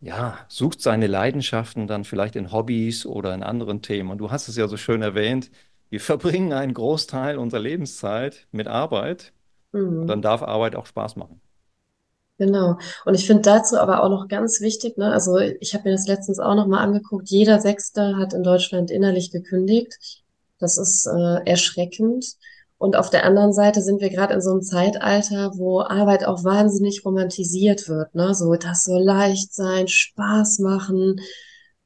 ja, 0.00 0.38
sucht 0.48 0.80
seine 0.80 1.06
Leidenschaften 1.06 1.86
dann 1.86 2.04
vielleicht 2.04 2.36
in 2.36 2.52
Hobbys 2.52 3.04
oder 3.04 3.34
in 3.34 3.42
anderen 3.42 3.82
Themen. 3.82 4.10
Und 4.10 4.18
du 4.18 4.30
hast 4.30 4.48
es 4.48 4.56
ja 4.56 4.68
so 4.68 4.76
schön 4.76 5.02
erwähnt, 5.02 5.50
wir 5.90 6.00
verbringen 6.00 6.52
einen 6.52 6.74
Großteil 6.74 7.38
unserer 7.38 7.60
Lebenszeit 7.60 8.46
mit 8.52 8.68
Arbeit. 8.68 9.32
Mhm. 9.72 10.06
Dann 10.06 10.22
darf 10.22 10.42
Arbeit 10.42 10.76
auch 10.76 10.86
Spaß 10.86 11.16
machen. 11.16 11.40
Genau. 12.38 12.78
Und 13.04 13.14
ich 13.14 13.26
finde 13.26 13.42
dazu 13.42 13.78
aber 13.78 14.02
auch 14.02 14.08
noch 14.08 14.28
ganz 14.28 14.60
wichtig, 14.60 14.96
ne, 14.96 15.12
also 15.12 15.38
ich 15.38 15.74
habe 15.74 15.88
mir 15.88 15.96
das 15.96 16.06
letztens 16.06 16.38
auch 16.38 16.54
noch 16.54 16.68
mal 16.68 16.78
angeguckt, 16.78 17.28
jeder 17.28 17.60
Sechste 17.60 18.16
hat 18.16 18.32
in 18.32 18.44
Deutschland 18.44 18.92
innerlich 18.92 19.32
gekündigt. 19.32 20.22
Das 20.60 20.78
ist 20.78 21.06
äh, 21.06 21.44
erschreckend. 21.44 22.36
Und 22.78 22.94
auf 22.94 23.10
der 23.10 23.24
anderen 23.24 23.52
Seite 23.52 23.82
sind 23.82 24.00
wir 24.00 24.08
gerade 24.08 24.34
in 24.34 24.40
so 24.40 24.52
einem 24.52 24.62
Zeitalter, 24.62 25.52
wo 25.56 25.80
Arbeit 25.80 26.24
auch 26.24 26.44
wahnsinnig 26.44 27.04
romantisiert 27.04 27.88
wird. 27.88 28.14
Ne? 28.14 28.34
So, 28.34 28.54
das 28.54 28.84
soll 28.84 29.02
leicht 29.02 29.52
sein, 29.52 29.88
Spaß 29.88 30.60
machen. 30.60 31.20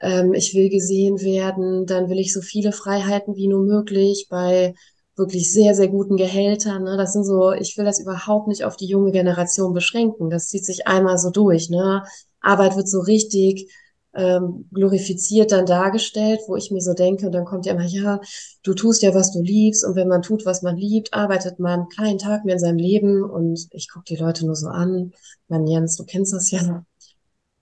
Ähm, 0.01 0.35
ich 0.35 0.55
will 0.55 0.69
gesehen 0.69 1.21
werden, 1.23 1.87
dann 1.87 2.11
will 2.11 2.19
ich 2.19 2.35
so 2.35 2.43
viele 2.43 2.73
Freiheiten 2.73 3.37
wie 3.37 3.49
nur 3.49 3.63
möglich 3.63 4.27
bei 4.29 4.75
wirklich 5.17 5.51
sehr, 5.51 5.75
sehr 5.75 5.89
guten 5.89 6.17
Gehältern. 6.17 6.85
Ne? 6.85 6.99
Das 6.99 7.15
sind 7.15 7.25
so, 7.25 7.53
ich 7.53 7.77
will 7.79 7.87
das 7.87 7.99
überhaupt 8.01 8.49
nicht 8.49 8.65
auf 8.65 8.77
die 8.77 8.87
junge 8.87 9.13
Generation 9.13 9.73
beschränken. 9.73 10.29
Das 10.29 10.49
zieht 10.49 10.67
sich 10.67 10.87
einmal 10.87 11.17
so 11.17 11.31
durch. 11.31 11.71
Ne? 11.71 12.03
Arbeit 12.41 12.77
wird 12.77 12.89
so 12.89 13.01
richtig 13.01 13.71
ähm, 14.15 14.69
glorifiziert 14.73 15.53
dann 15.53 15.67
dargestellt, 15.67 16.41
wo 16.47 16.57
ich 16.57 16.71
mir 16.71 16.81
so 16.81 16.95
denke, 16.95 17.27
und 17.27 17.33
dann 17.33 17.45
kommt 17.45 17.67
ja 17.67 17.73
immer, 17.73 17.87
ja, 17.87 18.21
du 18.63 18.75
tust 18.75 19.03
ja, 19.03 19.15
was 19.15 19.33
du 19.33 19.41
liebst, 19.41 19.85
und 19.85 19.95
wenn 19.95 20.09
man 20.09 20.23
tut, 20.23 20.45
was 20.45 20.63
man 20.63 20.77
liebt, 20.77 21.15
arbeitet 21.15 21.59
man 21.59 21.89
keinen 21.89 22.19
Tag 22.19 22.45
mehr 22.45 22.55
in 22.55 22.61
seinem 22.61 22.79
Leben. 22.79 23.23
Und 23.23 23.69
ich 23.71 23.89
gucke 23.91 24.05
die 24.09 24.17
Leute 24.17 24.47
nur 24.47 24.57
so 24.57 24.69
an. 24.69 25.13
Mann, 25.49 25.67
Jens, 25.67 25.97
du 25.97 26.05
kennst 26.05 26.33
das 26.33 26.51
ja. 26.51 26.85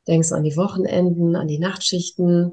Denkst 0.08 0.32
an 0.32 0.42
die 0.42 0.56
Wochenenden, 0.56 1.36
an 1.36 1.46
die 1.46 1.58
Nachtschichten, 1.58 2.52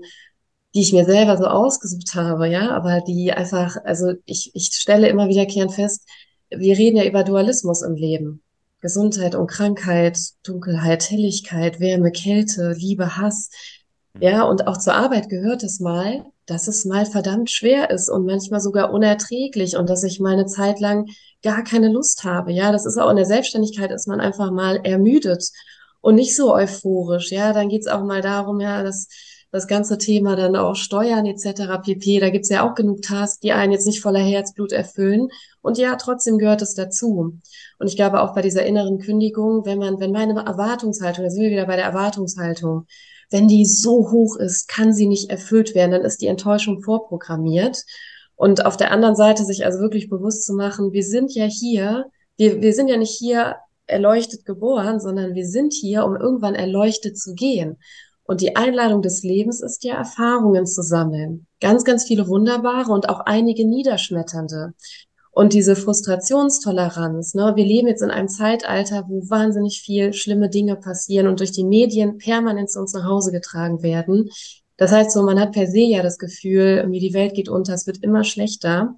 die 0.75 0.81
ich 0.81 0.93
mir 0.93 1.05
selber 1.05 1.37
so 1.37 1.45
ausgesucht 1.45 2.13
habe, 2.13 2.47
ja, 2.47 2.71
aber 2.71 3.01
die 3.01 3.31
einfach, 3.31 3.77
also 3.83 4.13
ich, 4.25 4.51
ich 4.53 4.69
stelle 4.73 5.09
immer 5.09 5.27
wiederkehrend 5.27 5.71
fest, 5.71 6.07
wir 6.49 6.77
reden 6.77 6.97
ja 6.97 7.05
über 7.05 7.23
Dualismus 7.23 7.81
im 7.81 7.95
Leben. 7.95 8.43
Gesundheit 8.79 9.33
und 9.33 9.47
Krankheit, 9.47 10.19
Dunkelheit, 10.43 11.09
Helligkeit, 11.09 11.79
Wärme, 11.79 12.11
Kälte, 12.11 12.73
Liebe, 12.77 13.17
Hass. 13.17 13.49
Ja, 14.19 14.43
und 14.43 14.67
auch 14.67 14.77
zur 14.77 14.95
Arbeit 14.95 15.29
gehört 15.29 15.63
es 15.63 15.79
mal, 15.79 16.25
dass 16.47 16.67
es 16.67 16.85
mal 16.85 17.05
verdammt 17.05 17.51
schwer 17.51 17.91
ist 17.91 18.09
und 18.09 18.25
manchmal 18.25 18.61
sogar 18.61 18.91
unerträglich 18.91 19.77
und 19.77 19.89
dass 19.89 20.03
ich 20.03 20.19
mal 20.19 20.33
eine 20.33 20.45
Zeit 20.47 20.79
lang 20.79 21.07
gar 21.43 21.63
keine 21.63 21.89
Lust 21.91 22.23
habe. 22.23 22.51
Ja, 22.51 22.71
das 22.71 22.85
ist 22.85 22.97
auch 22.97 23.09
in 23.09 23.17
der 23.17 23.25
Selbstständigkeit 23.25 23.91
ist 23.91 24.07
man 24.07 24.19
einfach 24.19 24.49
mal 24.51 24.77
ermüdet 24.83 25.51
und 26.01 26.15
nicht 26.15 26.35
so 26.35 26.53
euphorisch. 26.55 27.31
Ja, 27.31 27.53
dann 27.53 27.69
geht's 27.69 27.87
auch 27.87 28.03
mal 28.03 28.21
darum, 28.21 28.59
ja, 28.59 28.81
dass 28.81 29.07
das 29.51 29.67
ganze 29.67 29.97
Thema 29.97 30.35
dann 30.35 30.55
auch 30.55 30.75
Steuern 30.75 31.25
etc. 31.25 31.77
pp. 31.83 32.19
Da 32.19 32.29
gibt's 32.29 32.49
ja 32.49 32.67
auch 32.67 32.75
genug 32.75 33.01
Tasks, 33.01 33.39
die 33.39 33.51
einen 33.53 33.71
jetzt 33.71 33.85
nicht 33.85 34.01
voller 34.01 34.19
Herzblut 34.19 34.71
erfüllen. 34.71 35.29
Und 35.61 35.77
ja, 35.77 35.95
trotzdem 35.95 36.37
gehört 36.37 36.61
es 36.61 36.73
dazu. 36.73 37.39
Und 37.79 37.87
ich 37.87 37.95
glaube 37.95 38.21
auch 38.21 38.33
bei 38.33 38.41
dieser 38.41 38.65
inneren 38.65 38.99
Kündigung, 38.99 39.65
wenn 39.65 39.79
man, 39.79 39.99
wenn 39.99 40.11
meine 40.11 40.39
Erwartungshaltung, 40.39 41.23
da 41.23 41.29
sind 41.29 41.43
wir 41.43 41.51
wieder 41.51 41.65
bei 41.65 41.75
der 41.75 41.85
Erwartungshaltung, 41.85 42.87
wenn 43.29 43.47
die 43.47 43.65
so 43.65 44.11
hoch 44.11 44.37
ist, 44.37 44.67
kann 44.67 44.93
sie 44.93 45.07
nicht 45.07 45.29
erfüllt 45.29 45.75
werden, 45.75 45.91
dann 45.91 46.05
ist 46.05 46.21
die 46.21 46.27
Enttäuschung 46.27 46.81
vorprogrammiert. 46.81 47.83
Und 48.35 48.65
auf 48.65 48.77
der 48.77 48.91
anderen 48.91 49.15
Seite 49.15 49.43
sich 49.43 49.65
also 49.65 49.79
wirklich 49.79 50.09
bewusst 50.09 50.45
zu 50.45 50.53
machen, 50.53 50.93
wir 50.93 51.03
sind 51.03 51.33
ja 51.33 51.45
hier, 51.45 52.05
wir, 52.37 52.61
wir 52.61 52.73
sind 52.73 52.87
ja 52.87 52.97
nicht 52.97 53.17
hier 53.17 53.55
erleuchtet 53.87 54.45
geboren, 54.45 54.99
sondern 54.99 55.33
wir 55.33 55.47
sind 55.47 55.73
hier, 55.73 56.05
um 56.05 56.15
irgendwann 56.15 56.55
erleuchtet 56.55 57.17
zu 57.17 57.33
gehen. 57.33 57.77
Und 58.23 58.41
die 58.41 58.57
Einladung 58.57 59.01
des 59.01 59.23
Lebens 59.23 59.61
ist 59.61 59.85
ja, 59.85 59.95
Erfahrungen 59.95 60.65
zu 60.65 60.83
sammeln. 60.83 61.47
Ganz, 61.61 61.85
ganz 61.85 62.03
viele 62.03 62.27
wunderbare 62.27 62.91
und 62.91 63.09
auch 63.09 63.21
einige 63.21 63.65
niederschmetternde. 63.65 64.73
Und 65.37 65.53
diese 65.53 65.75
Frustrationstoleranz, 65.75 67.35
ne, 67.35 67.53
wir 67.55 67.63
leben 67.63 67.87
jetzt 67.87 68.01
in 68.01 68.09
einem 68.09 68.27
Zeitalter, 68.27 69.05
wo 69.07 69.29
wahnsinnig 69.29 69.81
viel 69.81 70.11
schlimme 70.13 70.49
Dinge 70.49 70.75
passieren 70.75 71.27
und 71.27 71.41
durch 71.41 71.51
die 71.51 71.63
Medien 71.63 72.17
permanent 72.17 72.71
zu 72.71 72.79
uns 72.79 72.91
nach 72.93 73.03
Hause 73.03 73.31
getragen 73.31 73.83
werden. 73.83 74.31
Das 74.77 74.91
heißt 74.91 75.11
so, 75.11 75.21
man 75.21 75.39
hat 75.39 75.51
per 75.51 75.67
se 75.67 75.81
ja 75.81 76.01
das 76.01 76.17
Gefühl, 76.17 76.77
irgendwie 76.77 76.99
die 76.99 77.13
Welt 77.13 77.35
geht 77.35 77.49
unter, 77.49 77.75
es 77.75 77.85
wird 77.85 78.01
immer 78.01 78.23
schlechter. 78.23 78.95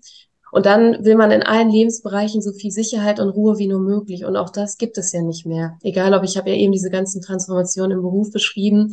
Und 0.50 0.66
dann 0.66 1.04
will 1.04 1.18
man 1.18 1.32
in 1.32 1.44
allen 1.44 1.72
Lebensbereichen 1.72 2.42
so 2.42 2.54
viel 2.54 2.72
Sicherheit 2.72 3.20
und 3.20 3.28
Ruhe 3.28 3.58
wie 3.58 3.68
nur 3.68 3.82
möglich. 3.82 4.24
Und 4.24 4.38
auch 4.38 4.50
das 4.50 4.78
gibt 4.78 4.98
es 4.98 5.12
ja 5.12 5.22
nicht 5.22 5.46
mehr. 5.46 5.78
Egal, 5.84 6.14
ob 6.14 6.24
ich 6.24 6.38
habe 6.38 6.52
ja 6.52 6.56
eben 6.56 6.72
diese 6.72 6.90
ganzen 6.90 7.22
Transformationen 7.22 7.98
im 7.98 8.02
Beruf 8.02 8.32
beschrieben. 8.32 8.92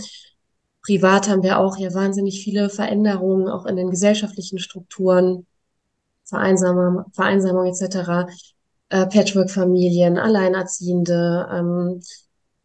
Privat 0.84 1.28
haben 1.28 1.44
wir 1.44 1.60
auch 1.60 1.76
ja 1.76 1.94
wahnsinnig 1.94 2.42
viele 2.42 2.70
Veränderungen, 2.70 3.46
auch 3.46 3.66
in 3.66 3.76
den 3.76 3.90
gesellschaftlichen 3.90 4.58
Strukturen, 4.58 5.46
Vereinsamung, 6.26 7.04
Vereinsamung 7.12 7.66
etc., 7.66 8.30
äh, 8.88 9.06
Patchwork-Familien, 9.06 10.18
Alleinerziehende, 10.18 11.48
ähm, 11.52 12.00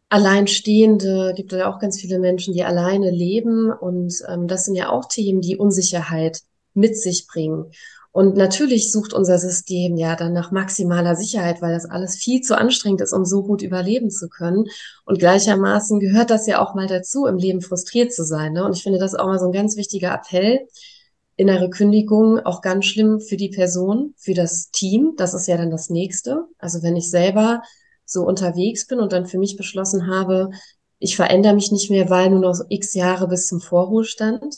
Alleinstehende, 0.08 1.32
gibt 1.34 1.52
ja 1.52 1.72
auch 1.72 1.78
ganz 1.78 1.98
viele 1.98 2.18
Menschen, 2.18 2.52
die 2.52 2.64
alleine 2.64 3.10
leben. 3.10 3.72
Und 3.72 4.14
ähm, 4.28 4.46
das 4.46 4.66
sind 4.66 4.74
ja 4.74 4.90
auch 4.90 5.06
Themen, 5.06 5.40
die 5.40 5.56
Unsicherheit 5.56 6.42
mit 6.74 6.98
sich 6.98 7.26
bringen. 7.26 7.72
Und 8.12 8.36
natürlich 8.36 8.92
sucht 8.92 9.14
unser 9.14 9.38
System 9.38 9.96
ja 9.96 10.14
dann 10.16 10.34
nach 10.34 10.50
maximaler 10.50 11.16
Sicherheit, 11.16 11.62
weil 11.62 11.72
das 11.72 11.86
alles 11.86 12.16
viel 12.16 12.42
zu 12.42 12.58
anstrengend 12.58 13.00
ist, 13.00 13.14
um 13.14 13.24
so 13.24 13.42
gut 13.42 13.62
überleben 13.62 14.10
zu 14.10 14.28
können. 14.28 14.66
Und 15.06 15.18
gleichermaßen 15.18 15.98
gehört 15.98 16.28
das 16.28 16.46
ja 16.46 16.60
auch 16.60 16.74
mal 16.74 16.86
dazu, 16.86 17.24
im 17.24 17.38
Leben 17.38 17.62
frustriert 17.62 18.12
zu 18.12 18.24
sein. 18.24 18.52
Ne? 18.52 18.64
Und 18.66 18.76
ich 18.76 18.82
finde 18.82 18.98
das 18.98 19.14
auch 19.14 19.26
mal 19.26 19.38
so 19.38 19.46
ein 19.46 19.52
ganz 19.52 19.76
wichtiger 19.76 20.12
Appell. 20.12 20.68
Innere 21.42 21.70
Kündigung 21.70 22.38
auch 22.38 22.62
ganz 22.62 22.86
schlimm 22.86 23.20
für 23.20 23.36
die 23.36 23.48
Person, 23.48 24.14
für 24.16 24.32
das 24.32 24.70
Team. 24.70 25.14
Das 25.16 25.34
ist 25.34 25.48
ja 25.48 25.56
dann 25.56 25.70
das 25.70 25.90
nächste. 25.90 26.46
Also 26.58 26.82
wenn 26.82 26.96
ich 26.96 27.10
selber 27.10 27.62
so 28.04 28.22
unterwegs 28.22 28.86
bin 28.86 29.00
und 29.00 29.12
dann 29.12 29.26
für 29.26 29.38
mich 29.38 29.56
beschlossen 29.56 30.06
habe, 30.06 30.50
ich 31.00 31.16
verändere 31.16 31.54
mich 31.54 31.72
nicht 31.72 31.90
mehr, 31.90 32.08
weil 32.10 32.30
nur 32.30 32.38
noch 32.38 32.60
x 32.68 32.94
Jahre 32.94 33.26
bis 33.26 33.48
zum 33.48 33.60
Vorruhestand, 33.60 34.56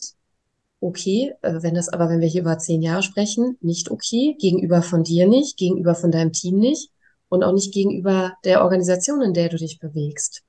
okay, 0.81 1.33
äh, 1.41 1.63
wenn 1.63 1.75
das 1.75 1.89
aber, 1.89 2.11
wenn 2.11 2.21
wir 2.21 2.29
hier 2.29 2.43
über 2.43 2.59
zehn 2.59 2.83
Jahre 2.83 3.03
sprechen, 3.03 3.57
nicht 3.63 3.91
okay, 3.91 4.37
gegenüber 4.39 4.83
von 4.83 5.03
dir 5.03 5.27
nicht, 5.27 5.57
gegenüber 5.57 5.95
von 5.95 6.11
deinem 6.11 6.33
Team 6.33 6.59
nicht 6.59 6.91
und 7.31 7.43
auch 7.43 7.53
nicht 7.53 7.73
gegenüber 7.73 8.35
der 8.45 8.63
Organisation, 8.63 9.23
in 9.23 9.33
der 9.33 9.49
du 9.49 9.57
dich 9.57 9.79
bewegst. 9.79 10.43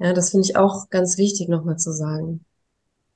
Ja, 0.00 0.12
das 0.12 0.30
finde 0.30 0.46
ich 0.48 0.56
auch 0.56 0.90
ganz 0.90 1.16
wichtig 1.16 1.48
nochmal 1.48 1.78
zu 1.78 1.92
sagen. 1.92 2.44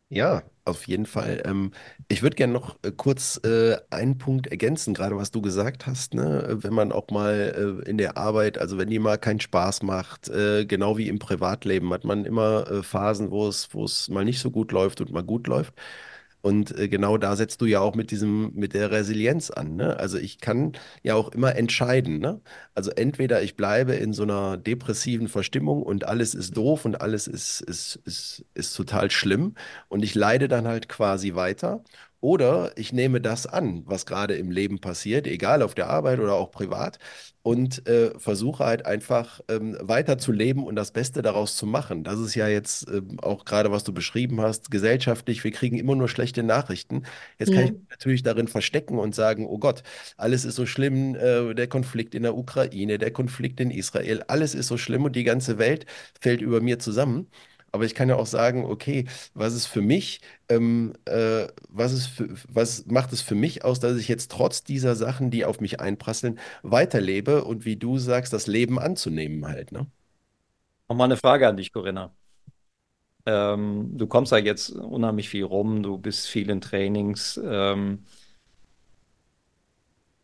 Ja, 0.09 0.45
auf 0.71 0.87
jeden 0.87 1.07
Fall. 1.07 1.43
Ähm, 1.45 1.73
ich 2.09 2.23
würde 2.23 2.37
gerne 2.37 2.53
noch 2.53 2.79
äh, 2.83 2.93
kurz 2.93 3.39
äh, 3.45 3.77
einen 3.91 4.19
Punkt 4.19 4.47
ergänzen, 4.49 4.95
gerade 4.95 5.17
was 5.17 5.31
du 5.31 5.43
gesagt 5.43 5.87
hast, 5.87 6.15
ne? 6.15 6.59
Wenn 6.63 6.73
man 6.73 6.93
auch 6.93 7.09
mal 7.11 7.81
äh, 7.85 7.89
in 7.91 7.99
der 7.99 8.17
Arbeit, 8.17 8.59
also 8.59 8.79
wenn 8.79 8.89
die 8.91 8.99
mal 8.99 9.19
keinen 9.19 9.41
Spaß 9.41 9.83
macht, 9.83 10.29
äh, 10.29 10.65
genau 10.67 10.97
wie 10.97 11.09
im 11.09 11.19
Privatleben, 11.19 11.93
hat 11.93 12.05
man 12.05 12.25
immer 12.25 12.71
äh, 12.71 12.83
Phasen, 12.83 13.31
wo 13.31 13.47
es, 13.49 13.69
wo 13.75 13.85
es 13.85 14.09
mal 14.09 14.25
nicht 14.25 14.41
so 14.41 14.51
gut 14.51 14.73
läuft 14.73 15.01
und 15.01 15.13
mal 15.13 15.23
gut 15.23 15.47
läuft. 15.47 15.75
Und 16.43 16.77
äh, 16.79 16.89
genau 16.89 17.19
da 17.19 17.37
setzt 17.37 17.61
du 17.61 17.67
ja 17.67 17.81
auch 17.81 17.95
mit 17.95 18.11
diesem, 18.11 18.53
mit 18.55 18.75
der 18.75 18.91
Resilienz 18.91 19.51
an. 19.51 19.77
Ne? 19.77 19.99
Also 19.99 20.19
ich 20.19 20.41
kann 20.41 20.73
ja 21.03 21.15
auch 21.15 21.31
immer 21.31 21.57
entscheiden. 21.57 22.19
Ne? 22.19 22.41
Also 22.75 22.91
entweder 22.91 23.43
ich 23.43 23.57
bleibe 23.57 23.95
in 23.95 24.13
so 24.13 24.23
einer 24.23 24.57
depressiven 24.57 25.29
Verstimmung 25.29 25.83
und 25.83 26.05
alles 26.07 26.35
ist 26.35 26.57
doof 26.57 26.85
und 26.85 27.01
alles 27.01 27.27
ist, 27.27 27.61
ist, 27.61 27.97
ist, 28.05 28.45
ist 28.55 28.75
total 28.75 29.11
schlimm 29.11 29.55
und 29.89 30.03
ich 30.03 30.15
leide 30.15 30.49
dann 30.49 30.67
halt 30.67 30.89
quasi 30.89 31.35
weiter. 31.35 31.83
Oder 32.21 32.73
ich 32.77 32.93
nehme 32.93 33.21
das 33.21 33.47
an, 33.47 33.83
was 33.87 34.05
gerade 34.07 34.35
im 34.37 34.51
Leben 34.51 34.81
passiert, 34.81 35.27
egal 35.27 35.63
auf 35.63 35.75
der 35.75 35.89
Arbeit 35.89 36.19
oder 36.21 36.35
auch 36.35 36.51
privat, 36.51 36.99
und 37.43 37.87
äh, 37.89 38.19
versuche 38.19 38.65
halt 38.65 38.85
einfach 38.85 39.41
ähm, 39.49 39.77
weiter 39.81 40.19
zu 40.19 40.31
leben 40.33 40.65
und 40.65 40.77
das 40.77 40.91
Beste 40.93 41.23
daraus 41.23 41.57
zu 41.57 41.65
machen. 41.67 42.05
Das 42.05 42.19
ist 42.21 42.35
ja 42.35 42.49
jetzt 42.49 42.87
ähm, 42.91 43.19
auch 43.21 43.45
gerade, 43.47 43.71
was 43.71 43.85
du 43.85 43.93
beschrieben 43.95 44.41
hast, 44.43 44.71
gesellschaftlich, 44.71 45.43
wir 45.45 45.51
kriegen 45.53 45.79
immer 45.79 45.97
nur 45.97 46.09
schlechte 46.09 46.43
Nachrichten. 46.43 47.05
Jetzt 47.39 47.53
kann 47.53 47.63
Ja. 47.63 47.67
ich 47.67 47.73
mich 47.73 47.89
natürlich 47.91 48.23
darin 48.23 48.49
verstecken 48.49 48.99
und 48.99 49.15
sagen, 49.15 49.47
oh 49.47 49.59
Gott, 49.59 49.83
alles 50.19 50.45
ist 50.45 50.57
so 50.57 50.67
schlimm, 50.67 51.15
äh, 51.15 51.55
der 51.55 51.69
Konflikt 51.69 52.15
in 52.15 52.23
der 52.25 52.37
Ukraine, 52.37 52.99
der 52.99 53.11
Konflikt 53.13 53.61
in 53.61 53.71
Israel, 53.71 54.23
alles 54.29 54.55
ist 54.55 54.67
so 54.69 54.77
schlimm 54.77 55.05
und 55.05 55.17
die 55.17 55.25
ganze 55.25 55.59
Welt 55.59 55.87
fällt 56.21 56.43
über 56.43 56.61
mir 56.61 56.79
zusammen. 56.79 57.29
Aber 57.73 57.85
ich 57.85 57.95
kann 57.95 58.09
ja 58.09 58.17
auch 58.17 58.27
sagen, 58.27 58.65
okay, 58.65 59.07
was 59.35 59.55
ist 59.55 59.67
für 59.67 59.81
mich, 59.83 60.21
ähm, 60.49 60.93
äh, 61.07 61.47
was 61.69 61.93
ist 61.93 62.07
für, 62.09 62.29
was 62.49 62.87
macht 62.87 63.13
es 63.13 63.21
für 63.23 63.35
mich 63.35 63.65
aus, 63.65 63.81
dass 63.81 63.97
ich 63.97 64.09
jetzt 64.09 64.31
trotz 64.33 64.65
dieser 64.65 64.97
Sachen, 64.97 65.31
die 65.31 65.45
auf 65.45 65.61
mich 65.61 65.81
einprasseln, 65.81 66.39
weiterlebe 66.63 67.45
und 67.45 67.65
wie 67.65 67.77
du 67.77 67.99
sagst, 67.99 68.33
das 68.33 68.47
Leben 68.47 68.79
anzunehmen 68.79 69.47
halt, 69.47 69.73
ne? 69.73 69.87
Nochmal 70.89 71.07
eine 71.07 71.17
Frage 71.17 71.49
an 71.49 71.57
dich, 71.57 71.73
Corinna. 71.73 72.13
Ähm, 73.27 73.97
du 73.97 74.07
kommst 74.07 74.33
ja 74.33 74.39
jetzt 74.39 74.71
unheimlich 74.71 75.29
viel 75.29 75.45
rum, 75.45 75.83
du 75.83 75.99
bist 75.99 76.27
viel 76.29 76.51
in 76.51 76.61
Trainings. 76.61 77.41
Ähm, 77.43 78.05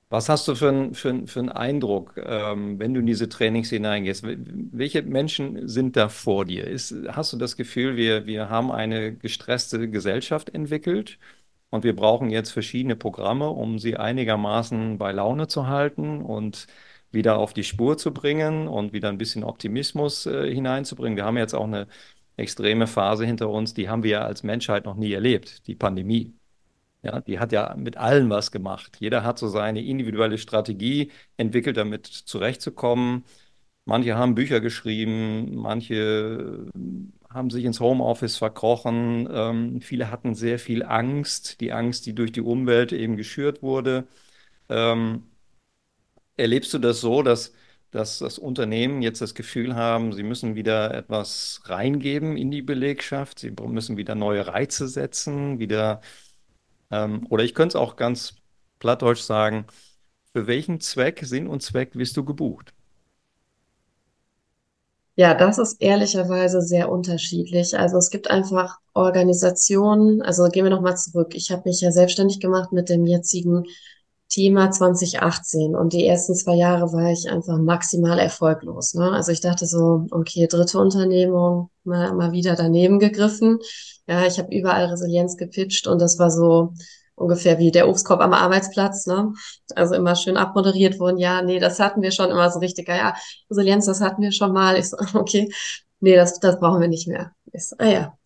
was 0.08 0.28
hast 0.28 0.46
du 0.48 0.54
für 0.54 0.68
einen 0.68 0.94
für 0.94 1.26
für 1.26 1.40
einen 1.40 1.48
Eindruck, 1.50 2.16
ähm, 2.16 2.78
wenn 2.78 2.94
du 2.94 3.00
in 3.00 3.06
diese 3.06 3.28
Trainings 3.28 3.70
hineingehst? 3.70 4.24
Wel- 4.24 4.38
Welche 4.72 5.02
Menschen 5.02 5.68
sind 5.68 5.96
da 5.96 6.08
vor 6.08 6.44
dir? 6.44 6.66
Ist, 6.66 6.94
hast 7.08 7.32
du 7.32 7.36
das 7.38 7.56
Gefühl, 7.56 7.96
wir, 7.96 8.26
wir 8.26 8.48
haben 8.48 8.70
eine 8.70 9.14
gestresste 9.16 9.90
Gesellschaft 9.90 10.50
entwickelt 10.50 11.18
und 11.70 11.84
wir 11.84 11.96
brauchen 11.96 12.30
jetzt 12.30 12.50
verschiedene 12.52 12.96
Programme, 12.96 13.50
um 13.50 13.78
sie 13.78 13.96
einigermaßen 13.96 14.98
bei 14.98 15.12
Laune 15.12 15.48
zu 15.48 15.66
halten 15.68 16.22
und 16.22 16.66
wieder 17.12 17.38
auf 17.38 17.52
die 17.54 17.64
Spur 17.64 17.98
zu 17.98 18.12
bringen 18.14 18.68
und 18.68 18.92
wieder 18.92 19.08
ein 19.08 19.18
bisschen 19.18 19.44
Optimismus, 19.44 20.26
äh, 20.26 20.52
hineinzubringen? 20.52 21.16
Wir 21.16 21.24
haben 21.24 21.36
jetzt 21.38 21.54
auch 21.54 21.64
eine 21.64 21.88
extreme 22.36 22.86
Phase 22.86 23.24
hinter 23.26 23.48
uns, 23.50 23.74
die 23.74 23.88
haben 23.88 24.02
wir 24.04 24.24
als 24.24 24.42
Menschheit 24.44 24.84
noch 24.84 24.96
nie 24.96 25.12
erlebt, 25.12 25.66
die 25.66 25.74
Pandemie. 25.74 26.35
Ja, 27.06 27.20
die 27.20 27.38
hat 27.38 27.52
ja 27.52 27.74
mit 27.76 27.96
allem 27.96 28.30
was 28.30 28.50
gemacht. 28.50 28.96
Jeder 29.00 29.22
hat 29.22 29.38
so 29.38 29.48
seine 29.48 29.80
individuelle 29.84 30.38
Strategie 30.38 31.12
entwickelt, 31.36 31.76
damit 31.76 32.06
zurechtzukommen. 32.06 33.24
Manche 33.84 34.16
haben 34.16 34.34
Bücher 34.34 34.60
geschrieben, 34.60 35.54
manche 35.54 36.66
haben 37.30 37.50
sich 37.50 37.64
ins 37.64 37.78
Homeoffice 37.80 38.36
verkrochen. 38.38 39.28
Ähm, 39.30 39.80
viele 39.82 40.10
hatten 40.10 40.34
sehr 40.34 40.58
viel 40.58 40.82
Angst, 40.84 41.60
die 41.60 41.72
Angst, 41.72 42.06
die 42.06 42.14
durch 42.14 42.32
die 42.32 42.40
Umwelt 42.40 42.92
eben 42.92 43.16
geschürt 43.16 43.62
wurde. 43.62 44.08
Ähm, 44.70 45.24
erlebst 46.36 46.72
du 46.74 46.78
das 46.78 47.00
so, 47.00 47.22
dass, 47.22 47.52
dass 47.90 48.18
das 48.18 48.38
Unternehmen 48.38 49.02
jetzt 49.02 49.20
das 49.20 49.34
Gefühl 49.34 49.74
haben, 49.74 50.12
sie 50.12 50.22
müssen 50.22 50.54
wieder 50.54 50.94
etwas 50.94 51.60
reingeben 51.66 52.36
in 52.36 52.50
die 52.50 52.62
Belegschaft, 52.62 53.38
sie 53.38 53.50
müssen 53.66 53.96
wieder 53.96 54.14
neue 54.14 54.46
Reize 54.46 54.88
setzen, 54.88 55.58
wieder 55.58 56.00
ähm, 56.90 57.26
oder 57.30 57.44
ich 57.44 57.54
könnte 57.54 57.76
es 57.78 57.82
auch 57.82 57.96
ganz 57.96 58.36
plattdeutsch 58.78 59.22
sagen, 59.22 59.66
für 60.32 60.46
welchen 60.46 60.80
Zweck, 60.80 61.20
Sinn 61.24 61.46
und 61.48 61.62
Zweck 61.62 61.92
bist 61.94 62.16
du 62.16 62.24
gebucht? 62.24 62.74
Ja, 65.18 65.32
das 65.34 65.56
ist 65.58 65.80
ehrlicherweise 65.80 66.60
sehr 66.60 66.90
unterschiedlich. 66.90 67.78
Also 67.78 67.96
es 67.96 68.10
gibt 68.10 68.30
einfach 68.30 68.78
Organisationen, 68.92 70.20
also 70.20 70.48
gehen 70.48 70.64
wir 70.64 70.70
nochmal 70.70 70.96
zurück. 70.98 71.34
Ich 71.34 71.50
habe 71.50 71.62
mich 71.64 71.80
ja 71.80 71.90
selbstständig 71.90 72.38
gemacht 72.38 72.70
mit 72.72 72.90
dem 72.90 73.06
jetzigen 73.06 73.64
Thema 74.28 74.70
2018 74.70 75.76
und 75.76 75.92
die 75.92 76.04
ersten 76.06 76.34
zwei 76.34 76.54
Jahre 76.54 76.92
war 76.92 77.12
ich 77.12 77.30
einfach 77.30 77.58
maximal 77.58 78.18
erfolglos. 78.18 78.94
Ne? 78.94 79.12
Also 79.12 79.30
ich 79.32 79.40
dachte 79.40 79.66
so, 79.66 80.06
okay, 80.10 80.46
dritte 80.48 80.78
Unternehmung, 80.78 81.70
mal, 81.84 82.12
mal 82.14 82.32
wieder 82.32 82.56
daneben 82.56 82.98
gegriffen. 82.98 83.60
Ja, 84.08 84.26
ich 84.26 84.38
habe 84.38 84.54
überall 84.54 84.86
Resilienz 84.86 85.36
gepitcht 85.36 85.86
und 85.86 86.00
das 86.00 86.18
war 86.18 86.30
so 86.30 86.72
ungefähr 87.14 87.58
wie 87.58 87.70
der 87.70 87.88
Obstkorb 87.88 88.20
am 88.20 88.32
Arbeitsplatz. 88.32 89.06
Ne? 89.06 89.32
Also 89.74 89.94
immer 89.94 90.16
schön 90.16 90.36
abmoderiert 90.36 90.98
worden. 90.98 91.18
Ja, 91.18 91.42
nee, 91.42 91.58
das 91.58 91.78
hatten 91.80 92.02
wir 92.02 92.10
schon 92.10 92.30
immer 92.30 92.50
so 92.50 92.58
richtig. 92.58 92.88
Ja, 92.88 93.14
Resilienz, 93.50 93.86
das 93.86 94.00
hatten 94.00 94.22
wir 94.22 94.32
schon 94.32 94.52
mal. 94.52 94.76
Ich 94.76 94.90
so, 94.90 94.96
okay, 95.14 95.48
nee, 96.00 96.16
das, 96.16 96.40
das 96.40 96.58
brauchen 96.58 96.80
wir 96.80 96.88
nicht 96.88 97.08
mehr. 97.08 97.32
Ich 97.52 97.68
so, 97.68 97.76
ah 97.78 97.86
ja. 97.86 98.18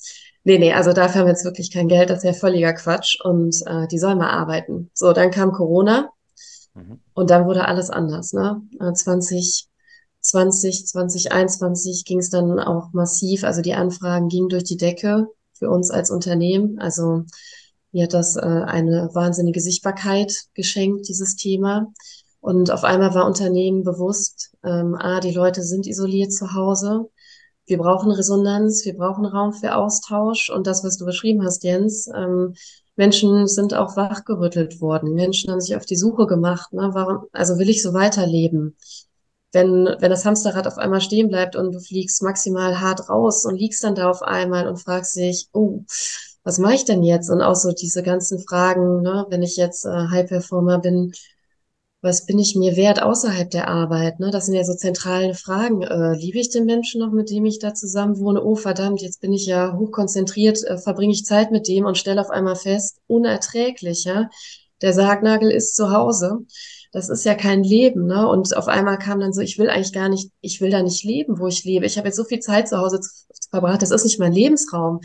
Nee, 0.44 0.58
nee, 0.58 0.72
also 0.72 0.92
dafür 0.92 1.20
haben 1.20 1.26
wir 1.26 1.32
jetzt 1.32 1.44
wirklich 1.44 1.70
kein 1.70 1.88
Geld, 1.88 2.08
das 2.10 2.18
ist 2.18 2.24
ja 2.24 2.32
völliger 2.32 2.72
Quatsch 2.72 3.20
und 3.22 3.54
äh, 3.66 3.86
die 3.88 3.98
sollen 3.98 4.18
mal 4.18 4.30
arbeiten. 4.30 4.90
So, 4.94 5.12
dann 5.12 5.30
kam 5.30 5.52
Corona 5.52 6.10
Mhm. 6.74 7.00
und 7.14 7.30
dann 7.30 7.46
wurde 7.46 7.66
alles 7.66 7.90
anders, 7.90 8.32
ne? 8.32 8.62
Äh, 8.78 8.92
2020, 8.92 10.86
2021 10.86 12.04
ging 12.04 12.20
es 12.20 12.30
dann 12.30 12.60
auch 12.60 12.92
massiv, 12.92 13.44
also 13.44 13.60
die 13.60 13.74
Anfragen 13.74 14.28
gingen 14.28 14.48
durch 14.48 14.64
die 14.64 14.76
Decke 14.76 15.26
für 15.52 15.68
uns 15.68 15.90
als 15.90 16.10
Unternehmen. 16.10 16.78
Also 16.78 17.24
mir 17.92 18.04
hat 18.04 18.14
das 18.14 18.36
äh, 18.36 18.40
eine 18.40 19.10
wahnsinnige 19.14 19.60
Sichtbarkeit 19.60 20.32
geschenkt, 20.54 21.08
dieses 21.08 21.36
Thema. 21.36 21.92
Und 22.40 22.70
auf 22.70 22.84
einmal 22.84 23.14
war 23.14 23.26
Unternehmen 23.26 23.82
bewusst, 23.82 24.52
ähm, 24.64 24.94
ah, 24.98 25.20
die 25.20 25.32
Leute 25.32 25.62
sind 25.62 25.86
isoliert 25.86 26.32
zu 26.32 26.54
Hause. 26.54 27.10
Wir 27.70 27.78
brauchen 27.78 28.10
Resonanz, 28.10 28.84
wir 28.84 28.96
brauchen 28.96 29.24
Raum 29.24 29.52
für 29.52 29.76
Austausch. 29.76 30.50
Und 30.50 30.66
das, 30.66 30.82
was 30.82 30.98
du 30.98 31.04
beschrieben 31.04 31.44
hast, 31.44 31.62
Jens, 31.62 32.08
ähm, 32.14 32.54
Menschen 32.96 33.46
sind 33.46 33.74
auch 33.74 33.96
wachgerüttelt 33.96 34.80
worden. 34.80 35.14
Menschen 35.14 35.52
haben 35.52 35.60
sich 35.60 35.76
auf 35.76 35.86
die 35.86 35.96
Suche 35.96 36.26
gemacht. 36.26 36.72
Ne? 36.72 36.90
Warum, 36.92 37.26
also 37.32 37.58
will 37.58 37.70
ich 37.70 37.80
so 37.80 37.94
weiterleben? 37.94 38.76
Wenn, 39.52 39.86
wenn 40.00 40.10
das 40.10 40.24
Hamsterrad 40.24 40.66
auf 40.66 40.78
einmal 40.78 41.00
stehen 41.00 41.28
bleibt 41.28 41.54
und 41.54 41.72
du 41.72 41.80
fliegst 41.80 42.22
maximal 42.22 42.80
hart 42.80 43.08
raus 43.08 43.44
und 43.44 43.56
liegst 43.56 43.82
dann 43.84 43.94
da 43.94 44.10
auf 44.10 44.22
einmal 44.22 44.68
und 44.68 44.78
fragst 44.78 45.16
dich, 45.16 45.48
oh, 45.52 45.84
was 46.42 46.58
mache 46.58 46.74
ich 46.74 46.84
denn 46.84 47.02
jetzt? 47.04 47.30
Und 47.30 47.40
auch 47.40 47.54
so 47.54 47.70
diese 47.72 48.02
ganzen 48.02 48.40
Fragen, 48.40 49.02
ne? 49.02 49.26
Wenn 49.28 49.42
ich 49.42 49.56
jetzt 49.56 49.84
äh, 49.84 50.08
High 50.10 50.28
Performer 50.28 50.78
bin, 50.78 51.12
was 52.02 52.24
bin 52.24 52.38
ich 52.38 52.56
mir 52.56 52.76
wert 52.76 53.02
außerhalb 53.02 53.50
der 53.50 53.68
Arbeit? 53.68 54.20
Ne? 54.20 54.30
Das 54.30 54.46
sind 54.46 54.54
ja 54.54 54.64
so 54.64 54.74
zentrale 54.74 55.34
Fragen. 55.34 55.82
Äh, 55.82 56.14
liebe 56.14 56.38
ich 56.38 56.48
den 56.48 56.64
Menschen 56.64 57.00
noch, 57.00 57.12
mit 57.12 57.30
dem 57.30 57.44
ich 57.44 57.58
da 57.58 57.74
zusammen 57.74 58.18
wohne? 58.18 58.42
Oh, 58.42 58.54
verdammt, 58.56 59.02
jetzt 59.02 59.20
bin 59.20 59.32
ich 59.32 59.46
ja 59.46 59.76
hochkonzentriert, 59.76 60.64
äh, 60.64 60.78
verbringe 60.78 61.12
ich 61.12 61.26
Zeit 61.26 61.50
mit 61.50 61.68
dem 61.68 61.84
und 61.84 61.98
stelle 61.98 62.20
auf 62.20 62.30
einmal 62.30 62.56
fest, 62.56 62.98
unerträglich, 63.06 64.04
ja. 64.04 64.30
Der 64.80 64.94
Sargnagel 64.94 65.50
ist 65.50 65.76
zu 65.76 65.92
Hause. 65.92 66.38
Das 66.90 67.10
ist 67.10 67.24
ja 67.24 67.34
kein 67.34 67.62
Leben, 67.62 68.06
ne? 68.06 68.26
Und 68.26 68.56
auf 68.56 68.66
einmal 68.66 68.98
kam 68.98 69.20
dann 69.20 69.34
so, 69.34 69.42
ich 69.42 69.58
will 69.58 69.68
eigentlich 69.68 69.92
gar 69.92 70.08
nicht, 70.08 70.30
ich 70.40 70.62
will 70.62 70.70
da 70.70 70.82
nicht 70.82 71.04
leben, 71.04 71.38
wo 71.38 71.48
ich 71.48 71.64
lebe. 71.64 71.84
Ich 71.84 71.98
habe 71.98 72.08
jetzt 72.08 72.16
so 72.16 72.24
viel 72.24 72.40
Zeit 72.40 72.68
zu 72.68 72.78
Hause 72.78 73.00
zu, 73.00 73.10
zu 73.10 73.50
verbracht, 73.50 73.82
das 73.82 73.90
ist 73.90 74.04
nicht 74.04 74.18
mein 74.18 74.32
Lebensraum. 74.32 75.00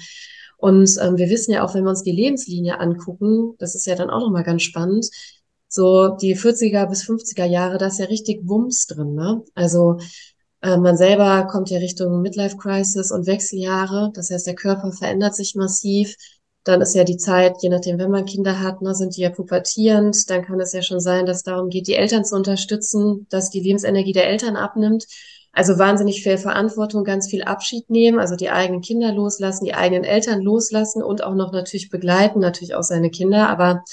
Und 0.58 0.90
ähm, 1.02 1.18
wir 1.18 1.30
wissen 1.30 1.52
ja 1.52 1.66
auch, 1.66 1.76
wenn 1.76 1.84
wir 1.84 1.90
uns 1.90 2.04
die 2.04 2.12
Lebenslinie 2.12 2.80
angucken, 2.80 3.56
das 3.60 3.76
ist 3.76 3.86
ja 3.86 3.96
dann 3.96 4.10
auch 4.10 4.22
nochmal 4.22 4.44
ganz 4.44 4.64
spannend, 4.64 5.10
so 5.76 6.10
die 6.10 6.36
40er 6.36 6.88
bis 6.88 7.04
50er 7.04 7.46
Jahre, 7.46 7.78
da 7.78 7.88
ist 7.88 8.00
ja 8.00 8.06
richtig 8.06 8.48
Wumms 8.48 8.88
drin, 8.88 9.14
ne? 9.14 9.44
Also 9.54 9.98
äh, 10.62 10.78
man 10.78 10.98
selber 10.98 11.46
kommt 11.48 11.70
ja 11.70 11.80
Richtung 11.80 12.22
Midlife 12.22 12.58
Crisis 12.58 13.12
und 13.12 13.28
Wechseljahre. 13.28 14.12
Das 14.14 14.32
heißt, 14.32 14.48
der 14.48 14.56
Körper 14.56 14.92
verändert 14.92 15.36
sich 15.36 15.54
massiv. 15.56 16.16
Dann 16.64 16.82
ist 16.82 16.96
ja 16.96 17.04
die 17.04 17.18
Zeit, 17.18 17.58
je 17.62 17.70
nachdem, 17.70 18.00
wenn 18.00 18.10
man 18.10 18.26
Kinder 18.26 18.62
hat, 18.62 18.82
ne, 18.82 18.96
sind 18.96 19.16
die 19.18 19.22
ja 19.22 19.30
pubertierend. 19.30 20.30
Dann 20.30 20.44
kann 20.44 20.60
es 20.60 20.74
ja 20.74 20.82
schon 20.82 21.00
sein, 21.00 21.26
dass 21.28 21.44
darum 21.44 21.70
geht, 21.70 21.88
die 21.88 21.96
Eltern 21.96 22.26
zu 22.26 22.36
unterstützen, 22.36 23.28
dass 23.30 23.52
die 23.52 23.60
Lebensenergie 23.60 24.14
der 24.14 24.28
Eltern 24.30 24.56
abnimmt. 24.56 25.06
Also 25.52 25.78
wahnsinnig 25.78 26.24
viel 26.24 26.38
Verantwortung, 26.38 27.04
ganz 27.04 27.30
viel 27.30 27.44
Abschied 27.44 27.90
nehmen, 27.90 28.20
also 28.20 28.36
die 28.36 28.50
eigenen 28.50 28.82
Kinder 28.82 29.14
loslassen, 29.14 29.66
die 29.66 29.74
eigenen 29.74 30.04
Eltern 30.04 30.42
loslassen 30.42 31.04
und 31.04 31.24
auch 31.24 31.36
noch 31.36 31.54
natürlich 31.54 31.90
begleiten, 31.90 32.40
natürlich 32.40 32.76
auch 32.76 32.84
seine 32.84 33.10
Kinder. 33.10 33.50
Aber 33.50 33.84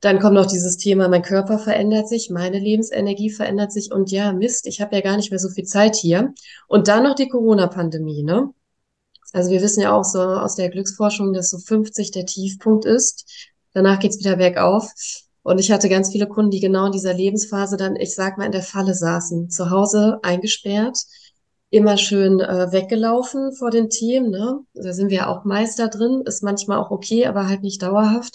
dann 0.00 0.18
kommt 0.18 0.34
noch 0.34 0.46
dieses 0.46 0.78
Thema, 0.78 1.08
mein 1.08 1.22
Körper 1.22 1.58
verändert 1.58 2.08
sich, 2.08 2.30
meine 2.30 2.58
Lebensenergie 2.58 3.30
verändert 3.30 3.70
sich 3.72 3.92
und 3.92 4.10
ja, 4.10 4.32
Mist, 4.32 4.66
ich 4.66 4.80
habe 4.80 4.96
ja 4.96 5.02
gar 5.02 5.16
nicht 5.16 5.30
mehr 5.30 5.38
so 5.38 5.50
viel 5.50 5.64
Zeit 5.64 5.94
hier. 5.94 6.32
Und 6.68 6.88
dann 6.88 7.04
noch 7.04 7.14
die 7.14 7.28
Corona-Pandemie, 7.28 8.22
ne? 8.22 8.52
Also 9.32 9.50
wir 9.50 9.62
wissen 9.62 9.82
ja 9.82 9.92
auch 9.92 10.04
so 10.04 10.20
aus 10.20 10.56
der 10.56 10.70
Glücksforschung, 10.70 11.32
dass 11.32 11.50
so 11.50 11.58
50 11.58 12.10
der 12.10 12.26
Tiefpunkt 12.26 12.84
ist. 12.84 13.26
Danach 13.72 14.00
geht's 14.00 14.18
wieder 14.18 14.36
bergauf. 14.36 14.90
Und 15.42 15.58
ich 15.58 15.70
hatte 15.70 15.88
ganz 15.88 16.10
viele 16.10 16.26
Kunden, 16.26 16.50
die 16.50 16.60
genau 16.60 16.86
in 16.86 16.92
dieser 16.92 17.14
Lebensphase 17.14 17.76
dann, 17.76 17.96
ich 17.96 18.14
sag 18.14 18.38
mal, 18.38 18.46
in 18.46 18.52
der 18.52 18.62
Falle 18.62 18.94
saßen, 18.94 19.50
zu 19.50 19.70
Hause 19.70 20.18
eingesperrt, 20.22 20.98
immer 21.70 21.96
schön 21.96 22.40
äh, 22.40 22.72
weggelaufen 22.72 23.52
vor 23.52 23.70
den 23.70 23.88
Themen. 23.88 24.30
Ne? 24.30 24.60
Da 24.74 24.92
sind 24.92 25.10
wir 25.10 25.18
ja 25.18 25.26
auch 25.28 25.44
Meister 25.44 25.88
drin, 25.88 26.22
ist 26.24 26.42
manchmal 26.42 26.78
auch 26.78 26.90
okay, 26.90 27.26
aber 27.26 27.48
halt 27.48 27.62
nicht 27.62 27.82
dauerhaft. 27.82 28.34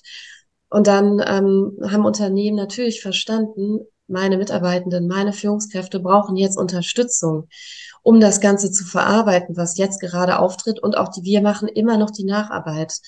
Und 0.70 0.88
dann 0.88 1.20
ähm, 1.26 1.78
haben 1.90 2.06
Unternehmen 2.06 2.58
natürlich 2.58 3.02
verstanden, 3.02 3.82
meine 4.08 4.38
Mitarbeitenden, 4.38 5.08
meine 5.08 5.34
Führungskräfte 5.34 6.00
brauchen 6.00 6.36
jetzt 6.36 6.58
Unterstützung, 6.58 7.48
um 8.04 8.20
das 8.20 8.40
Ganze 8.40 8.72
zu 8.72 8.86
verarbeiten, 8.86 9.58
was 9.58 9.78
jetzt 9.78 10.00
gerade 10.00 10.40
auftritt. 10.40 10.80
Und 10.82 10.98
auch 10.98 11.10
die, 11.10 11.24
wir 11.24 11.42
machen 11.42 11.68
immer 11.68 11.98
noch 11.98 12.12
die 12.12 12.26
Nacharbeit. 12.26 13.00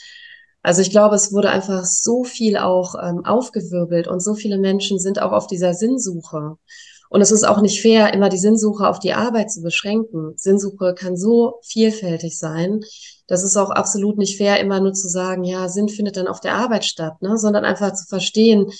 Also 0.63 0.81
ich 0.81 0.89
glaube, 0.89 1.15
es 1.15 1.31
wurde 1.31 1.49
einfach 1.49 1.85
so 1.85 2.23
viel 2.23 2.57
auch 2.57 2.95
ähm, 3.01 3.23
aufgewirbelt 3.25 4.07
und 4.07 4.21
so 4.21 4.33
viele 4.33 4.57
Menschen 4.57 4.99
sind 4.99 5.21
auch 5.21 5.31
auf 5.31 5.47
dieser 5.47 5.73
Sinnsuche. 5.73 6.57
Und 7.09 7.21
es 7.21 7.31
ist 7.31 7.47
auch 7.47 7.61
nicht 7.61 7.81
fair, 7.81 8.13
immer 8.13 8.29
die 8.29 8.37
Sinnsuche 8.37 8.87
auf 8.87 8.99
die 8.99 9.13
Arbeit 9.13 9.51
zu 9.51 9.61
beschränken. 9.61 10.33
Sinnsuche 10.35 10.93
kann 10.93 11.15
so 11.15 11.59
vielfältig 11.63 12.37
sein. 12.37 12.81
Das 13.27 13.43
ist 13.43 13.57
auch 13.57 13.69
absolut 13.69 14.17
nicht 14.17 14.37
fair, 14.37 14.59
immer 14.59 14.79
nur 14.79 14.93
zu 14.93 15.09
sagen, 15.09 15.43
ja, 15.43 15.67
Sinn 15.67 15.89
findet 15.89 16.17
dann 16.17 16.27
auf 16.27 16.39
der 16.39 16.55
Arbeit 16.55 16.85
statt, 16.85 17.21
ne? 17.21 17.37
sondern 17.37 17.65
einfach 17.65 17.93
zu 17.93 18.07
verstehen, 18.07 18.71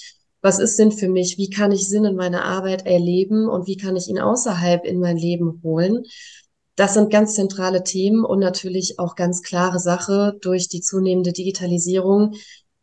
was 0.41 0.59
ist 0.59 0.77
Sinn 0.77 0.91
für 0.91 1.09
mich? 1.09 1.37
Wie 1.37 1.49
kann 1.49 1.71
ich 1.71 1.89
Sinn 1.89 2.05
in 2.05 2.15
meiner 2.15 2.45
Arbeit 2.45 2.85
erleben 2.85 3.49
und 3.49 3.67
wie 3.67 3.75
kann 3.77 3.95
ich 3.95 4.07
ihn 4.07 4.19
außerhalb 4.19 4.85
in 4.85 4.99
mein 4.99 5.17
Leben 5.17 5.61
holen? 5.63 6.03
Das 6.75 6.93
sind 6.93 7.11
ganz 7.11 7.33
zentrale 7.33 7.83
Themen 7.83 8.23
und 8.23 8.39
natürlich 8.39 8.99
auch 8.99 9.15
ganz 9.15 9.41
klare 9.41 9.79
Sache. 9.79 10.37
Durch 10.41 10.69
die 10.69 10.81
zunehmende 10.81 11.33
Digitalisierung 11.33 12.35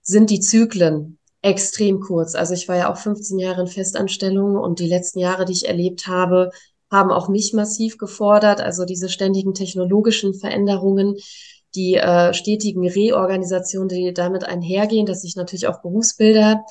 sind 0.02 0.30
die 0.30 0.40
Zyklen 0.40 1.18
extrem 1.42 2.00
kurz. 2.00 2.34
Also 2.34 2.54
ich 2.54 2.68
war 2.68 2.76
ja 2.76 2.92
auch 2.92 2.96
15 2.96 3.38
Jahre 3.38 3.60
in 3.62 3.66
Festanstellung 3.68 4.56
und 4.56 4.80
die 4.80 4.88
letzten 4.88 5.20
Jahre, 5.20 5.44
die 5.44 5.52
ich 5.52 5.68
erlebt 5.68 6.08
habe, 6.08 6.50
haben 6.94 7.10
auch 7.10 7.28
mich 7.28 7.52
massiv 7.52 7.98
gefordert. 7.98 8.60
Also 8.60 8.84
diese 8.84 9.08
ständigen 9.08 9.52
technologischen 9.52 10.32
Veränderungen, 10.32 11.16
die 11.74 11.96
äh, 11.96 12.32
stetigen 12.32 12.88
Reorganisationen, 12.88 13.88
die 13.88 14.14
damit 14.14 14.44
einhergehen, 14.44 15.06
dass 15.06 15.22
sich 15.22 15.36
natürlich 15.36 15.66
auch 15.66 15.82
Berufsbilder 15.82 16.64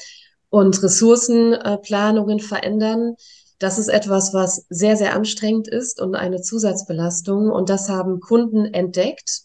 und 0.49 0.81
Ressourcenplanungen 0.81 2.39
äh, 2.39 2.41
verändern. 2.41 3.15
Das 3.59 3.77
ist 3.77 3.89
etwas, 3.89 4.33
was 4.33 4.65
sehr, 4.69 4.95
sehr 4.95 5.13
anstrengend 5.13 5.67
ist 5.67 6.01
und 6.01 6.15
eine 6.15 6.41
Zusatzbelastung. 6.41 7.49
Und 7.49 7.69
das 7.69 7.89
haben 7.89 8.19
Kunden 8.19 8.65
entdeckt 8.65 9.41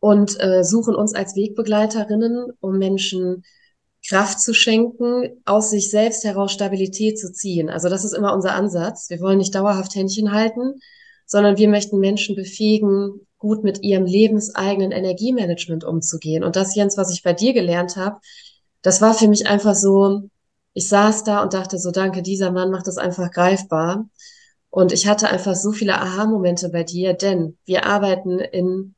und 0.00 0.40
äh, 0.40 0.62
suchen 0.64 0.94
uns 0.94 1.14
als 1.14 1.34
Wegbegleiterinnen, 1.34 2.52
um 2.60 2.78
Menschen 2.78 3.42
Kraft 4.06 4.40
zu 4.40 4.52
schenken, 4.52 5.40
aus 5.44 5.70
sich 5.70 5.90
selbst 5.90 6.24
heraus 6.24 6.52
Stabilität 6.52 7.18
zu 7.18 7.32
ziehen. 7.32 7.70
Also 7.70 7.88
das 7.88 8.04
ist 8.04 8.12
immer 8.12 8.34
unser 8.34 8.54
Ansatz. 8.54 9.08
Wir 9.08 9.20
wollen 9.20 9.38
nicht 9.38 9.54
dauerhaft 9.54 9.94
Händchen 9.94 10.32
halten, 10.32 10.80
sondern 11.26 11.56
wir 11.56 11.68
möchten 11.68 11.98
Menschen 11.98 12.36
befähigen, 12.36 13.26
gut 13.38 13.64
mit 13.64 13.82
ihrem 13.82 14.04
lebenseigenen 14.04 14.92
Energiemanagement 14.92 15.84
umzugehen. 15.84 16.44
Und 16.44 16.56
das, 16.56 16.74
Jens, 16.74 16.96
was 16.96 17.12
ich 17.12 17.22
bei 17.22 17.32
dir 17.32 17.52
gelernt 17.54 17.96
habe, 17.96 18.18
das 18.82 19.00
war 19.00 19.14
für 19.14 19.28
mich 19.28 19.46
einfach 19.46 19.74
so, 19.74 20.28
ich 20.74 20.88
saß 20.88 21.24
da 21.24 21.42
und 21.42 21.54
dachte 21.54 21.78
so, 21.78 21.90
danke, 21.90 22.22
dieser 22.22 22.50
Mann 22.50 22.70
macht 22.70 22.86
das 22.86 22.98
einfach 22.98 23.30
greifbar. 23.30 24.08
Und 24.68 24.92
ich 24.92 25.06
hatte 25.06 25.28
einfach 25.28 25.54
so 25.54 25.72
viele 25.72 26.00
Aha-Momente 26.00 26.68
bei 26.68 26.84
dir, 26.84 27.14
denn 27.14 27.56
wir 27.64 27.86
arbeiten 27.86 28.38
in 28.38 28.94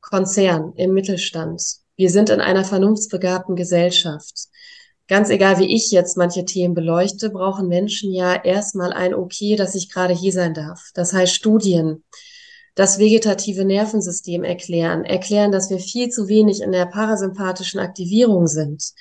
Konzern, 0.00 0.72
im 0.76 0.92
Mittelstand. 0.92 1.62
Wir 1.96 2.10
sind 2.10 2.30
in 2.30 2.40
einer 2.40 2.64
vernunftsbegabten 2.64 3.56
Gesellschaft 3.56 4.49
ganz 5.10 5.28
egal, 5.28 5.58
wie 5.58 5.74
ich 5.74 5.90
jetzt 5.90 6.16
manche 6.16 6.44
Themen 6.44 6.72
beleuchte, 6.72 7.30
brauchen 7.30 7.66
Menschen 7.66 8.12
ja 8.12 8.32
erstmal 8.32 8.92
ein 8.92 9.12
Okay, 9.12 9.56
dass 9.56 9.74
ich 9.74 9.92
gerade 9.92 10.14
hier 10.14 10.32
sein 10.32 10.54
darf. 10.54 10.90
Das 10.94 11.12
heißt 11.12 11.34
Studien, 11.34 12.04
das 12.76 13.00
vegetative 13.00 13.64
Nervensystem 13.64 14.44
erklären, 14.44 15.04
erklären, 15.04 15.50
dass 15.50 15.68
wir 15.68 15.80
viel 15.80 16.10
zu 16.10 16.28
wenig 16.28 16.62
in 16.62 16.70
der 16.70 16.86
parasympathischen 16.86 17.80
Aktivierung 17.80 18.46
sind, 18.46 18.92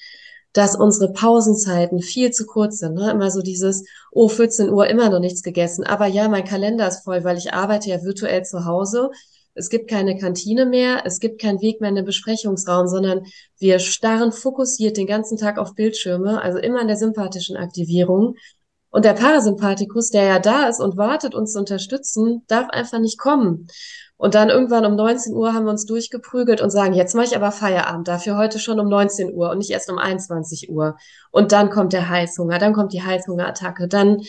dass 0.51 0.75
unsere 0.75 1.13
Pausenzeiten 1.13 2.01
viel 2.01 2.31
zu 2.31 2.47
kurz 2.47 2.79
sind. 2.79 2.95
Ne? 2.95 3.11
Immer 3.11 3.29
so 3.29 3.43
dieses, 3.43 3.85
oh, 4.11 4.27
14 4.27 4.71
Uhr 4.71 4.87
immer 4.87 5.11
noch 5.11 5.19
nichts 5.19 5.43
gegessen. 5.43 5.83
Aber 5.83 6.07
ja, 6.07 6.27
mein 6.27 6.43
Kalender 6.43 6.87
ist 6.87 7.03
voll, 7.03 7.23
weil 7.23 7.37
ich 7.37 7.53
arbeite 7.53 7.91
ja 7.91 8.01
virtuell 8.01 8.43
zu 8.43 8.65
Hause 8.65 9.11
es 9.53 9.69
gibt 9.69 9.89
keine 9.89 10.17
Kantine 10.17 10.65
mehr, 10.65 11.01
es 11.05 11.19
gibt 11.19 11.41
keinen 11.41 11.61
Weg 11.61 11.81
mehr 11.81 11.89
in 11.89 11.95
den 11.95 12.05
Besprechungsraum, 12.05 12.87
sondern 12.87 13.25
wir 13.57 13.79
starren 13.79 14.31
fokussiert 14.31 14.97
den 14.97 15.07
ganzen 15.07 15.37
Tag 15.37 15.57
auf 15.57 15.75
Bildschirme, 15.75 16.41
also 16.41 16.59
immer 16.59 16.81
in 16.81 16.87
der 16.87 16.97
sympathischen 16.97 17.57
Aktivierung. 17.57 18.35
Und 18.91 19.05
der 19.05 19.13
Parasympathikus, 19.13 20.09
der 20.09 20.23
ja 20.23 20.39
da 20.39 20.67
ist 20.67 20.79
und 20.79 20.97
wartet, 20.97 21.35
uns 21.35 21.53
zu 21.53 21.59
unterstützen, 21.59 22.43
darf 22.47 22.69
einfach 22.69 22.99
nicht 22.99 23.19
kommen. 23.19 23.67
Und 24.17 24.35
dann 24.35 24.49
irgendwann 24.49 24.85
um 24.85 24.95
19 24.95 25.33
Uhr 25.33 25.53
haben 25.53 25.65
wir 25.65 25.71
uns 25.71 25.85
durchgeprügelt 25.85 26.59
und 26.59 26.71
sagen, 26.71 26.93
jetzt 26.93 27.15
mache 27.15 27.27
ich 27.27 27.35
aber 27.35 27.51
Feierabend, 27.51 28.07
dafür 28.07 28.37
heute 28.37 28.59
schon 28.59 28.79
um 28.79 28.89
19 28.89 29.33
Uhr 29.33 29.51
und 29.51 29.59
nicht 29.59 29.69
erst 29.69 29.89
um 29.89 29.97
21 29.97 30.69
Uhr. 30.69 30.97
Und 31.31 31.51
dann 31.51 31.69
kommt 31.69 31.93
der 31.93 32.09
Heißhunger, 32.09 32.57
dann 32.57 32.73
kommt 32.73 32.93
die 32.93 33.03
Heißhungerattacke, 33.03 33.87
dann 33.87 34.21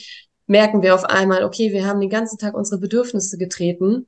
merken 0.46 0.82
wir 0.82 0.94
auf 0.94 1.04
einmal, 1.04 1.42
okay, 1.44 1.72
wir 1.72 1.86
haben 1.86 2.00
den 2.00 2.10
ganzen 2.10 2.38
Tag 2.38 2.54
unsere 2.54 2.80
Bedürfnisse 2.80 3.38
getreten 3.38 4.06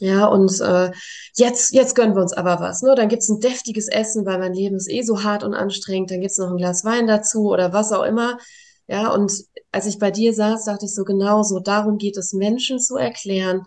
ja, 0.00 0.26
und 0.26 0.60
äh, 0.60 0.92
jetzt, 1.34 1.74
jetzt 1.74 1.94
gönnen 1.96 2.14
wir 2.14 2.22
uns 2.22 2.32
aber 2.32 2.60
was. 2.60 2.82
Ne? 2.82 2.94
Dann 2.94 3.08
gibt's 3.08 3.28
ein 3.28 3.40
deftiges 3.40 3.88
Essen, 3.88 4.24
weil 4.26 4.38
mein 4.38 4.54
Leben 4.54 4.76
ist 4.76 4.90
eh 4.90 5.02
so 5.02 5.24
hart 5.24 5.42
und 5.42 5.54
anstrengend. 5.54 6.10
Dann 6.10 6.20
gibt's 6.20 6.38
noch 6.38 6.50
ein 6.50 6.56
Glas 6.56 6.84
Wein 6.84 7.06
dazu 7.06 7.50
oder 7.50 7.72
was 7.72 7.92
auch 7.92 8.04
immer. 8.04 8.38
Ja, 8.86 9.12
und 9.12 9.32
als 9.72 9.86
ich 9.86 9.98
bei 9.98 10.10
dir 10.10 10.32
saß, 10.32 10.64
dachte 10.64 10.86
ich 10.86 10.94
so 10.94 11.04
genau 11.04 11.42
so, 11.42 11.58
darum 11.58 11.98
geht 11.98 12.16
es, 12.16 12.32
Menschen 12.32 12.78
zu 12.78 12.96
erklären, 12.96 13.66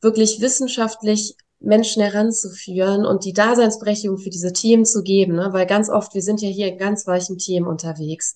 wirklich 0.00 0.40
wissenschaftlich 0.40 1.36
Menschen 1.60 2.02
heranzuführen 2.02 3.06
und 3.06 3.24
die 3.24 3.32
Daseinsberechtigung 3.32 4.18
für 4.18 4.30
diese 4.30 4.52
Themen 4.52 4.84
zu 4.84 5.02
geben, 5.02 5.36
ne? 5.36 5.48
weil 5.52 5.66
ganz 5.66 5.88
oft, 5.88 6.14
wir 6.14 6.22
sind 6.22 6.40
ja 6.40 6.48
hier 6.48 6.68
in 6.68 6.78
ganz 6.78 7.06
weichen 7.06 7.38
Themen 7.38 7.66
unterwegs. 7.66 8.34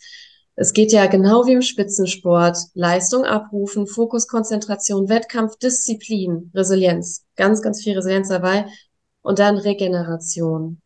Es 0.54 0.72
geht 0.72 0.92
ja 0.92 1.06
genau 1.06 1.46
wie 1.46 1.52
im 1.52 1.62
Spitzensport. 1.62 2.58
Leistung 2.74 3.24
abrufen, 3.24 3.86
Fokus, 3.86 4.28
Konzentration, 4.28 5.08
Wettkampf, 5.08 5.56
Disziplin, 5.56 6.50
Resilienz. 6.54 7.24
Ganz, 7.36 7.62
ganz 7.62 7.82
viel 7.82 7.94
Resilienz 7.94 8.28
dabei. 8.28 8.66
Und 9.22 9.38
dann 9.38 9.56
Regeneration. 9.56 10.80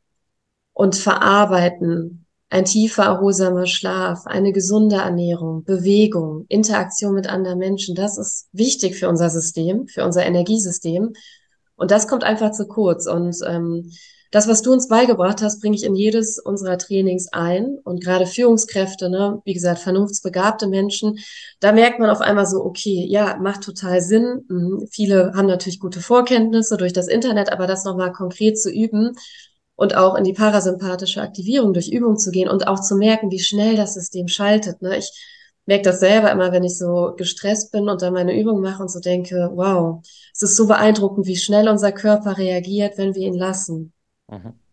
Und 0.72 0.94
verarbeiten. 0.94 2.26
Ein 2.48 2.64
tiefer, 2.64 3.04
erholsamer 3.04 3.66
Schlaf, 3.66 4.24
eine 4.26 4.52
gesunde 4.52 4.96
Ernährung, 4.96 5.64
Bewegung, 5.64 6.44
Interaktion 6.48 7.14
mit 7.14 7.28
anderen 7.28 7.58
Menschen. 7.58 7.96
Das 7.96 8.18
ist 8.18 8.48
wichtig 8.52 8.96
für 8.96 9.08
unser 9.08 9.30
System, 9.30 9.88
für 9.88 10.04
unser 10.04 10.24
Energiesystem. 10.24 11.12
Und 11.74 11.90
das 11.90 12.06
kommt 12.06 12.22
einfach 12.22 12.52
zu 12.52 12.68
kurz. 12.68 13.08
Und 13.08 13.36
ähm, 13.44 13.90
das, 14.36 14.48
was 14.48 14.60
du 14.60 14.70
uns 14.70 14.86
beigebracht 14.86 15.40
hast, 15.40 15.62
bringe 15.62 15.76
ich 15.76 15.84
in 15.84 15.94
jedes 15.94 16.38
unserer 16.38 16.76
Trainings 16.76 17.28
ein. 17.32 17.78
Und 17.84 18.04
gerade 18.04 18.26
Führungskräfte, 18.26 19.08
ne, 19.08 19.40
wie 19.46 19.54
gesagt, 19.54 19.78
vernunftsbegabte 19.78 20.66
Menschen, 20.66 21.18
da 21.58 21.72
merkt 21.72 22.00
man 22.00 22.10
auf 22.10 22.20
einmal 22.20 22.44
so, 22.44 22.62
okay, 22.62 23.06
ja, 23.08 23.38
macht 23.38 23.62
total 23.62 24.02
Sinn. 24.02 24.44
Mhm. 24.48 24.86
Viele 24.90 25.32
haben 25.34 25.46
natürlich 25.46 25.80
gute 25.80 26.00
Vorkenntnisse 26.00 26.76
durch 26.76 26.92
das 26.92 27.08
Internet, 27.08 27.50
aber 27.50 27.66
das 27.66 27.84
nochmal 27.84 28.12
konkret 28.12 28.60
zu 28.60 28.70
üben 28.70 29.16
und 29.74 29.96
auch 29.96 30.14
in 30.16 30.24
die 30.24 30.34
parasympathische 30.34 31.22
Aktivierung 31.22 31.72
durch 31.72 31.88
Übung 31.88 32.18
zu 32.18 32.30
gehen 32.30 32.50
und 32.50 32.68
auch 32.68 32.82
zu 32.82 32.94
merken, 32.96 33.30
wie 33.30 33.38
schnell 33.38 33.74
das 33.74 33.94
System 33.94 34.28
schaltet. 34.28 34.82
Ne? 34.82 34.98
Ich 34.98 35.12
merke 35.64 35.84
das 35.84 35.98
selber 35.98 36.30
immer, 36.30 36.52
wenn 36.52 36.62
ich 36.62 36.76
so 36.76 37.14
gestresst 37.16 37.72
bin 37.72 37.88
und 37.88 38.02
dann 38.02 38.12
meine 38.12 38.38
Übung 38.38 38.60
mache 38.60 38.82
und 38.82 38.90
so 38.90 39.00
denke, 39.00 39.50
wow, 39.54 40.04
es 40.34 40.42
ist 40.42 40.56
so 40.56 40.66
beeindruckend, 40.66 41.26
wie 41.26 41.36
schnell 41.36 41.70
unser 41.70 41.92
Körper 41.92 42.36
reagiert, 42.36 42.98
wenn 42.98 43.14
wir 43.14 43.22
ihn 43.22 43.34
lassen. 43.34 43.94
Mhm. 44.28 44.66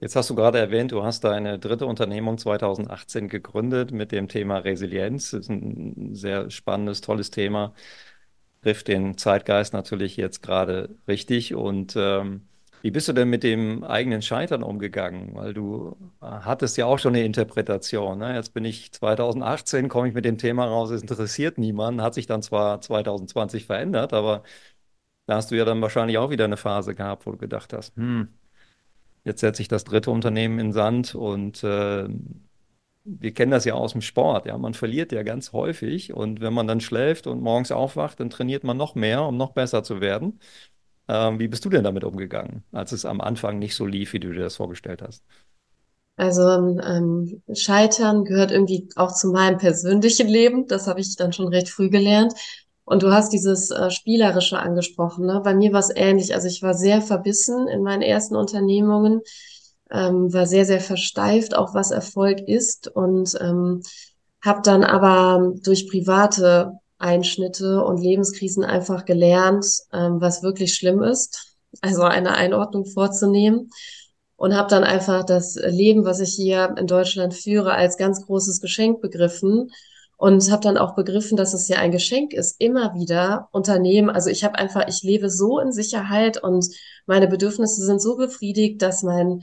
Jetzt 0.00 0.16
hast 0.16 0.30
du 0.30 0.34
gerade 0.34 0.58
erwähnt, 0.58 0.92
du 0.92 1.02
hast 1.02 1.24
deine 1.24 1.58
dritte 1.58 1.84
Unternehmung 1.84 2.38
2018 2.38 3.28
gegründet 3.28 3.92
mit 3.92 4.12
dem 4.12 4.28
Thema 4.28 4.56
Resilienz. 4.58 5.32
Das 5.32 5.40
ist 5.42 5.50
ein 5.50 6.14
sehr 6.14 6.50
spannendes, 6.50 7.02
tolles 7.02 7.30
Thema. 7.30 7.74
Trifft 8.62 8.88
den 8.88 9.18
Zeitgeist 9.18 9.74
natürlich 9.74 10.16
jetzt 10.16 10.42
gerade 10.42 10.96
richtig. 11.08 11.54
Und 11.54 11.94
ähm, 11.96 12.48
wie 12.82 12.90
bist 12.90 13.08
du 13.08 13.12
denn 13.12 13.28
mit 13.28 13.42
dem 13.42 13.84
eigenen 13.84 14.22
Scheitern 14.22 14.62
umgegangen? 14.62 15.34
Weil 15.34 15.52
du 15.54 15.96
hattest 16.20 16.78
ja 16.78 16.86
auch 16.86 16.98
schon 16.98 17.14
eine 17.14 17.24
Interpretation. 17.24 18.18
Ne? 18.18 18.34
Jetzt 18.34 18.54
bin 18.54 18.64
ich 18.64 18.92
2018, 18.92 19.88
komme 19.90 20.08
ich 20.08 20.14
mit 20.14 20.24
dem 20.24 20.38
Thema 20.38 20.64
raus, 20.66 20.90
es 20.90 21.02
interessiert 21.02 21.58
niemanden. 21.58 22.02
Hat 22.02 22.14
sich 22.14 22.26
dann 22.26 22.42
zwar 22.42 22.80
2020 22.80 23.66
verändert, 23.66 24.14
aber 24.14 24.44
da 25.30 25.36
hast 25.36 25.52
du 25.52 25.56
ja 25.56 25.64
dann 25.64 25.80
wahrscheinlich 25.80 26.18
auch 26.18 26.30
wieder 26.30 26.44
eine 26.44 26.56
Phase 26.56 26.96
gehabt, 26.96 27.24
wo 27.24 27.30
du 27.30 27.38
gedacht 27.38 27.72
hast, 27.72 27.94
hm, 27.96 28.28
jetzt 29.24 29.40
setze 29.40 29.62
ich 29.62 29.68
das 29.68 29.84
dritte 29.84 30.10
Unternehmen 30.10 30.58
in 30.58 30.72
Sand 30.72 31.14
und 31.14 31.62
äh, 31.62 32.08
wir 33.04 33.32
kennen 33.32 33.52
das 33.52 33.64
ja 33.64 33.74
aus 33.74 33.92
dem 33.92 34.00
Sport, 34.00 34.46
ja, 34.46 34.58
man 34.58 34.74
verliert 34.74 35.12
ja 35.12 35.22
ganz 35.22 35.52
häufig 35.52 36.12
und 36.12 36.40
wenn 36.40 36.52
man 36.52 36.66
dann 36.66 36.80
schläft 36.80 37.28
und 37.28 37.42
morgens 37.42 37.70
aufwacht, 37.70 38.18
dann 38.18 38.30
trainiert 38.30 38.64
man 38.64 38.76
noch 38.76 38.96
mehr, 38.96 39.22
um 39.22 39.36
noch 39.36 39.52
besser 39.52 39.84
zu 39.84 40.00
werden. 40.00 40.40
Ähm, 41.06 41.38
wie 41.38 41.46
bist 41.48 41.64
du 41.64 41.68
denn 41.70 41.84
damit 41.84 42.02
umgegangen, 42.02 42.64
als 42.72 42.90
es 42.90 43.04
am 43.04 43.20
Anfang 43.20 43.60
nicht 43.60 43.76
so 43.76 43.86
lief, 43.86 44.12
wie 44.12 44.20
du 44.20 44.32
dir 44.32 44.40
das 44.40 44.56
vorgestellt 44.56 45.00
hast? 45.00 45.24
Also 46.16 46.42
ähm, 46.42 47.40
Scheitern 47.54 48.24
gehört 48.24 48.50
irgendwie 48.50 48.88
auch 48.96 49.14
zu 49.14 49.28
meinem 49.28 49.58
persönlichen 49.58 50.28
Leben. 50.28 50.66
Das 50.66 50.88
habe 50.88 51.00
ich 51.00 51.14
dann 51.16 51.32
schon 51.32 51.48
recht 51.48 51.68
früh 51.70 51.88
gelernt. 51.88 52.34
Und 52.90 53.04
du 53.04 53.12
hast 53.12 53.32
dieses 53.32 53.70
äh, 53.70 53.88
Spielerische 53.92 54.58
angesprochen. 54.58 55.24
Ne? 55.24 55.40
Bei 55.44 55.54
mir 55.54 55.72
war 55.72 55.78
es 55.78 55.94
ähnlich. 55.94 56.34
Also 56.34 56.48
ich 56.48 56.60
war 56.60 56.74
sehr 56.74 57.00
verbissen 57.00 57.68
in 57.68 57.84
meinen 57.84 58.02
ersten 58.02 58.34
Unternehmungen, 58.34 59.20
ähm, 59.92 60.32
war 60.32 60.44
sehr, 60.44 60.64
sehr 60.64 60.80
versteift, 60.80 61.56
auch 61.56 61.72
was 61.72 61.92
Erfolg 61.92 62.40
ist 62.40 62.88
und 62.88 63.38
ähm, 63.40 63.82
habe 64.44 64.62
dann 64.64 64.82
aber 64.82 65.52
durch 65.62 65.88
private 65.88 66.80
Einschnitte 66.98 67.84
und 67.84 68.02
Lebenskrisen 68.02 68.64
einfach 68.64 69.04
gelernt, 69.04 69.66
ähm, 69.92 70.20
was 70.20 70.42
wirklich 70.42 70.74
schlimm 70.74 71.00
ist. 71.00 71.58
Also 71.82 72.02
eine 72.02 72.32
Einordnung 72.32 72.86
vorzunehmen 72.86 73.70
und 74.34 74.56
habe 74.56 74.68
dann 74.68 74.82
einfach 74.82 75.22
das 75.22 75.54
Leben, 75.54 76.04
was 76.04 76.18
ich 76.18 76.34
hier 76.34 76.74
in 76.76 76.88
Deutschland 76.88 77.34
führe, 77.34 77.72
als 77.72 77.98
ganz 77.98 78.26
großes 78.26 78.60
Geschenk 78.60 79.00
begriffen 79.00 79.70
und 80.20 80.50
habe 80.50 80.60
dann 80.60 80.76
auch 80.76 80.94
begriffen, 80.94 81.38
dass 81.38 81.54
es 81.54 81.66
ja 81.68 81.78
ein 81.78 81.92
Geschenk 81.92 82.34
ist, 82.34 82.56
immer 82.58 82.94
wieder 82.94 83.48
Unternehmen. 83.52 84.10
Also 84.10 84.28
ich 84.28 84.44
habe 84.44 84.58
einfach, 84.58 84.86
ich 84.86 85.02
lebe 85.02 85.30
so 85.30 85.58
in 85.58 85.72
Sicherheit 85.72 86.42
und 86.42 86.66
meine 87.06 87.26
Bedürfnisse 87.26 87.82
sind 87.86 88.02
so 88.02 88.16
befriedigt, 88.16 88.82
dass 88.82 89.02
mein 89.02 89.42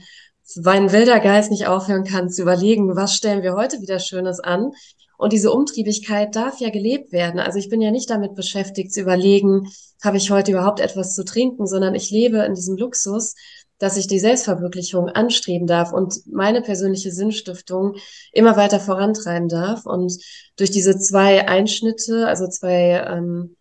mein 0.54 0.92
wilder 0.92 1.18
Geist 1.18 1.50
nicht 1.50 1.66
aufhören 1.66 2.04
kann 2.04 2.30
zu 2.30 2.42
überlegen, 2.42 2.94
was 2.94 3.12
stellen 3.12 3.42
wir 3.42 3.54
heute 3.54 3.82
wieder 3.82 3.98
Schönes 3.98 4.38
an. 4.38 4.70
Und 5.18 5.32
diese 5.32 5.52
Umtriebigkeit 5.52 6.36
darf 6.36 6.60
ja 6.60 6.70
gelebt 6.70 7.10
werden. 7.10 7.40
Also 7.40 7.58
ich 7.58 7.68
bin 7.68 7.82
ja 7.82 7.90
nicht 7.90 8.08
damit 8.08 8.36
beschäftigt 8.36 8.92
zu 8.92 9.00
überlegen, 9.00 9.68
habe 10.02 10.16
ich 10.16 10.30
heute 10.30 10.52
überhaupt 10.52 10.78
etwas 10.78 11.14
zu 11.14 11.24
trinken, 11.24 11.66
sondern 11.66 11.96
ich 11.96 12.10
lebe 12.10 12.38
in 12.38 12.54
diesem 12.54 12.76
Luxus, 12.76 13.34
dass 13.78 13.96
ich 13.96 14.06
die 14.06 14.18
Selbstverwirklichung 14.18 15.08
anstreben 15.08 15.66
darf 15.66 15.92
und 15.92 16.26
meine 16.26 16.62
persönliche 16.62 17.12
Sinnstiftung 17.12 17.94
immer 18.32 18.56
weiter 18.56 18.80
vorantreiben 18.80 19.48
darf. 19.48 19.86
Und 19.86 20.16
durch 20.56 20.70
diese 20.70 20.98
zwei 20.98 21.48
Einschnitte, 21.48 22.26
also 22.26 22.48
zwei 22.48 23.04
ähm, 23.08 23.56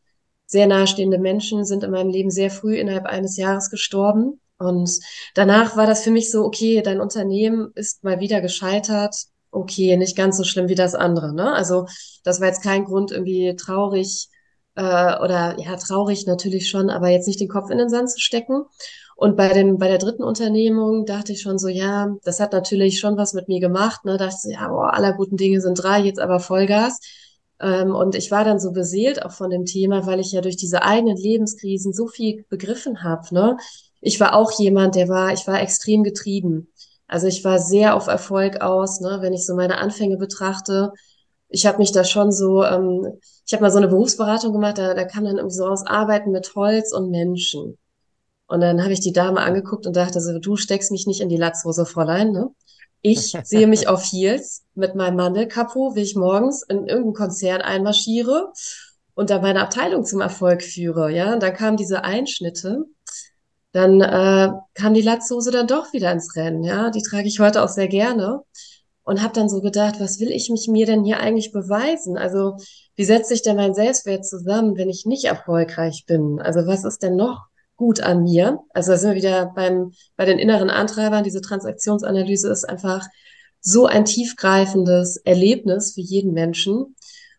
sehr 0.47 0.67
nahestehende 0.67 1.19
Menschen 1.19 1.65
sind 1.65 1.83
in 1.83 1.91
meinem 1.91 2.09
Leben 2.09 2.31
sehr 2.31 2.49
früh 2.49 2.77
innerhalb 2.77 3.05
eines 3.05 3.37
Jahres 3.37 3.69
gestorben. 3.69 4.39
Und 4.57 4.99
danach 5.35 5.77
war 5.77 5.85
das 5.85 6.03
für 6.03 6.11
mich 6.11 6.31
so, 6.31 6.43
okay, 6.43 6.81
dein 6.81 6.99
Unternehmen 6.99 7.71
ist 7.75 8.03
mal 8.03 8.19
wieder 8.19 8.41
gescheitert. 8.41 9.15
Okay, 9.51 9.97
nicht 9.97 10.17
ganz 10.17 10.37
so 10.37 10.43
schlimm 10.43 10.67
wie 10.67 10.75
das 10.75 10.95
andere. 10.95 11.33
Ne? 11.33 11.51
Also 11.53 11.85
das 12.23 12.41
war 12.41 12.47
jetzt 12.47 12.63
kein 12.63 12.85
Grund, 12.85 13.11
irgendwie 13.11 13.55
traurig 13.55 14.29
äh, 14.75 14.81
oder 14.81 15.57
ja, 15.59 15.75
traurig 15.75 16.25
natürlich 16.25 16.69
schon, 16.69 16.89
aber 16.89 17.09
jetzt 17.09 17.27
nicht 17.27 17.39
den 17.39 17.49
Kopf 17.49 17.69
in 17.69 17.77
den 17.77 17.89
Sand 17.89 18.09
zu 18.09 18.19
stecken. 18.19 18.63
Und 19.17 19.35
bei 19.35 19.51
dem, 19.51 19.79
bei 19.79 19.87
der 19.87 19.97
dritten 19.97 20.23
Unternehmung 20.23 21.07
dachte 21.07 21.31
ich 21.31 21.41
schon 21.41 21.57
so, 21.57 21.67
ja, 21.67 22.15
das 22.23 22.39
hat 22.39 22.53
natürlich 22.53 22.99
schon 22.99 23.17
was 23.17 23.33
mit 23.33 23.47
mir 23.47 23.59
gemacht. 23.59 24.05
Ne? 24.05 24.15
Dachte 24.15 24.35
ich, 24.45 24.53
ja, 24.53 24.67
boah, 24.67 24.93
aller 24.93 25.13
guten 25.13 25.37
Dinge 25.37 25.59
sind 25.59 25.81
drei, 25.81 26.01
jetzt 26.01 26.19
aber 26.19 26.39
Vollgas. 26.39 26.99
Ähm, 27.59 27.95
und 27.95 28.13
ich 28.13 28.29
war 28.29 28.45
dann 28.45 28.59
so 28.59 28.71
beseelt 28.71 29.25
auch 29.25 29.31
von 29.31 29.49
dem 29.49 29.65
Thema, 29.65 30.05
weil 30.05 30.19
ich 30.19 30.33
ja 30.33 30.41
durch 30.41 30.55
diese 30.55 30.83
eigenen 30.83 31.17
Lebenskrisen 31.17 31.93
so 31.93 32.05
viel 32.05 32.45
begriffen 32.49 33.03
habe. 33.03 33.33
Ne? 33.33 33.57
Ich 34.01 34.19
war 34.19 34.35
auch 34.35 34.51
jemand, 34.59 34.93
der 34.93 35.09
war, 35.09 35.33
ich 35.33 35.47
war 35.47 35.59
extrem 35.61 36.03
getrieben. 36.03 36.71
Also 37.07 37.25
ich 37.25 37.43
war 37.43 37.57
sehr 37.57 37.95
auf 37.95 38.05
Erfolg 38.05 38.61
aus, 38.61 39.01
ne? 39.01 39.17
wenn 39.21 39.33
ich 39.33 39.47
so 39.47 39.55
meine 39.55 39.79
Anfänge 39.79 40.17
betrachte. 40.17 40.91
Ich 41.49 41.65
habe 41.65 41.79
mich 41.79 41.91
da 41.91 42.03
schon 42.03 42.31
so, 42.31 42.63
ähm, 42.63 43.17
ich 43.47 43.53
habe 43.53 43.63
mal 43.63 43.71
so 43.71 43.77
eine 43.79 43.87
Berufsberatung 43.87 44.53
gemacht, 44.53 44.77
da, 44.77 44.93
da 44.93 45.05
kam 45.05 45.23
dann 45.23 45.37
irgendwie 45.37 45.55
so 45.55 45.65
aus 45.65 45.87
Arbeiten 45.87 46.29
mit 46.29 46.53
Holz 46.53 46.93
und 46.93 47.09
Menschen. 47.09 47.79
Und 48.47 48.61
dann 48.61 48.81
habe 48.81 48.93
ich 48.93 49.01
die 49.01 49.13
Dame 49.13 49.41
angeguckt 49.41 49.85
und 49.85 49.95
dachte 49.95 50.21
so, 50.21 50.39
du 50.39 50.55
steckst 50.55 50.91
mich 50.91 51.05
nicht 51.05 51.21
in 51.21 51.29
die 51.29 51.37
Latzhose, 51.37 51.85
Fräulein. 51.85 52.31
Ne? 52.31 52.49
Ich 53.01 53.37
sehe 53.43 53.67
mich 53.67 53.87
auf 53.87 54.03
Heels 54.03 54.63
mit 54.73 54.95
meinem 54.95 55.17
Mandelkapo, 55.17 55.95
wie 55.95 56.01
ich 56.01 56.15
morgens 56.15 56.63
in 56.63 56.87
irgendeinen 56.87 57.13
Konzern 57.13 57.61
einmarschiere 57.61 58.51
und 59.15 59.29
da 59.29 59.41
meine 59.41 59.61
Abteilung 59.61 60.05
zum 60.05 60.21
Erfolg 60.21 60.63
führe. 60.63 61.11
Ja, 61.11 61.33
und 61.33 61.43
dann 61.43 61.53
kamen 61.53 61.77
diese 61.77 62.03
Einschnitte. 62.03 62.85
Dann 63.73 63.99
äh, 64.01 64.49
kam 64.73 64.93
die 64.93 65.01
Latzhose 65.01 65.51
dann 65.51 65.67
doch 65.67 65.91
wieder 65.91 66.11
ins 66.11 66.35
Rennen. 66.35 66.63
Ja, 66.63 66.89
die 66.89 67.01
trage 67.01 67.27
ich 67.27 67.39
heute 67.39 67.63
auch 67.63 67.67
sehr 67.67 67.89
gerne 67.89 68.41
und 69.03 69.21
habe 69.21 69.33
dann 69.33 69.49
so 69.49 69.61
gedacht, 69.61 69.99
was 69.99 70.19
will 70.19 70.31
ich 70.31 70.49
mich 70.49 70.67
mir 70.67 70.85
denn 70.85 71.03
hier 71.03 71.19
eigentlich 71.19 71.51
beweisen? 71.51 72.17
Also 72.17 72.57
wie 72.95 73.05
setzt 73.05 73.29
sich 73.29 73.41
denn 73.41 73.55
mein 73.55 73.73
Selbstwert 73.73 74.25
zusammen, 74.25 74.77
wenn 74.77 74.89
ich 74.89 75.05
nicht 75.05 75.25
erfolgreich 75.25 76.05
bin? 76.07 76.39
Also 76.41 76.65
was 76.65 76.83
ist 76.83 77.03
denn 77.03 77.15
noch 77.15 77.45
gut 77.77 78.01
an 78.01 78.23
mir. 78.23 78.59
Also 78.73 78.91
da 78.91 78.97
sind 78.97 79.11
wir 79.11 79.15
wieder 79.15 79.53
beim, 79.55 79.93
bei 80.17 80.25
den 80.25 80.39
inneren 80.39 80.69
Antreibern. 80.69 81.23
Diese 81.23 81.41
Transaktionsanalyse 81.41 82.49
ist 82.49 82.65
einfach 82.65 83.07
so 83.61 83.85
ein 83.85 84.05
tiefgreifendes 84.05 85.17
Erlebnis 85.17 85.93
für 85.93 86.01
jeden 86.01 86.33
Menschen. 86.33 86.95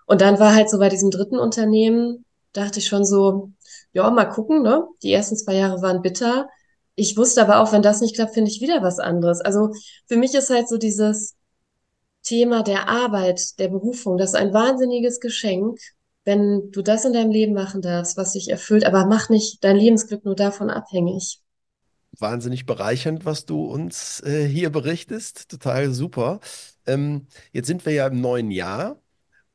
Und 0.06 0.20
dann 0.20 0.38
war 0.38 0.54
halt 0.54 0.70
so 0.70 0.78
bei 0.78 0.88
diesem 0.88 1.10
dritten 1.10 1.38
Unternehmen, 1.38 2.24
dachte 2.52 2.78
ich 2.78 2.86
schon 2.86 3.04
so, 3.04 3.50
ja, 3.92 4.08
mal 4.10 4.26
gucken, 4.26 4.62
ne? 4.62 4.86
Die 5.02 5.12
ersten 5.12 5.36
zwei 5.36 5.54
Jahre 5.54 5.82
waren 5.82 6.02
bitter. 6.02 6.48
Ich 6.94 7.16
wusste 7.16 7.42
aber 7.42 7.60
auch, 7.60 7.72
wenn 7.72 7.82
das 7.82 8.00
nicht 8.00 8.14
klappt, 8.14 8.34
finde 8.34 8.50
ich 8.50 8.60
wieder 8.60 8.82
was 8.82 8.98
anderes. 8.98 9.40
Also 9.40 9.72
für 10.06 10.16
mich 10.16 10.34
ist 10.34 10.50
halt 10.50 10.68
so 10.68 10.78
dieses 10.78 11.34
Thema 12.22 12.62
der 12.62 12.88
Arbeit, 12.88 13.58
der 13.58 13.68
Berufung, 13.68 14.18
das 14.18 14.30
ist 14.30 14.36
ein 14.36 14.52
wahnsinniges 14.52 15.20
Geschenk 15.20 15.78
wenn 16.28 16.70
du 16.72 16.82
das 16.82 17.06
in 17.06 17.14
deinem 17.14 17.30
Leben 17.30 17.54
machen 17.54 17.80
darfst, 17.80 18.18
was 18.18 18.34
dich 18.34 18.50
erfüllt, 18.50 18.84
aber 18.84 19.06
mach 19.06 19.30
nicht 19.30 19.64
dein 19.64 19.76
Lebensglück 19.76 20.26
nur 20.26 20.36
davon 20.36 20.68
abhängig. 20.68 21.40
Wahnsinnig 22.18 22.66
bereichernd, 22.66 23.24
was 23.24 23.46
du 23.46 23.64
uns 23.64 24.20
äh, 24.20 24.46
hier 24.46 24.68
berichtest. 24.68 25.48
Total 25.48 25.90
super. 25.90 26.40
Ähm, 26.86 27.28
jetzt 27.52 27.66
sind 27.66 27.86
wir 27.86 27.94
ja 27.94 28.06
im 28.08 28.20
neuen 28.20 28.50
Jahr 28.50 29.00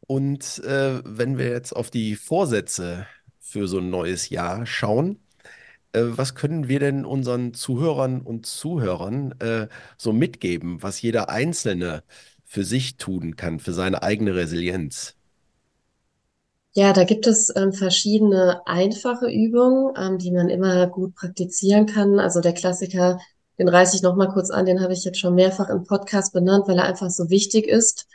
und 0.08 0.64
äh, 0.64 1.00
wenn 1.06 1.38
wir 1.38 1.50
jetzt 1.50 1.74
auf 1.74 1.92
die 1.92 2.16
Vorsätze 2.16 3.06
für 3.40 3.68
so 3.68 3.78
ein 3.78 3.92
neues 3.92 4.30
Jahr 4.30 4.66
schauen, 4.66 5.20
äh, 5.92 6.02
was 6.04 6.34
können 6.34 6.70
wir 6.70 6.80
denn 6.80 7.06
unseren 7.06 7.54
Zuhörern 7.54 8.20
und 8.20 8.48
Zuhörern 8.48 9.36
äh, 9.42 9.68
so 9.96 10.12
mitgeben, 10.12 10.82
was 10.82 11.04
jeder 11.04 11.30
Einzelne 11.30 12.04
für 12.46 12.64
sich 12.64 12.98
tun 12.98 13.36
kann, 13.36 13.60
für 13.60 13.74
seine 13.74 14.02
eigene 14.02 14.34
Resilienz? 14.34 15.16
Ja, 16.76 16.92
da 16.92 17.04
gibt 17.04 17.28
es 17.28 17.56
ähm, 17.56 17.72
verschiedene 17.72 18.66
einfache 18.66 19.28
Übungen, 19.30 19.94
ähm, 19.96 20.18
die 20.18 20.32
man 20.32 20.50
immer 20.50 20.88
gut 20.88 21.14
praktizieren 21.16 21.86
kann. 21.86 22.20
Also 22.20 22.42
der 22.42 22.54
Klassiker, 22.54 23.20
den 23.60 23.70
reiße 23.70 23.96
ich 23.96 24.02
noch 24.02 24.16
mal 24.16 24.28
kurz 24.30 24.50
an, 24.50 24.66
den 24.66 24.82
habe 24.82 24.94
ich 24.94 25.04
jetzt 25.04 25.20
schon 25.20 25.36
mehrfach 25.36 25.70
im 25.70 25.84
Podcast 25.84 26.34
benannt, 26.34 26.68
weil 26.68 26.80
er 26.80 26.86
einfach 26.86 27.12
so 27.12 27.30
wichtig 27.30 27.68
ist. 27.68 28.08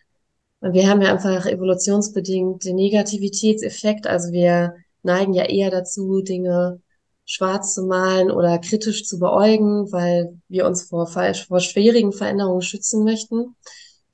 Wir 0.61 0.88
haben 0.88 1.00
ja 1.02 1.12
einfach 1.12 1.46
evolutionsbedingt 1.46 2.64
den 2.64 2.74
Negativitätseffekt. 2.76 4.09
Also 4.09 4.32
wir 4.32 4.74
neigen 5.04 5.34
ja 5.34 5.44
eher 5.44 5.70
dazu, 5.70 6.20
Dinge 6.22 6.80
schwarz 7.24 7.74
zu 7.74 7.84
malen 7.84 8.30
oder 8.30 8.59
kritisch 8.59 9.04
zu 9.04 9.20
beäugen, 9.20 9.92
weil 9.92 10.40
wir 10.48 10.66
uns 10.66 10.82
vor, 10.82 11.06
vor 11.06 11.61
schwierigen 11.61 12.12
Veränderungen 12.12 12.62
schützen 12.62 13.04
möchten. 13.04 13.54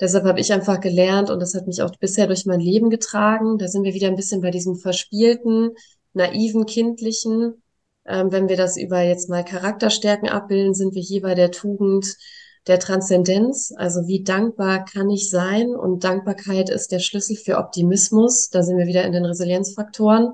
Deshalb 0.01 0.24
habe 0.24 0.40
ich 0.40 0.53
einfach 0.53 0.80
gelernt 0.80 1.30
und 1.30 1.40
das 1.40 1.55
hat 1.55 1.66
mich 1.66 1.82
auch 1.82 1.95
bisher 1.97 2.26
durch 2.26 2.47
mein 2.47 2.61
Leben 2.61 2.90
getragen. 2.90 3.59
Da 3.59 3.68
sind 3.68 3.84
wir 3.84 3.95
wieder 3.95 4.09
ein 4.09 4.16
bisschen 4.16 4.40
bei 4.40 4.51
diesem 4.51 4.76
verspielten, 4.76 5.70
naiven, 6.12 6.66
kindlichen. 6.66 7.62
Ähm, 8.07 8.32
wenn 8.32 8.49
wir 8.49 8.57
das 8.57 8.76
über 8.76 9.01
jetzt 9.01 9.28
mal 9.28 9.45
Charakterstärken 9.45 10.28
abbilden, 10.28 10.74
sind 10.74 10.95
wir 10.95 11.03
hier 11.03 11.22
bei 11.22 11.34
der 11.34 11.51
Tugend 11.51 12.16
der 12.66 12.78
Transzendenz. 12.78 13.72
Also 13.76 14.07
wie 14.07 14.22
dankbar 14.22 14.84
kann 14.84 15.11
ich 15.11 15.30
sein? 15.30 15.74
Und 15.74 16.05
Dankbarkeit 16.05 16.70
ist 16.70 16.92
der 16.92 16.99
Schlüssel 16.99 17.36
für 17.36 17.59
Optimismus. 17.59 18.49
Da 18.51 18.62
sind 18.62 18.76
wir 18.76 18.86
wieder 18.86 19.05
in 19.05 19.12
den 19.12 19.24
Resilienzfaktoren. 19.24 20.32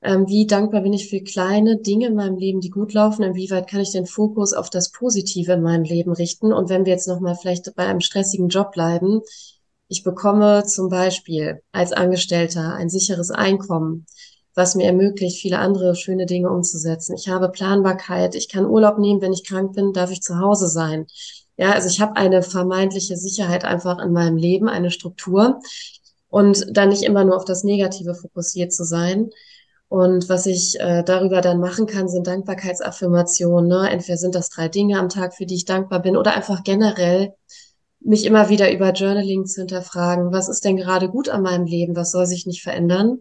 Ähm, 0.00 0.28
wie 0.28 0.46
dankbar 0.46 0.82
bin 0.82 0.92
ich 0.92 1.10
für 1.10 1.20
kleine 1.20 1.78
Dinge 1.78 2.06
in 2.06 2.14
meinem 2.14 2.36
Leben, 2.36 2.60
die 2.60 2.70
gut 2.70 2.92
laufen? 2.92 3.24
Inwieweit 3.24 3.68
kann 3.68 3.80
ich 3.80 3.90
den 3.90 4.06
Fokus 4.06 4.52
auf 4.52 4.70
das 4.70 4.92
Positive 4.92 5.52
in 5.52 5.62
meinem 5.62 5.82
Leben 5.82 6.12
richten? 6.12 6.52
Und 6.52 6.68
wenn 6.68 6.84
wir 6.84 6.92
jetzt 6.92 7.08
nochmal 7.08 7.34
vielleicht 7.34 7.74
bei 7.74 7.86
einem 7.86 8.00
stressigen 8.00 8.48
Job 8.48 8.72
bleiben, 8.72 9.22
ich 9.88 10.04
bekomme 10.04 10.64
zum 10.66 10.88
Beispiel 10.88 11.62
als 11.72 11.92
Angestellter 11.92 12.74
ein 12.74 12.90
sicheres 12.90 13.30
Einkommen, 13.30 14.06
was 14.54 14.74
mir 14.74 14.86
ermöglicht, 14.86 15.40
viele 15.40 15.58
andere 15.58 15.96
schöne 15.96 16.26
Dinge 16.26 16.50
umzusetzen. 16.50 17.14
Ich 17.16 17.28
habe 17.28 17.48
Planbarkeit, 17.48 18.34
ich 18.34 18.48
kann 18.48 18.66
Urlaub 18.66 18.98
nehmen, 18.98 19.22
wenn 19.22 19.32
ich 19.32 19.46
krank 19.46 19.72
bin, 19.74 19.92
darf 19.92 20.10
ich 20.10 20.20
zu 20.20 20.38
Hause 20.38 20.68
sein. 20.68 21.06
Ja, 21.56 21.72
also 21.72 21.88
ich 21.88 22.00
habe 22.00 22.16
eine 22.16 22.42
vermeintliche 22.42 23.16
Sicherheit 23.16 23.64
einfach 23.64 23.98
in 23.98 24.12
meinem 24.12 24.36
Leben, 24.36 24.68
eine 24.68 24.90
Struktur 24.90 25.60
und 26.28 26.66
dann 26.70 26.90
nicht 26.90 27.02
immer 27.02 27.24
nur 27.24 27.36
auf 27.36 27.44
das 27.44 27.64
Negative 27.64 28.14
fokussiert 28.14 28.72
zu 28.72 28.84
sein. 28.84 29.30
Und 29.88 30.28
was 30.28 30.46
ich 30.46 30.78
äh, 30.80 31.02
darüber 31.02 31.40
dann 31.40 31.60
machen 31.60 31.86
kann, 31.86 32.08
sind 32.08 32.26
Dankbarkeitsaffirmationen. 32.26 33.68
Ne? 33.68 33.88
Entweder 33.90 34.18
sind 34.18 34.34
das 34.34 34.50
drei 34.50 34.68
Dinge 34.68 34.98
am 34.98 35.08
Tag, 35.08 35.34
für 35.34 35.46
die 35.46 35.54
ich 35.54 35.64
dankbar 35.64 36.02
bin, 36.02 36.16
oder 36.16 36.34
einfach 36.34 36.62
generell 36.62 37.34
mich 38.00 38.26
immer 38.26 38.48
wieder 38.48 38.70
über 38.72 38.92
Journaling 38.92 39.46
zu 39.46 39.62
hinterfragen. 39.62 40.32
Was 40.32 40.48
ist 40.48 40.64
denn 40.64 40.76
gerade 40.76 41.08
gut 41.08 41.28
an 41.28 41.42
meinem 41.42 41.64
Leben? 41.64 41.96
Was 41.96 42.12
soll 42.12 42.26
sich 42.26 42.46
nicht 42.46 42.62
verändern? 42.62 43.18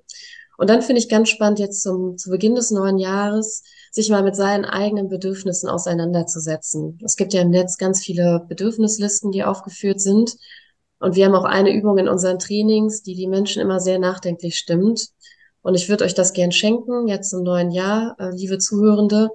Und 0.58 0.70
dann 0.70 0.82
finde 0.82 1.00
ich 1.00 1.10
ganz 1.10 1.30
spannend, 1.30 1.60
jetzt 1.60 1.82
zum, 1.84 2.18
zu 2.18 2.32
Beginn 2.32 2.56
des 2.56 2.72
neuen 2.72 2.98
Jahres, 2.98 3.64
sich 3.92 4.10
mal 4.10 4.24
mit 4.24 4.36
seinen 4.36 4.66
eigenen 4.66 5.08
Bedürfnissen 5.08 5.70
auseinanderzusetzen. 5.70 7.00
Es 7.04 7.16
gibt 7.16 7.34
ja 7.34 7.42
im 7.42 7.52
Netz 7.52 7.78
ganz 7.78 8.04
viele 8.04 8.44
Bedürfnislisten, 8.48 9.32
die 9.32 9.44
aufgeführt 9.44 10.02
sind. 10.02 10.36
Und 11.00 11.16
wir 11.16 11.26
haben 11.26 11.36
auch 11.36 11.44
eine 11.44 11.74
Übung 11.74 12.00
in 12.00 12.08
unseren 12.08 12.40
Trainings, 12.40 13.04
die 13.04 13.14
die 13.14 13.28
Menschen 13.28 13.62
immer 13.62 13.80
sehr 13.80 14.00
nachdenklich 14.00 14.58
stimmt. 14.58 15.10
Und 15.62 15.76
ich 15.76 15.90
würde 15.90 16.06
euch 16.06 16.14
das 16.14 16.34
gern 16.34 16.52
schenken, 16.52 17.08
jetzt 17.08 17.34
im 17.34 17.44
neuen 17.44 17.72
Jahr, 17.72 18.16
äh, 18.20 18.30
liebe 18.30 18.58
Zuhörende. 18.58 19.30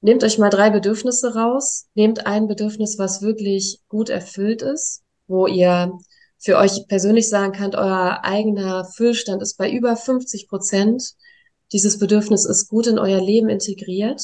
Nehmt 0.00 0.24
euch 0.24 0.38
mal 0.38 0.50
drei 0.50 0.70
Bedürfnisse 0.70 1.34
raus. 1.34 1.86
Nehmt 1.94 2.26
ein 2.26 2.48
Bedürfnis, 2.48 2.98
was 2.98 3.22
wirklich 3.22 3.80
gut 3.88 4.08
erfüllt 4.08 4.62
ist, 4.62 5.02
wo 5.26 5.46
ihr 5.46 5.92
für 6.38 6.56
euch 6.56 6.86
persönlich 6.88 7.28
sagen 7.28 7.52
könnt, 7.52 7.74
euer 7.74 8.20
eigener 8.22 8.86
Füllstand 8.86 9.42
ist 9.42 9.58
bei 9.58 9.70
über 9.70 9.94
50 9.94 10.48
Prozent. 10.48 11.14
Dieses 11.72 11.98
Bedürfnis 11.98 12.46
ist 12.46 12.68
gut 12.68 12.86
in 12.86 12.98
euer 12.98 13.20
Leben 13.20 13.50
integriert. 13.50 14.22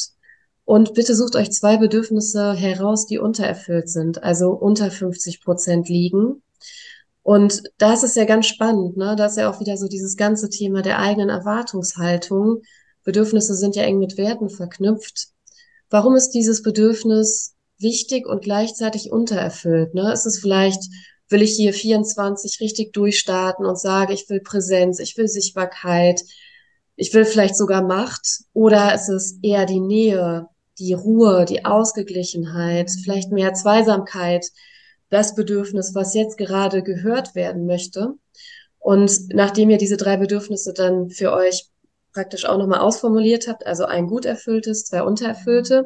Und 0.65 0.95
bitte 0.95 1.15
sucht 1.15 1.37
euch 1.37 1.53
zwei 1.53 1.77
Bedürfnisse 1.77 2.55
heraus, 2.55 3.07
die 3.07 3.19
untererfüllt 3.19 3.89
sind, 3.89 4.25
also 4.25 4.51
unter 4.51 4.91
50 4.91 5.45
Prozent 5.45 5.89
liegen. 5.89 6.43
Und 7.27 7.65
da 7.79 7.93
ist 7.93 8.15
ja 8.15 8.25
ganz 8.25 8.47
spannend, 8.47 8.97
ne? 8.97 9.17
Da 9.17 9.27
ist 9.27 9.37
ja 9.37 9.51
auch 9.51 9.59
wieder 9.59 9.77
so 9.77 9.89
dieses 9.89 10.17
ganze 10.17 10.49
Thema 10.49 10.83
der 10.83 11.01
eigenen 11.01 11.29
Erwartungshaltung. 11.29 12.63
Bedürfnisse 13.03 13.57
sind 13.57 13.75
ja 13.75 13.83
eng 13.83 13.99
mit 13.99 14.17
Werten 14.17 14.49
verknüpft. 14.49 15.31
Warum 15.91 16.15
ist 16.15 16.31
dieses 16.31 16.63
Bedürfnis 16.63 17.57
wichtig 17.79 18.29
und 18.29 18.45
gleichzeitig 18.45 19.11
untererfüllt? 19.11 19.93
Ne? 19.93 20.13
Ist 20.13 20.25
es 20.25 20.39
vielleicht, 20.39 20.81
will 21.29 21.43
ich 21.43 21.57
hier 21.57 21.73
24 21.73 22.61
richtig 22.61 22.93
durchstarten 22.93 23.67
und 23.67 23.77
sage, 23.77 24.13
ich 24.13 24.31
will 24.31 24.39
Präsenz, 24.39 25.01
ich 25.01 25.17
will 25.17 25.27
Sichtbarkeit, 25.27 26.23
ich 26.95 27.13
will 27.13 27.25
vielleicht 27.25 27.57
sogar 27.57 27.83
Macht? 27.83 28.45
Oder 28.53 28.95
ist 28.95 29.09
es 29.09 29.41
eher 29.43 29.67
die 29.67 29.81
Nähe, 29.81 30.47
die 30.79 30.93
Ruhe, 30.93 31.45
die 31.45 31.65
Ausgeglichenheit, 31.65 32.89
vielleicht 33.03 33.33
mehr 33.33 33.53
Zweisamkeit, 33.53 34.47
das 35.09 35.35
Bedürfnis, 35.35 35.95
was 35.95 36.15
jetzt 36.15 36.37
gerade 36.39 36.83
gehört 36.83 37.35
werden 37.35 37.67
möchte? 37.67 38.15
Und 38.79 39.35
nachdem 39.35 39.71
ihr 39.71 39.79
diese 39.79 39.97
drei 39.97 40.17
Bedürfnisse 40.17 40.73
dann 40.73 41.11
für 41.11 41.33
euch 41.33 41.67
praktisch 42.13 42.47
auch 42.47 42.59
nochmal 42.59 42.81
ausformuliert 42.81 43.49
habt, 43.49 43.67
also 43.67 43.85
ein 43.85 44.07
gut 44.07 44.25
erfülltes, 44.25 44.85
zwei 44.85 45.03
untererfüllte, 45.03 45.85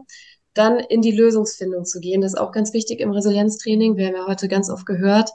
dann 0.54 0.78
in 0.78 1.02
die 1.02 1.12
Lösungsfindung 1.12 1.84
zu 1.84 2.00
gehen. 2.00 2.20
Das 2.20 2.34
ist 2.34 2.38
auch 2.38 2.52
ganz 2.52 2.72
wichtig 2.72 3.00
im 3.00 3.10
Resilienztraining. 3.10 3.96
Wir 3.96 4.08
haben 4.08 4.16
ja 4.16 4.26
heute 4.26 4.48
ganz 4.48 4.70
oft 4.70 4.86
gehört, 4.86 5.30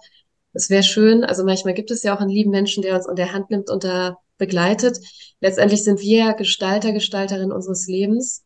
es 0.55 0.69
wäre 0.69 0.83
schön, 0.83 1.25
also 1.25 1.43
manchmal 1.43 1.73
gibt 1.73 1.91
es 1.91 2.01
ja 2.03 2.15
auch 2.15 2.21
einen 2.21 2.29
lieben 2.29 2.49
Menschen, 2.49 2.81
der 2.81 2.95
uns 2.95 3.07
an 3.07 3.17
der 3.17 3.33
Hand 3.33 3.49
nimmt 3.49 3.69
und 3.69 3.83
da 3.83 4.17
begleitet. 4.37 4.99
Letztendlich 5.41 5.83
sind 5.83 5.99
wir 5.99 6.33
Gestalter, 6.33 6.93
Gestalterin 6.93 7.51
unseres 7.51 7.87
Lebens. 7.87 8.45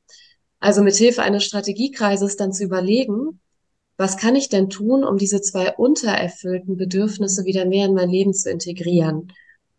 Also 0.59 0.81
mit 0.81 0.95
Hilfe 0.95 1.21
eines 1.21 1.43
Strategiekreises 1.43 2.35
dann 2.35 2.51
zu 2.51 2.63
überlegen, 2.63 3.39
was 3.99 4.17
kann 4.17 4.35
ich 4.35 4.49
denn 4.49 4.69
tun, 4.69 5.03
um 5.03 5.17
diese 5.17 5.41
zwei 5.41 5.75
untererfüllten 5.75 6.77
Bedürfnisse 6.77 7.45
wieder 7.45 7.65
mehr 7.65 7.85
in 7.85 7.93
mein 7.93 8.09
Leben 8.09 8.33
zu 8.33 8.49
integrieren? 8.49 9.31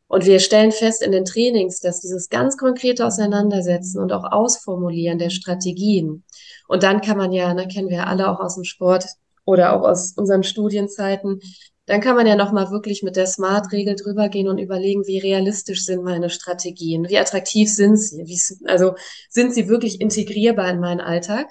Und 0.07 0.27
wir 0.27 0.41
stellen 0.41 0.73
fest 0.73 1.03
in 1.03 1.13
den 1.13 1.25
Trainings, 1.25 1.81
dass 1.81 2.01
dieses 2.01 2.29
ganz 2.29 2.57
konkrete 2.57 3.07
Auseinandersetzen 3.07 4.01
und 4.01 4.13
auch 4.13 4.25
Ausformulieren 4.31 5.19
der 5.19 5.31
Strategien 5.31 6.25
und 6.71 6.85
dann 6.85 7.01
kann 7.01 7.19
man 7.19 7.33
ja, 7.33 7.53
ne, 7.53 7.67
kennen 7.67 7.89
wir 7.89 8.07
alle 8.07 8.31
auch 8.31 8.39
aus 8.39 8.55
dem 8.55 8.63
Sport 8.63 9.05
oder 9.45 9.73
auch 9.73 9.83
aus 9.83 10.13
unseren 10.17 10.45
Studienzeiten, 10.45 11.41
dann 11.87 12.01
kann 12.01 12.15
man 12.15 12.29
ja 12.29 12.37
nochmal 12.37 12.71
wirklich 12.71 13.03
mit 13.03 13.17
der 13.17 13.27
Smart-Regel 13.27 13.97
drüber 13.97 14.29
gehen 14.29 14.47
und 14.47 14.59
überlegen, 14.59 15.05
wie 15.09 15.19
realistisch 15.19 15.85
sind 15.85 16.05
meine 16.05 16.31
Strategien, 16.31 17.09
wie 17.09 17.19
attraktiv 17.19 17.69
sind 17.75 17.97
sie, 17.97 18.23
wie, 18.25 18.41
also 18.69 18.95
sind 19.29 19.53
sie 19.53 19.69
wirklich 19.69 20.01
integrierbar 20.01 20.71
in 20.71 20.79
meinen 20.79 21.01
Alltag. 21.01 21.49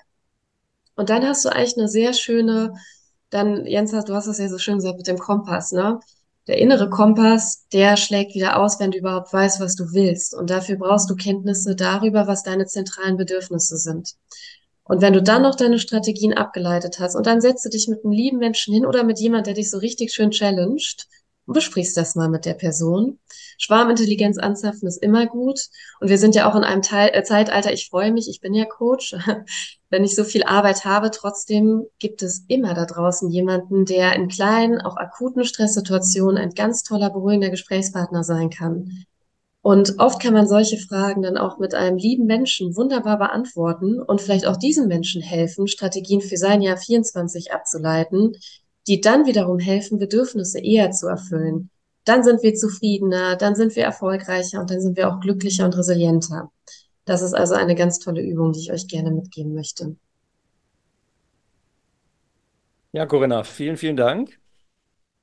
Und 1.00 1.10
dann 1.10 1.26
hast 1.26 1.46
du 1.46 1.50
eigentlich 1.50 1.78
eine 1.78 1.88
sehr 1.88 2.12
schöne, 2.12 2.74
dann, 3.30 3.66
Jens, 3.66 3.92
du 3.92 4.14
hast 4.14 4.28
es 4.28 4.38
ja 4.38 4.50
so 4.50 4.58
schön 4.58 4.80
gesagt 4.80 4.98
mit 4.98 5.08
dem 5.08 5.18
Kompass, 5.18 5.72
ne? 5.72 6.02
Der 6.48 6.58
innere 6.58 6.90
Kompass, 6.90 7.66
der 7.72 7.96
schlägt 7.96 8.36
wieder 8.36 8.60
aus, 8.60 8.82
wenn 8.82 8.92
du 8.92 8.98
überhaupt 8.98 9.32
weißt, 9.32 9.62
was 9.62 9.78
du 9.78 9.94
willst. 9.94 10.36
Und 10.36 10.50
dafür 10.50 10.76
brauchst 10.76 11.10
du 11.10 11.16
Kenntnisse 11.16 11.78
darüber, 11.78 12.28
was 12.28 12.44
deine 12.44 12.66
zentralen 12.66 13.16
Bedürfnisse 13.16 13.78
sind. 13.78 14.16
Und 14.84 15.02
wenn 15.02 15.14
du 15.14 15.24
dann 15.24 15.44
noch 15.44 15.56
deine 15.56 15.80
Strategien 15.80 16.34
abgeleitet 16.34 17.00
hast 17.00 17.16
und 17.16 17.26
dann 17.28 17.40
setzt 17.40 17.64
du 17.64 17.70
dich 17.70 17.88
mit 17.88 18.04
einem 18.04 18.12
lieben 18.12 18.40
Menschen 18.40 18.74
hin 18.74 18.86
oder 18.86 19.06
mit 19.06 19.22
jemand, 19.22 19.48
der 19.48 19.54
dich 19.54 19.70
so 19.70 19.78
richtig 19.78 20.12
schön 20.12 20.32
challenged 20.32 21.08
und 21.50 21.54
besprichst 21.54 21.98
das 21.98 22.14
mal 22.14 22.30
mit 22.30 22.46
der 22.46 22.54
Person. 22.54 23.18
Schwarmintelligenz 23.58 24.38
anzapfen 24.38 24.88
ist 24.88 25.02
immer 25.02 25.26
gut. 25.26 25.60
Und 26.00 26.08
wir 26.08 26.20
sind 26.20 26.36
ja 26.36 26.48
auch 26.48 26.56
in 26.56 26.64
einem 26.64 26.84
Teil, 26.84 27.10
äh, 27.12 27.24
Zeitalter, 27.24 27.74
ich 27.74 27.90
freue 27.90 28.12
mich, 28.12 28.30
ich 28.30 28.40
bin 28.40 28.54
ja 28.54 28.66
Coach, 28.66 29.16
wenn 29.90 30.04
ich 30.04 30.14
so 30.14 30.24
viel 30.24 30.44
Arbeit 30.44 30.86
habe. 30.86 31.10
Trotzdem 31.10 31.88
gibt 31.98 32.22
es 32.22 32.46
immer 32.48 32.76
da 32.76 32.86
draußen 32.86 33.32
jemanden, 33.32 33.86
der 33.86 34.14
in 34.14 34.28
kleinen, 34.28 34.80
auch 34.80 34.96
akuten 34.96 35.44
Stresssituationen 35.44 36.38
ein 36.38 36.52
ganz 36.52 36.84
toller, 36.84 37.10
beruhigender 37.10 37.50
Gesprächspartner 37.50 38.24
sein 38.24 38.52
kann. 38.52 39.06
Und 39.64 39.96
oft 39.98 40.22
kann 40.22 40.36
man 40.36 40.48
solche 40.48 40.78
Fragen 40.78 41.24
dann 41.24 41.36
auch 41.36 41.58
mit 41.58 41.74
einem 41.74 41.98
lieben 41.98 42.28
Menschen 42.28 42.76
wunderbar 42.76 43.18
beantworten 43.18 44.00
und 44.00 44.22
vielleicht 44.22 44.46
auch 44.46 44.56
diesem 44.56 44.88
Menschen 44.88 45.24
helfen, 45.24 45.68
Strategien 45.68 46.22
für 46.22 46.38
sein 46.38 46.62
Jahr 46.62 46.78
24 46.78 47.52
abzuleiten, 47.52 48.34
die 48.88 49.02
dann 49.02 49.26
wiederum 49.26 49.60
helfen, 49.60 50.00
Bedürfnisse 50.00 50.60
eher 50.60 50.92
zu 50.92 51.08
erfüllen. 51.08 51.70
Dann 52.06 52.24
sind 52.24 52.42
wir 52.44 52.56
zufriedener, 52.56 53.36
dann 53.36 53.56
sind 53.56 53.76
wir 53.76 53.84
erfolgreicher 53.84 54.60
und 54.60 54.72
dann 54.72 54.82
sind 54.82 54.98
wir 54.98 55.10
auch 55.10 55.20
glücklicher 55.20 55.66
und 55.66 55.78
resilienter. 55.78 56.52
Das 57.06 57.22
ist 57.22 57.34
also 57.34 57.56
eine 57.56 57.76
ganz 57.76 58.00
tolle 58.00 58.22
Übung, 58.22 58.54
die 58.54 58.60
ich 58.60 58.72
euch 58.72 58.88
gerne 58.88 59.12
mitgeben 59.12 59.54
möchte. 59.54 59.96
Ja, 62.92 63.06
Corinna, 63.06 63.44
vielen, 63.44 63.78
vielen 63.78 63.98
Dank. 63.98 64.40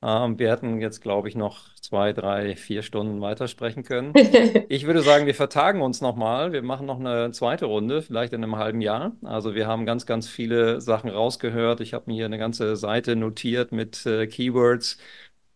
Ähm, 0.07 0.39
wir 0.39 0.51
hätten 0.53 0.81
jetzt, 0.81 1.01
glaube 1.03 1.29
ich, 1.29 1.35
noch 1.35 1.75
zwei, 1.81 2.13
drei, 2.13 2.55
vier 2.55 2.83
Stunden 2.83 3.21
weitersprechen 3.21 3.83
können. 3.83 4.13
Ich 4.69 4.87
würde 4.87 5.03
sagen, 5.03 5.27
wir 5.27 5.35
vertagen 5.35 5.83
uns 5.83 6.01
nochmal. 6.01 6.53
Wir 6.53 6.63
machen 6.63 6.87
noch 6.87 7.01
eine 7.01 7.31
zweite 7.33 7.67
Runde, 7.67 8.03
vielleicht 8.03 8.33
in 8.33 8.43
einem 8.43 8.57
halben 8.57 8.81
Jahr. 8.81 9.13
Also 9.25 9.55
wir 9.55 9.67
haben 9.67 9.87
ganz, 9.87 10.07
ganz 10.07 10.29
viele 10.29 10.81
Sachen 10.81 11.11
rausgehört. 11.11 11.81
Ich 11.81 11.95
habe 11.95 12.05
mir 12.09 12.15
hier 12.15 12.27
eine 12.27 12.39
ganze 12.39 12.77
Seite 12.77 13.17
notiert 13.17 13.73
mit 13.73 14.05
äh, 14.07 14.27
Keywords, 14.27 14.99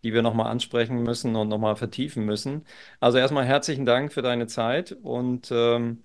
die 0.03 0.13
wir 0.15 0.23
nochmal 0.23 0.51
ansprechen 0.51 1.03
müssen 1.03 1.37
und 1.37 1.49
nochmal 1.49 1.77
vertiefen 1.77 2.25
müssen. 2.25 2.65
Also 3.01 3.19
erstmal 3.19 3.45
herzlichen 3.45 3.87
Dank 3.87 4.13
für 4.13 4.23
deine 4.23 4.47
Zeit 4.47 4.93
und 5.03 5.51
ähm, 5.53 6.03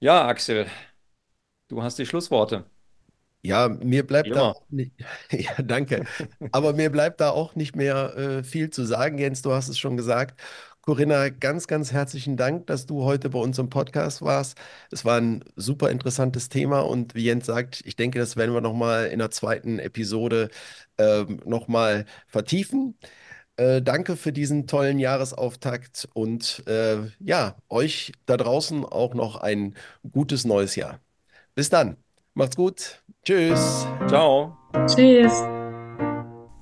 ja, 0.00 0.26
Axel, 0.26 0.66
du 1.68 1.82
hast 1.82 1.98
die 1.98 2.06
Schlussworte. 2.06 2.64
Ja, 3.42 3.68
mir 3.68 4.06
bleibt 4.06 4.36
da 4.36 4.54
nicht, 4.68 4.92
ja, 5.30 5.62
danke. 5.62 6.04
Aber 6.52 6.74
mir 6.74 6.90
bleibt 6.90 7.20
da 7.20 7.30
auch 7.30 7.54
nicht 7.54 7.74
mehr 7.74 8.16
äh, 8.16 8.44
viel 8.44 8.70
zu 8.70 8.84
sagen. 8.84 9.18
Jens, 9.18 9.42
du 9.42 9.52
hast 9.52 9.68
es 9.68 9.78
schon 9.78 9.96
gesagt. 9.96 10.40
Corinna, 10.82 11.28
ganz, 11.28 11.66
ganz 11.66 11.92
herzlichen 11.92 12.36
Dank, 12.36 12.66
dass 12.66 12.86
du 12.86 13.04
heute 13.04 13.30
bei 13.30 13.38
uns 13.38 13.58
im 13.58 13.68
Podcast 13.68 14.22
warst. 14.22 14.58
Es 14.90 15.04
war 15.04 15.18
ein 15.20 15.44
super 15.56 15.90
interessantes 15.90 16.48
Thema 16.48 16.80
und 16.80 17.14
wie 17.14 17.24
Jens 17.24 17.46
sagt, 17.46 17.82
ich 17.84 17.96
denke, 17.96 18.18
das 18.18 18.36
werden 18.36 18.54
wir 18.54 18.60
nochmal 18.62 19.06
in 19.06 19.18
der 19.18 19.30
zweiten 19.30 19.78
Episode 19.78 20.48
ähm, 20.98 21.40
nochmal 21.44 22.06
vertiefen. 22.28 22.98
Äh, 23.56 23.82
danke 23.82 24.16
für 24.16 24.32
diesen 24.32 24.66
tollen 24.66 24.98
Jahresauftakt 24.98 26.08
und 26.14 26.66
äh, 26.66 26.98
ja, 27.20 27.56
euch 27.68 28.12
da 28.26 28.36
draußen 28.36 28.84
auch 28.84 29.14
noch 29.14 29.36
ein 29.36 29.76
gutes 30.10 30.44
neues 30.44 30.76
Jahr. 30.76 31.00
Bis 31.54 31.70
dann. 31.70 31.96
Macht's 32.34 32.56
gut. 32.56 33.02
Tschüss. 33.24 33.86
Ciao. 34.08 34.56
Tschüss. 34.86 35.32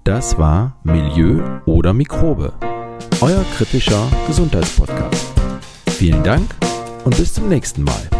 Das 0.04 0.38
war 0.38 0.80
Milieu 0.84 1.42
oder 1.66 1.92
Mikrobe, 1.92 2.54
euer 3.20 3.44
kritischer 3.56 4.08
Gesundheitspodcast. 4.26 5.26
Vielen 5.90 6.24
Dank 6.24 6.50
und 7.04 7.16
bis 7.16 7.34
zum 7.34 7.48
nächsten 7.48 7.84
Mal. 7.84 8.17